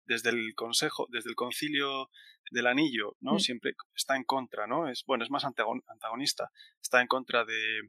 Desde 0.04 0.30
el 0.30 0.54
consejo, 0.54 1.06
desde 1.10 1.30
el 1.30 1.34
concilio 1.34 2.10
del 2.52 2.68
anillo, 2.68 3.16
¿no? 3.20 3.34
Mm. 3.34 3.38
Siempre 3.40 3.72
está 3.94 4.14
en 4.16 4.22
contra, 4.24 4.66
¿no? 4.68 4.88
Es, 4.88 5.02
bueno, 5.06 5.24
es 5.24 5.30
más 5.30 5.44
antagon- 5.44 5.82
antagonista. 5.88 6.48
Está 6.80 7.00
en 7.00 7.08
contra 7.08 7.44
de, 7.44 7.80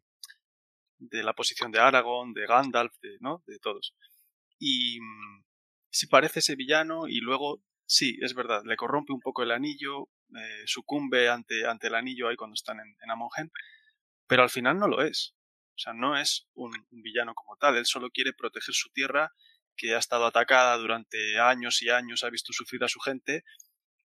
de 0.99 1.23
la 1.23 1.33
posición 1.33 1.71
de 1.71 1.79
Aragorn, 1.79 2.33
de 2.33 2.45
Gandalf, 2.47 2.91
de, 3.01 3.17
¿no? 3.19 3.43
De 3.45 3.59
todos. 3.59 3.95
Y 4.59 4.99
mm, 4.99 5.43
sí 5.91 6.07
parece 6.07 6.39
ese 6.39 6.55
villano 6.55 7.07
y 7.07 7.19
luego, 7.19 7.61
sí, 7.85 8.17
es 8.21 8.33
verdad, 8.33 8.63
le 8.65 8.75
corrompe 8.77 9.13
un 9.13 9.19
poco 9.21 9.43
el 9.43 9.51
anillo, 9.51 10.09
eh, 10.35 10.63
sucumbe 10.65 11.29
ante, 11.29 11.67
ante 11.67 11.87
el 11.87 11.95
anillo 11.95 12.27
ahí 12.29 12.35
cuando 12.35 12.55
están 12.55 12.79
en, 12.79 12.95
en 13.03 13.11
Amongen, 13.11 13.51
pero 14.27 14.41
al 14.43 14.49
final 14.49 14.79
no 14.79 14.87
lo 14.87 15.03
es. 15.03 15.35
O 15.77 15.79
sea, 15.79 15.93
no 15.93 16.17
es 16.17 16.47
un, 16.55 16.71
villano 16.89 17.35
como 17.35 17.55
tal, 17.55 17.77
él 17.77 17.85
solo 17.85 18.09
quiere 18.09 18.33
proteger 18.33 18.73
su 18.73 18.89
tierra 18.89 19.31
que 19.75 19.93
ha 19.93 19.99
estado 19.99 20.25
atacada 20.25 20.75
durante 20.77 21.39
años 21.39 21.83
y 21.83 21.89
años, 21.91 22.23
ha 22.23 22.31
visto 22.31 22.51
sufrir 22.51 22.83
a 22.83 22.87
su 22.87 22.99
gente, 22.99 23.43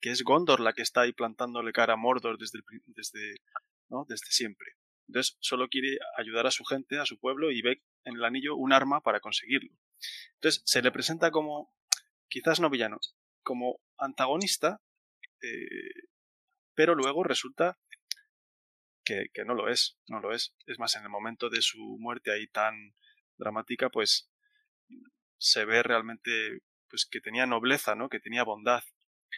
que 0.01 0.09
es 0.09 0.23
Gondor 0.23 0.59
la 0.59 0.73
que 0.73 0.81
está 0.81 1.01
ahí 1.01 1.13
plantándole 1.13 1.71
cara 1.71 1.93
a 1.93 1.97
Mordor 1.97 2.39
desde, 2.39 2.61
desde, 2.87 3.35
desde 4.07 4.31
siempre. 4.31 4.71
Entonces 5.07 5.37
solo 5.39 5.67
quiere 5.67 5.99
ayudar 6.17 6.47
a 6.47 6.51
su 6.51 6.63
gente, 6.63 6.97
a 6.97 7.05
su 7.05 7.19
pueblo, 7.19 7.51
y 7.51 7.61
ve 7.61 7.83
en 8.05 8.15
el 8.15 8.23
anillo 8.23 8.55
un 8.55 8.73
arma 8.73 9.01
para 9.01 9.19
conseguirlo. 9.19 9.69
Entonces 10.35 10.63
se 10.65 10.81
le 10.81 10.91
presenta 10.91 11.29
como, 11.29 11.71
quizás 12.27 12.59
no 12.59 12.71
villano, 12.71 12.97
como 13.43 13.79
antagonista, 13.99 14.81
eh, 15.43 16.07
pero 16.73 16.95
luego 16.95 17.23
resulta 17.23 17.77
que, 19.11 19.29
que 19.33 19.45
no 19.45 19.53
lo 19.53 19.67
es, 19.69 19.97
no 20.07 20.19
lo 20.19 20.33
es. 20.33 20.55
Es 20.65 20.79
más, 20.79 20.95
en 20.95 21.03
el 21.03 21.09
momento 21.09 21.49
de 21.49 21.61
su 21.61 21.97
muerte 21.99 22.31
ahí 22.31 22.47
tan 22.47 22.95
dramática, 23.37 23.89
pues 23.89 24.29
se 25.37 25.65
ve 25.65 25.83
realmente 25.83 26.31
pues 26.89 27.05
que 27.09 27.21
tenía 27.21 27.45
nobleza, 27.45 27.95
¿no? 27.95 28.09
Que 28.09 28.19
tenía 28.19 28.43
bondad. 28.43 28.81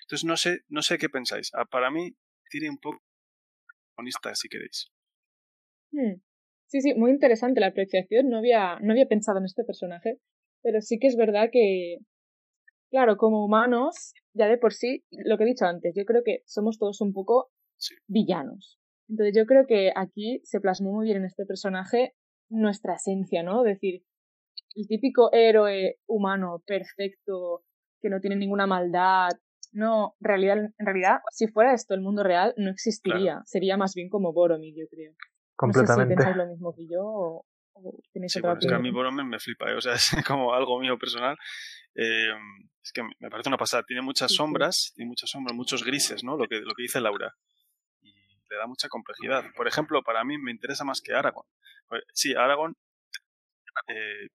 Entonces 0.04 0.26
no 0.26 0.38
sé, 0.38 0.62
no 0.70 0.82
sé 0.82 0.98
qué 0.98 1.10
pensáis. 1.10 1.52
Ah, 1.54 1.66
Para 1.66 1.90
mí 1.92 2.16
tiene 2.50 2.70
un 2.70 2.78
poco 2.78 3.02
honesta, 3.96 4.36
si 4.36 4.50
queréis. 4.50 4.92
Mm. 5.92 6.22
Sí, 6.68 6.82
sí, 6.82 6.94
muy 6.96 7.12
interesante 7.12 7.60
la 7.60 7.68
apreciación. 7.68 8.30
No 8.30 8.38
había, 8.40 8.80
no 8.82 8.92
había 8.94 9.08
pensado 9.08 9.38
en 9.40 9.46
este 9.46 9.64
personaje, 9.64 10.20
pero 10.62 10.82
sí 10.82 10.98
que 11.00 11.08
es 11.08 11.16
verdad 11.16 11.50
que, 11.52 11.98
claro, 12.90 13.18
como 13.18 13.46
humanos, 13.46 14.14
ya 14.34 14.48
de 14.48 14.58
por 14.58 14.74
sí, 14.74 15.04
lo 15.12 15.38
que 15.38 15.44
he 15.44 15.48
dicho 15.48 15.66
antes, 15.66 15.94
yo 15.96 16.06
creo 16.06 16.24
que 16.24 16.42
somos 16.46 16.78
todos 16.80 17.02
un 17.02 17.14
poco 17.14 17.52
Sí. 17.78 17.96
villanos. 18.08 18.80
Entonces 19.10 19.36
yo 19.36 19.46
creo 19.46 19.66
que 19.68 19.92
aquí 19.96 20.42
se 20.44 20.60
plasmó 20.60 20.92
muy 20.94 21.06
bien 21.06 21.18
en 21.18 21.26
este 21.26 21.46
personaje 21.46 22.14
nuestra 22.50 22.96
esencia, 22.96 23.44
¿no? 23.44 23.66
Es 23.66 23.76
decir, 23.76 24.04
el 24.76 24.88
típico 24.88 25.32
héroe 25.34 26.00
humano 26.08 26.64
perfecto, 26.66 27.64
que 28.02 28.10
no 28.10 28.20
tiene 28.20 28.36
ninguna 28.36 28.68
maldad. 28.68 29.30
No, 29.72 30.16
en 30.20 30.26
realidad, 30.28 30.58
en 30.78 30.86
realidad, 30.86 31.20
si 31.32 31.48
fuera 31.48 31.74
esto 31.74 31.94
el 31.96 32.02
mundo 32.02 32.24
real, 32.24 32.54
no 32.58 32.70
existiría. 32.70 33.42
Sería 33.46 33.76
más 33.78 33.94
bien 33.96 34.10
como 34.10 34.32
Boromir, 34.34 34.76
yo 34.78 34.86
creo. 34.90 35.12
No 35.12 35.16
sé 35.16 35.20
si 35.20 35.56
Completamente. 35.56 36.16
pensáis 36.16 36.36
lo 36.38 36.48
mismo 36.48 36.76
que 36.76 36.86
yo 36.88 37.02
o, 37.04 37.46
o 37.74 38.00
tenéis 38.12 38.34
Sí, 38.34 38.40
otra 38.40 38.52
bueno, 38.52 38.60
es 38.60 38.68
que 38.68 38.74
a 38.76 38.80
mí. 38.80 38.92
Boromir 38.92 39.26
me 39.26 39.40
flipa, 39.40 39.72
¿eh? 39.72 39.76
o 39.76 39.82
sea, 39.82 39.94
es 39.96 40.12
como 40.28 40.54
algo 40.54 40.80
mío 40.80 40.98
personal. 40.98 41.38
Eh, 41.96 42.30
es 42.84 42.92
que 42.92 43.02
me 43.04 43.30
parece 43.30 43.50
una 43.50 43.58
pasada. 43.58 43.84
Tiene 43.84 44.02
muchas 44.02 44.30
Sí, 44.30 44.34
sí. 44.34 44.38
sombras, 44.38 44.92
tiene 44.96 45.08
muchas 45.10 45.30
sombras, 45.30 45.56
muchos 45.56 45.84
grises, 45.84 46.24
¿no? 46.24 46.38
Lo 46.38 46.48
que, 46.48 46.60
lo 46.60 46.74
que 46.76 46.84
dice 46.84 47.00
Laura. 47.02 47.34
Le 48.54 48.60
da 48.60 48.68
mucha 48.68 48.88
complejidad. 48.88 49.44
Por 49.56 49.68
ejemplo, 49.68 50.04
para 50.04 50.24
mí 50.24 50.38
me 50.38 50.52
interesa 50.52 50.84
más 50.84 51.02
que 51.02 51.14
Aragorn. 51.14 51.48
Pues, 51.88 52.04
Sí, 52.14 52.36
Aragorn 52.36 52.76
eh, 53.88 54.28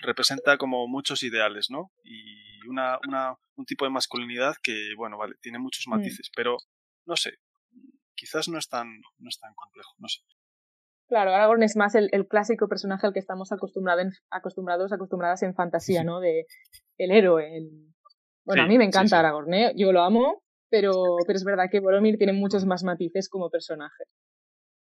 representa 0.00 0.58
como 0.58 0.86
muchos 0.88 1.22
ideales, 1.22 1.68
¿no? 1.70 1.90
Y 2.04 2.66
una, 2.68 2.98
una, 3.08 3.34
un 3.56 3.64
tipo 3.64 3.84
de 3.86 3.90
masculinidad 3.90 4.54
que, 4.62 4.90
bueno, 4.96 5.16
vale, 5.16 5.34
tiene 5.40 5.58
muchos 5.58 5.84
Mm. 5.86 5.90
matices, 5.92 6.30
pero 6.36 6.58
no 7.06 7.16
sé, 7.16 7.38
quizás 8.14 8.48
no 8.48 8.58
es 8.58 8.68
tan, 8.68 8.88
no 9.18 9.28
es 9.28 9.38
tan 9.38 9.54
complejo, 9.54 9.92
no 9.98 10.08
sé. 10.08 10.20
Claro, 11.08 11.34
Aragorn 11.34 11.62
es 11.62 11.76
más 11.76 11.94
el, 11.94 12.08
el 12.12 12.26
clásico 12.26 12.68
personaje 12.68 13.06
al 13.06 13.12
que 13.14 13.18
estamos 13.20 13.52
acostumbrado 13.52 14.00
en- 14.00 14.12
acostumbrados, 14.30 14.92
acostumbradas 14.92 15.42
en 15.42 15.54
fantasía, 15.54 16.04
¿no? 16.04 16.20
De 16.20 16.46
el 16.98 17.10
héroe. 17.10 17.56
el- 17.56 17.88
Bueno, 18.44 18.62
Sí, 18.62 18.66
a 18.66 18.68
mí 18.68 18.76
me 18.78 18.84
encanta 18.84 19.08
sí. 19.08 19.14
Aragorn, 19.14 19.54
¿eh? 19.54 19.72
Yo 19.76 19.92
lo 19.92 20.02
amo, 20.02 20.42
pero, 20.72 20.90
pero 21.26 21.36
es 21.36 21.44
verdad 21.44 21.66
que 21.70 21.80
Boromir 21.80 22.16
tiene 22.16 22.32
muchos 22.32 22.64
más 22.64 22.82
matices 22.82 23.28
como 23.28 23.50
personaje. 23.50 24.04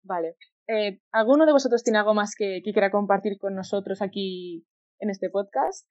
Vale. 0.04 0.36
Eh, 0.68 1.00
¿Alguno 1.14 1.46
de 1.46 1.54
vosotros 1.54 1.82
tiene 1.82 1.98
algo 1.98 2.14
más 2.14 2.36
que, 2.38 2.62
que 2.62 2.74
quiera 2.74 2.92
compartir 2.92 3.38
con 3.40 3.56
nosotros 3.56 4.02
aquí 4.02 4.66
en 5.00 5.10
este 5.10 5.30
podcast? 5.30 5.88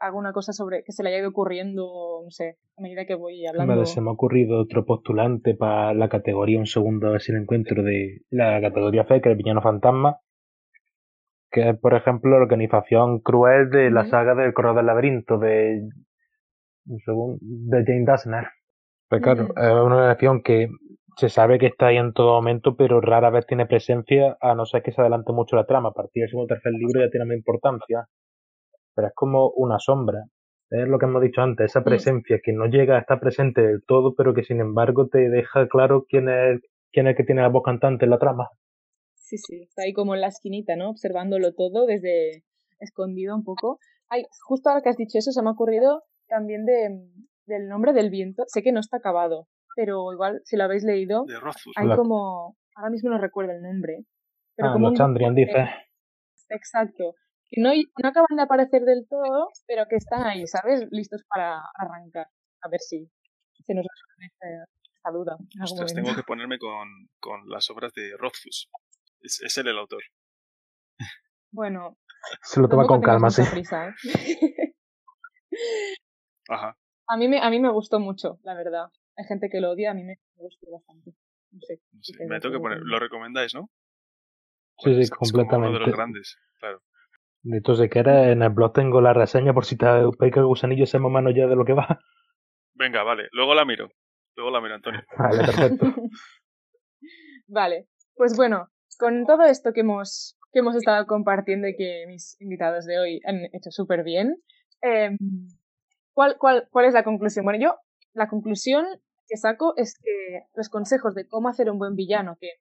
¿Alguna 0.00 0.32
cosa 0.32 0.52
sobre 0.52 0.82
que 0.82 0.90
se 0.90 1.04
le 1.04 1.10
haya 1.10 1.20
ido 1.20 1.28
ocurriendo, 1.28 2.22
no 2.24 2.30
sé, 2.30 2.56
a 2.76 2.82
medida 2.82 3.06
que 3.06 3.14
voy 3.14 3.46
hablando? 3.46 3.74
Vale, 3.74 3.86
se 3.86 4.00
me 4.00 4.10
ha 4.10 4.12
ocurrido 4.12 4.60
otro 4.60 4.84
postulante 4.84 5.54
para 5.54 5.94
la 5.94 6.08
categoría, 6.08 6.58
un 6.58 6.66
segundo 6.66 7.06
a 7.06 7.12
ver 7.12 7.20
si 7.20 7.30
lo 7.30 7.38
encuentro, 7.38 7.84
de 7.84 8.22
la 8.30 8.60
categoría 8.60 9.04
fe, 9.04 9.20
que 9.20 9.28
es 9.28 9.32
el 9.32 9.38
villano 9.38 9.62
fantasma, 9.62 10.18
que 11.52 11.70
es, 11.70 11.78
por 11.78 11.94
ejemplo, 11.94 12.32
la 12.32 12.42
organización 12.42 13.20
cruel 13.20 13.70
de 13.70 13.90
la 13.92 14.04
saga 14.06 14.34
del 14.34 14.52
Correo 14.52 14.74
del 14.74 14.86
Laberinto 14.86 15.38
de, 15.38 15.88
de 16.84 17.84
Jane 17.86 18.04
Dashner. 18.04 18.57
Pues 19.08 19.22
claro, 19.22 19.44
es 19.44 19.56
una 19.56 19.96
organización 19.96 20.42
que 20.42 20.68
se 21.16 21.28
sabe 21.30 21.58
que 21.58 21.66
está 21.66 21.86
ahí 21.88 21.96
en 21.96 22.12
todo 22.12 22.34
momento, 22.34 22.76
pero 22.76 23.00
rara 23.00 23.30
vez 23.30 23.46
tiene 23.46 23.66
presencia, 23.66 24.36
a 24.40 24.54
no 24.54 24.66
ser 24.66 24.82
que 24.82 24.92
se 24.92 25.00
adelante 25.00 25.32
mucho 25.32 25.56
la 25.56 25.66
trama. 25.66 25.88
A 25.90 25.92
partir 25.92 26.22
del 26.22 26.30
segundo 26.30 26.52
o 26.54 26.56
tercer 26.56 26.72
libro 26.72 27.00
ya 27.00 27.10
tiene 27.10 27.26
más 27.26 27.36
importancia. 27.36 28.06
Pero 28.94 29.08
es 29.08 29.14
como 29.14 29.50
una 29.56 29.78
sombra. 29.78 30.24
Es 30.70 30.86
lo 30.86 30.98
que 30.98 31.06
hemos 31.06 31.22
dicho 31.22 31.40
antes, 31.40 31.66
esa 31.70 31.80
Mm. 31.80 31.84
presencia 31.84 32.40
que 32.42 32.52
no 32.52 32.66
llega 32.66 32.96
a 32.96 33.00
estar 33.00 33.18
presente 33.20 33.62
del 33.62 33.82
todo, 33.86 34.14
pero 34.14 34.34
que 34.34 34.44
sin 34.44 34.60
embargo 34.60 35.08
te 35.08 35.30
deja 35.30 35.66
claro 35.68 36.04
quién 36.08 36.28
es, 36.28 36.60
quién 36.92 37.06
es 37.06 37.12
el 37.12 37.16
que 37.16 37.24
tiene 37.24 37.42
la 37.42 37.48
voz 37.48 37.62
cantante 37.64 38.04
en 38.04 38.10
la 38.10 38.18
trama. 38.18 38.48
Sí, 39.14 39.36
sí, 39.38 39.62
está 39.62 39.82
ahí 39.82 39.92
como 39.92 40.14
en 40.14 40.20
la 40.22 40.28
esquinita, 40.28 40.76
¿no? 40.76 40.90
Observándolo 40.90 41.54
todo 41.54 41.86
desde 41.86 42.44
escondido 42.80 43.34
un 43.34 43.44
poco. 43.44 43.78
Ay, 44.08 44.24
justo 44.46 44.68
ahora 44.70 44.82
que 44.82 44.88
has 44.90 44.96
dicho 44.96 45.18
eso, 45.18 45.32
se 45.32 45.42
me 45.42 45.48
ha 45.48 45.52
ocurrido 45.52 46.02
también 46.28 46.64
de, 46.64 46.88
del 47.48 47.68
nombre 47.68 47.92
del 47.92 48.10
viento. 48.10 48.44
Sé 48.46 48.62
que 48.62 48.72
no 48.72 48.80
está 48.80 48.98
acabado, 48.98 49.48
pero 49.74 50.12
igual 50.12 50.40
si 50.44 50.56
lo 50.56 50.64
habéis 50.64 50.84
leído, 50.84 51.24
De 51.26 51.40
Rothfuss. 51.40 51.74
hay 51.76 51.88
como, 51.96 52.56
ahora 52.76 52.90
mismo 52.90 53.10
no 53.10 53.18
recuerdo 53.18 53.52
el 53.52 53.62
nombre, 53.62 54.04
pero 54.56 54.70
Ah, 54.70 54.72
como 54.72 54.94
Chandrian 54.94 55.34
dice. 55.34 55.68
Exacto. 56.50 57.14
Que 57.50 57.60
no, 57.62 57.70
no 57.74 58.08
acaban 58.08 58.36
de 58.36 58.42
aparecer 58.42 58.82
del 58.82 59.06
todo, 59.08 59.48
pero 59.66 59.86
que 59.88 59.96
están 59.96 60.22
ahí, 60.26 60.46
¿sabes? 60.46 60.86
Listos 60.90 61.24
para 61.28 61.60
arrancar. 61.74 62.26
A 62.62 62.68
ver 62.68 62.80
si 62.80 63.10
se 63.64 63.74
nos 63.74 63.84
resuelve 63.86 64.26
esta- 64.26 64.64
esta 64.96 65.10
duda. 65.10 65.36
Ostras, 65.62 65.94
tengo 65.94 66.14
que 66.14 66.22
ponerme 66.24 66.58
con, 66.58 66.88
con 67.20 67.48
las 67.48 67.70
obras 67.70 67.92
de 67.94 68.12
Rothfuss. 68.18 68.68
Es, 69.20 69.40
es 69.42 69.56
él 69.58 69.68
el 69.68 69.78
autor. 69.78 70.02
Bueno, 71.50 71.96
Se 72.42 72.60
lo 72.60 72.68
toma 72.68 72.86
con 72.86 73.00
calma, 73.00 73.30
sí. 73.30 73.42
prisa, 73.50 73.88
¿eh? 73.88 73.94
Ajá. 76.48 76.76
A 77.08 77.16
mí 77.16 77.28
me, 77.28 77.40
a 77.40 77.50
mí 77.50 77.58
me 77.58 77.70
gustó 77.70 78.00
mucho, 78.00 78.38
la 78.44 78.54
verdad. 78.54 78.88
Hay 79.16 79.24
gente 79.24 79.48
que 79.50 79.60
lo 79.60 79.70
odia, 79.70 79.90
a 79.90 79.94
mí 79.94 80.04
me, 80.04 80.18
gustó 80.36 80.70
bastante. 80.70 81.12
No 81.50 81.60
sé. 81.62 81.80
me 82.26 82.40
tengo 82.40 82.54
que 82.54 82.60
poner. 82.60 82.78
Lo 82.82 82.98
recomendáis, 82.98 83.54
¿no? 83.54 83.70
Sí, 84.78 85.02
sí, 85.02 85.10
completamente. 85.10 85.70
uno 85.70 85.78
de 85.78 85.86
los 85.86 85.96
grandes, 85.96 86.38
claro. 86.60 86.82
Entonces, 87.44 87.90
que 87.90 87.98
era 87.98 88.30
en 88.30 88.42
el 88.42 88.50
blog 88.50 88.72
tengo 88.72 89.00
la 89.00 89.14
reseña 89.14 89.54
por 89.54 89.64
si 89.64 89.76
te 89.76 89.86
pica 90.20 90.40
el 90.40 90.46
gusanillo 90.46 90.84
ese 90.84 90.98
mano 90.98 91.30
ya 91.30 91.46
de 91.46 91.56
lo 91.56 91.64
que 91.64 91.72
va. 91.72 91.98
Venga, 92.74 93.02
vale. 93.02 93.28
Luego 93.32 93.54
la 93.54 93.64
miro. 93.64 93.90
Luego 94.36 94.52
la 94.52 94.60
miro, 94.60 94.76
Antonio. 94.76 95.02
Vale, 95.18 95.44
perfecto. 95.44 95.86
vale. 97.48 97.88
Pues 98.14 98.36
bueno, 98.36 98.68
con 98.96 99.26
todo 99.26 99.42
esto 99.42 99.72
que 99.72 99.80
hemos, 99.80 100.38
que 100.52 100.60
hemos 100.60 100.76
estado 100.76 101.06
compartiendo 101.06 101.66
y 101.66 101.76
que 101.76 102.04
mis 102.06 102.40
invitados 102.40 102.86
de 102.86 103.00
hoy 103.00 103.20
han 103.24 103.46
hecho 103.52 103.72
súper 103.72 104.04
bien, 104.04 104.36
eh, 104.82 105.10
¿cuál, 106.18 106.36
cuál, 106.36 106.68
¿cuál 106.72 106.86
es 106.86 106.94
la 106.94 107.04
conclusión? 107.04 107.44
Bueno, 107.44 107.60
yo 107.62 107.78
la 108.12 108.26
conclusión 108.26 108.84
que 109.28 109.36
saco 109.36 109.74
es 109.76 109.94
que 110.02 110.48
los 110.56 110.68
consejos 110.68 111.14
de 111.14 111.28
cómo 111.28 111.48
hacer 111.48 111.70
un 111.70 111.78
buen 111.78 111.94
villano, 111.94 112.36
que 112.40 112.54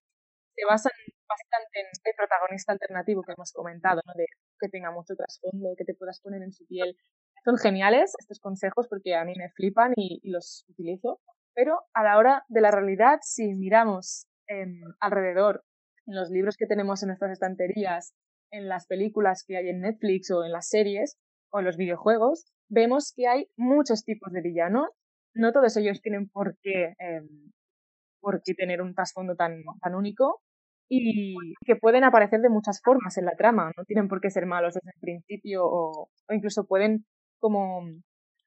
se 0.54 0.64
basan 0.70 0.92
bastante 1.28 1.80
en 1.80 1.88
el 2.04 2.14
protagonista 2.16 2.74
alternativo 2.74 3.24
que 3.24 3.32
hemos 3.32 3.52
comentado, 3.54 4.02
¿no? 4.06 4.14
de 4.16 4.28
que 4.60 4.70
tenga 4.70 4.92
mucho 4.92 5.16
trasfondo, 5.16 5.74
que 5.76 5.86
te 5.86 5.96
puedas 5.96 6.22
poner 6.22 6.44
en 6.44 6.52
su 6.52 6.68
piel. 6.68 6.98
Son 7.44 7.58
geniales 7.58 8.14
estos 8.20 8.40
consejos 8.40 8.88
porque 8.88 9.16
a 9.16 9.26
mí 9.26 9.34
me 9.36 9.50
flipan 9.50 9.94
y, 9.96 10.22
los 10.30 10.64
utilizo, 10.70 11.20
pero 11.56 11.80
a 11.96 12.04
la 12.04 12.20
hora 12.20 12.46
de 12.50 12.62
la 12.62 12.70
realidad, 12.70 13.18
si 13.24 13.56
miramos 13.56 14.28
alrededor, 15.00 15.64
en 16.06 16.16
los 16.16 16.30
libros 16.30 16.58
que 16.58 16.68
tenemos 16.68 17.02
en 17.02 17.08
nuestras 17.08 17.32
estanterías, 17.32 18.14
en 18.52 18.70
las 18.70 18.86
películas 18.86 19.44
que 19.44 19.58
hay 19.58 19.70
en 19.70 19.82
Netflix 19.82 20.30
o 20.30 20.46
en 20.46 20.52
las 20.52 20.70
series 20.70 21.18
o 21.52 21.62
los 21.62 21.78
videojuegos, 21.78 22.46
vemos 22.70 23.14
que 23.16 23.28
hay 23.28 23.48
muchos 23.58 24.04
tipos 24.04 24.32
de 24.32 24.42
villanos. 24.42 24.90
No 25.34 25.52
todos 25.52 25.78
ellos 25.78 26.02
tienen 26.02 26.30
por 26.30 26.58
qué, 26.62 26.94
em, 27.00 27.52
por 28.22 28.42
qué 28.44 28.54
tener 28.54 28.82
un 28.82 28.94
trasfondo 28.94 29.36
tan, 29.36 29.64
tan 29.82 29.96
único 29.96 30.42
y 30.90 31.36
que 31.66 31.76
pueden 31.76 32.04
aparecer 32.04 32.42
de 32.42 32.50
muchas 32.50 32.82
formas 32.84 33.18
en 33.18 33.26
la 33.26 33.36
trama. 33.36 33.72
No 33.78 33.84
tienen 33.86 34.08
por 34.08 34.22
qué 34.22 34.30
ser 34.30 34.46
malos 34.46 34.74
desde 34.74 34.92
el 34.96 35.00
principio 35.02 35.66
o, 35.66 36.10
o 36.30 36.34
incluso 36.34 36.66
pueden, 36.66 37.06
como, 37.40 37.82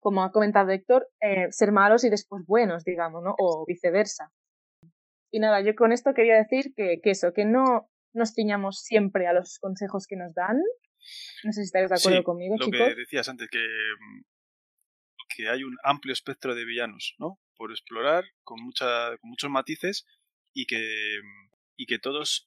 como 0.01 0.23
ha 0.23 0.33
comentado 0.33 0.71
Héctor, 0.71 1.09
eh, 1.21 1.49
ser 1.51 1.73
malos 1.73 2.05
y 2.05 2.11
después 2.11 2.45
buenos, 2.47 2.85
digamos, 2.85 3.23
¿no? 3.23 3.35
O 3.39 3.65
viceversa. 3.67 4.31
Y 5.33 5.39
nada, 5.39 5.61
yo 5.61 5.75
con 5.77 5.93
esto 5.93 6.13
quería 6.15 6.37
decir 6.37 6.73
que, 6.75 7.01
que 7.03 7.11
eso, 7.11 7.33
que 7.33 7.45
no 7.45 7.89
nos 8.13 8.33
ciñamos 8.35 8.81
siempre 8.81 9.27
a 9.27 9.33
los 9.33 9.59
consejos 9.61 10.07
que 10.09 10.17
nos 10.17 10.35
dan. 10.35 10.61
No 11.45 11.53
sé 11.53 11.63
si 11.63 11.67
estáis 11.67 11.89
de 11.89 11.97
acuerdo 11.97 12.23
conmigo, 12.25 12.57
lo 12.59 12.65
chicos. 12.65 12.89
que 12.89 12.95
decías 12.95 13.29
antes, 13.29 13.49
que, 13.49 13.65
que 15.37 15.49
hay 15.49 15.65
un 15.65 15.77
amplio 15.83 16.13
espectro 16.13 16.55
de 16.55 16.65
villanos, 16.65 17.15
¿no? 17.19 17.41
Por 17.57 17.71
explorar, 17.71 18.25
con, 18.43 18.63
mucha, 18.63 19.17
con 19.19 19.31
muchos 19.31 19.51
matices 19.51 20.07
y 20.53 20.67
que 20.67 21.21
y 21.81 21.87
que 21.87 21.99
todos 21.99 22.47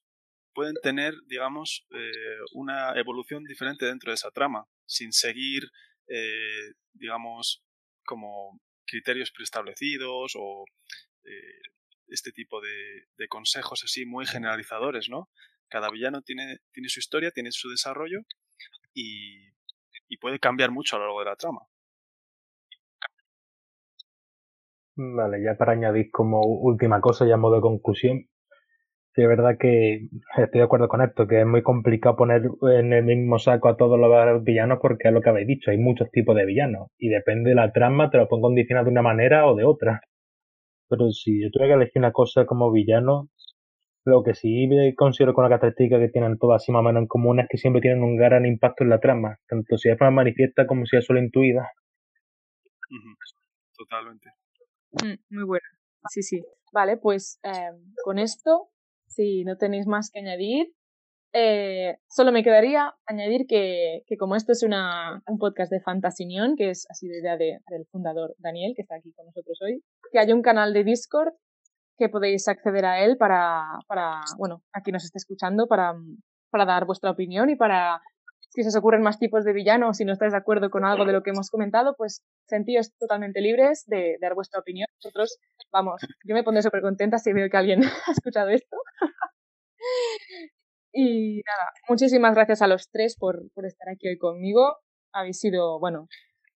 pueden 0.54 0.76
tener, 0.84 1.16
digamos, 1.26 1.88
eh, 1.90 2.38
una 2.54 2.94
evolución 3.00 3.44
diferente 3.46 3.88
dentro 3.88 4.12
de 4.12 4.14
esa 4.14 4.30
trama, 4.30 4.66
sin 4.86 5.12
seguir, 5.12 5.64
eh, 6.08 6.74
digamos, 6.94 7.64
como 8.06 8.62
criterios 8.86 9.32
preestablecidos 9.32 10.34
o 10.36 10.66
eh, 11.24 11.62
este 12.10 12.32
tipo 12.32 12.62
de, 12.62 13.28
consejos 13.28 13.82
así 13.84 14.06
muy 14.06 14.28
generalizadores, 14.28 15.10
¿no? 15.10 15.32
Cada 15.68 15.90
villano 15.90 16.22
tiene, 16.22 16.60
tiene 16.72 16.90
su 16.90 17.00
historia, 17.00 17.32
tiene 17.32 17.52
su 17.52 17.72
desarrollo 17.72 18.20
y, 18.94 19.42
puede 20.22 20.40
cambiar 20.40 20.72
mucho 20.72 20.96
a 20.96 21.00
lo 21.00 21.06
largo 21.06 21.20
de 21.20 21.26
la 21.26 21.36
trama. 21.36 21.62
Vale, 24.96 25.44
ya 25.44 25.58
para 25.58 25.74
añadir 25.74 26.12
como 26.12 26.40
última 26.42 27.02
cosa, 27.02 27.26
ya 27.26 27.36
modo 27.36 27.56
de 27.56 27.62
conclusión, 27.62 28.30
Sí, 29.16 29.22
es 29.22 29.28
verdad 29.28 29.58
que 29.60 30.08
estoy 30.38 30.60
de 30.60 30.64
acuerdo 30.64 30.88
con 30.88 31.02
esto, 31.04 31.28
que 31.28 31.42
es 31.42 31.46
muy 31.46 31.62
complicado 31.62 32.16
poner 32.16 32.50
en 32.64 32.94
el 32.94 33.04
mismo 33.04 33.38
saco 33.38 33.70
a 33.70 33.78
todos 33.78 34.00
los 34.00 34.44
villanos 34.44 34.80
porque 34.82 35.08
es 35.08 35.14
lo 35.14 35.22
que 35.22 35.30
habéis 35.30 35.48
dicho, 35.48 35.70
hay 35.70 35.78
muchos 35.78 36.10
tipos 36.10 36.36
de 36.36 36.46
villanos 36.46 36.88
y 36.98 37.10
depende 37.10 37.52
de 37.52 37.56
la 37.56 37.72
trama, 37.72 38.10
te 38.10 38.18
lo 38.18 38.28
pongo 38.28 38.48
condicionado 38.48 38.86
de 38.86 38.92
una 38.92 39.04
manera 39.04 39.46
o 39.48 39.56
de 39.56 39.66
otra. 39.66 40.02
Pero 40.90 41.12
si 41.12 41.44
yo 41.44 41.52
tuviera 41.52 41.76
que 41.76 41.84
elegir 41.84 42.00
una 42.02 42.12
cosa 42.14 42.46
como 42.46 42.72
villano, 42.72 43.30
lo 44.06 44.24
que 44.24 44.34
sí 44.34 44.68
considero 44.98 45.34
con 45.34 45.44
la 45.44 45.50
característica 45.50 46.00
que 46.00 46.10
tienen 46.10 46.38
todas 46.38 46.62
así 46.62 46.72
más 46.72 46.82
o 46.82 46.84
menos 46.84 47.02
en 47.02 47.08
común 47.08 47.40
es 47.40 47.48
que 47.50 47.58
siempre 47.58 47.82
tienen 47.82 48.04
un 48.04 48.18
gran 48.18 48.46
impacto 48.46 48.84
en 48.84 48.90
la 48.90 49.00
trama, 49.00 49.38
tanto 49.48 49.78
si 49.78 49.90
es 49.90 50.00
más 50.00 50.12
manifiesta 50.12 50.68
como 50.68 50.86
si 50.86 50.98
es 50.98 51.06
solo 51.06 51.20
intuida. 51.20 51.72
Totalmente. 53.78 54.30
Mm, 54.92 55.36
muy 55.36 55.46
bueno. 55.46 55.66
Sí, 56.10 56.22
sí. 56.22 56.44
Vale, 56.74 56.98
pues 56.98 57.40
em, 57.44 57.94
con 58.04 58.20
esto 58.20 58.70
si 59.08 59.44
no 59.44 59.58
tenéis 59.58 59.88
más 59.88 60.10
que 60.12 60.20
añadir, 60.20 60.74
eh, 61.34 61.98
solo 62.10 62.32
me 62.32 62.44
quedaría 62.44 62.94
añadir 63.06 63.46
que, 63.48 64.04
que 64.06 64.18
como 64.18 64.36
esto 64.36 64.52
es 64.52 64.64
una, 64.64 65.22
un 65.28 65.38
podcast 65.38 65.72
de 65.72 65.82
Fantasinión, 65.82 66.56
que 66.56 66.70
es 66.70 66.86
así 66.90 67.08
de 67.08 67.20
idea 67.20 67.38
de, 67.38 67.60
del 67.70 67.86
fundador 67.92 68.36
Daniel, 68.38 68.74
que 68.76 68.84
está 68.84 68.96
aquí 68.96 69.12
con 69.14 69.26
nosotros 69.26 69.60
hoy, 69.62 69.84
que 70.12 70.20
hay 70.20 70.32
un 70.32 70.42
canal 70.42 70.74
de 70.74 70.84
Discord 70.84 71.34
que 71.98 72.10
podéis 72.10 72.48
acceder 72.48 72.86
a 72.86 73.04
él 73.04 73.18
para, 73.18 73.66
para 73.88 74.22
bueno, 74.38 74.64
aquí 74.74 74.92
nos 74.92 75.04
esté 75.04 75.18
escuchando, 75.18 75.68
para, 75.68 75.94
para 76.50 76.66
dar 76.66 76.86
vuestra 76.86 77.12
opinión 77.12 77.50
y 77.50 77.56
para 77.56 78.02
si 78.54 78.62
se 78.62 78.70
os 78.70 78.76
ocurren 78.76 79.02
más 79.02 79.18
tipos 79.18 79.44
de 79.44 79.52
villanos, 79.52 79.98
si 79.98 80.06
no 80.06 80.14
estáis 80.14 80.32
de 80.32 80.38
acuerdo 80.38 80.70
con 80.70 80.86
algo 80.86 81.06
de 81.06 81.14
lo 81.14 81.24
que 81.24 81.32
hemos 81.32 81.50
comentado, 81.50 81.96
pues 81.98 82.24
sentíos 82.48 82.96
totalmente 83.00 83.42
libres 83.42 83.84
de, 83.88 84.18
dar 84.22 84.36
vuestra 84.36 84.60
opinión. 84.60 84.88
Nosotros, 85.04 85.40
vamos, 85.72 86.02
yo 86.24 86.36
me 86.36 86.44
pondré 86.44 86.62
súper 86.62 86.82
contenta 86.82 87.18
si 87.18 87.34
veo 87.34 87.50
que 87.50 87.58
alguien 87.58 87.82
ha 88.08 88.12
escuchado 88.12 88.50
esto. 88.50 88.78
y 90.94 91.42
nada, 91.48 91.72
muchísimas 91.90 92.36
gracias 92.36 92.62
a 92.62 92.68
los 92.68 92.92
tres 92.92 93.18
por, 93.18 93.42
por 93.56 93.66
estar 93.66 93.90
aquí 93.90 94.08
hoy 94.08 94.20
conmigo. 94.20 94.78
Habéis 95.12 95.40
sido, 95.40 95.80
bueno, 95.80 96.08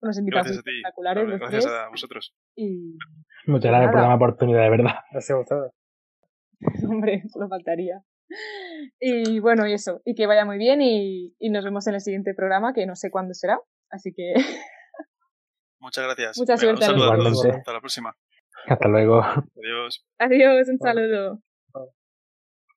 unos 0.01 0.19
invitados 0.19 0.51
espectaculares. 0.51 1.39
Gracias 1.39 1.65
a 1.65 1.89
vosotros. 1.89 2.35
Y, 2.55 2.95
Muchas 3.47 3.71
gracias 3.71 3.91
por 3.91 4.01
la 4.01 4.15
oportunidad, 4.15 4.63
de 4.63 4.69
verdad. 4.69 4.95
Gracias 5.11 5.37
a 5.37 5.39
ustedes. 5.39 5.71
Hombre, 6.89 7.23
solo 7.29 7.47
faltaría. 7.47 8.01
Y 8.99 9.39
bueno, 9.39 9.65
y 9.67 9.73
eso, 9.73 10.01
y 10.03 10.15
que 10.15 10.27
vaya 10.27 10.43
muy 10.43 10.57
bien 10.57 10.81
y, 10.81 11.33
y 11.39 11.49
nos 11.49 11.63
vemos 11.63 11.87
en 11.87 11.95
el 11.95 12.01
siguiente 12.01 12.33
programa, 12.33 12.73
que 12.73 12.85
no 12.85 12.95
sé 12.95 13.09
cuándo 13.09 13.33
será, 13.33 13.59
así 13.89 14.13
que... 14.13 14.33
Muchas 15.79 16.03
gracias. 16.03 16.37
Mucha 16.37 16.57
suerte. 16.57 16.85
Un 16.85 16.91
saludo 16.91 17.11
a 17.11 17.17
todos. 17.17 17.45
Hasta 17.45 17.73
la 17.73 17.79
próxima. 17.79 18.13
Hasta 18.67 18.87
luego. 18.89 19.21
Adiós. 19.21 20.05
Adiós, 20.17 20.67
un 20.67 20.79
saludo. 20.79 21.39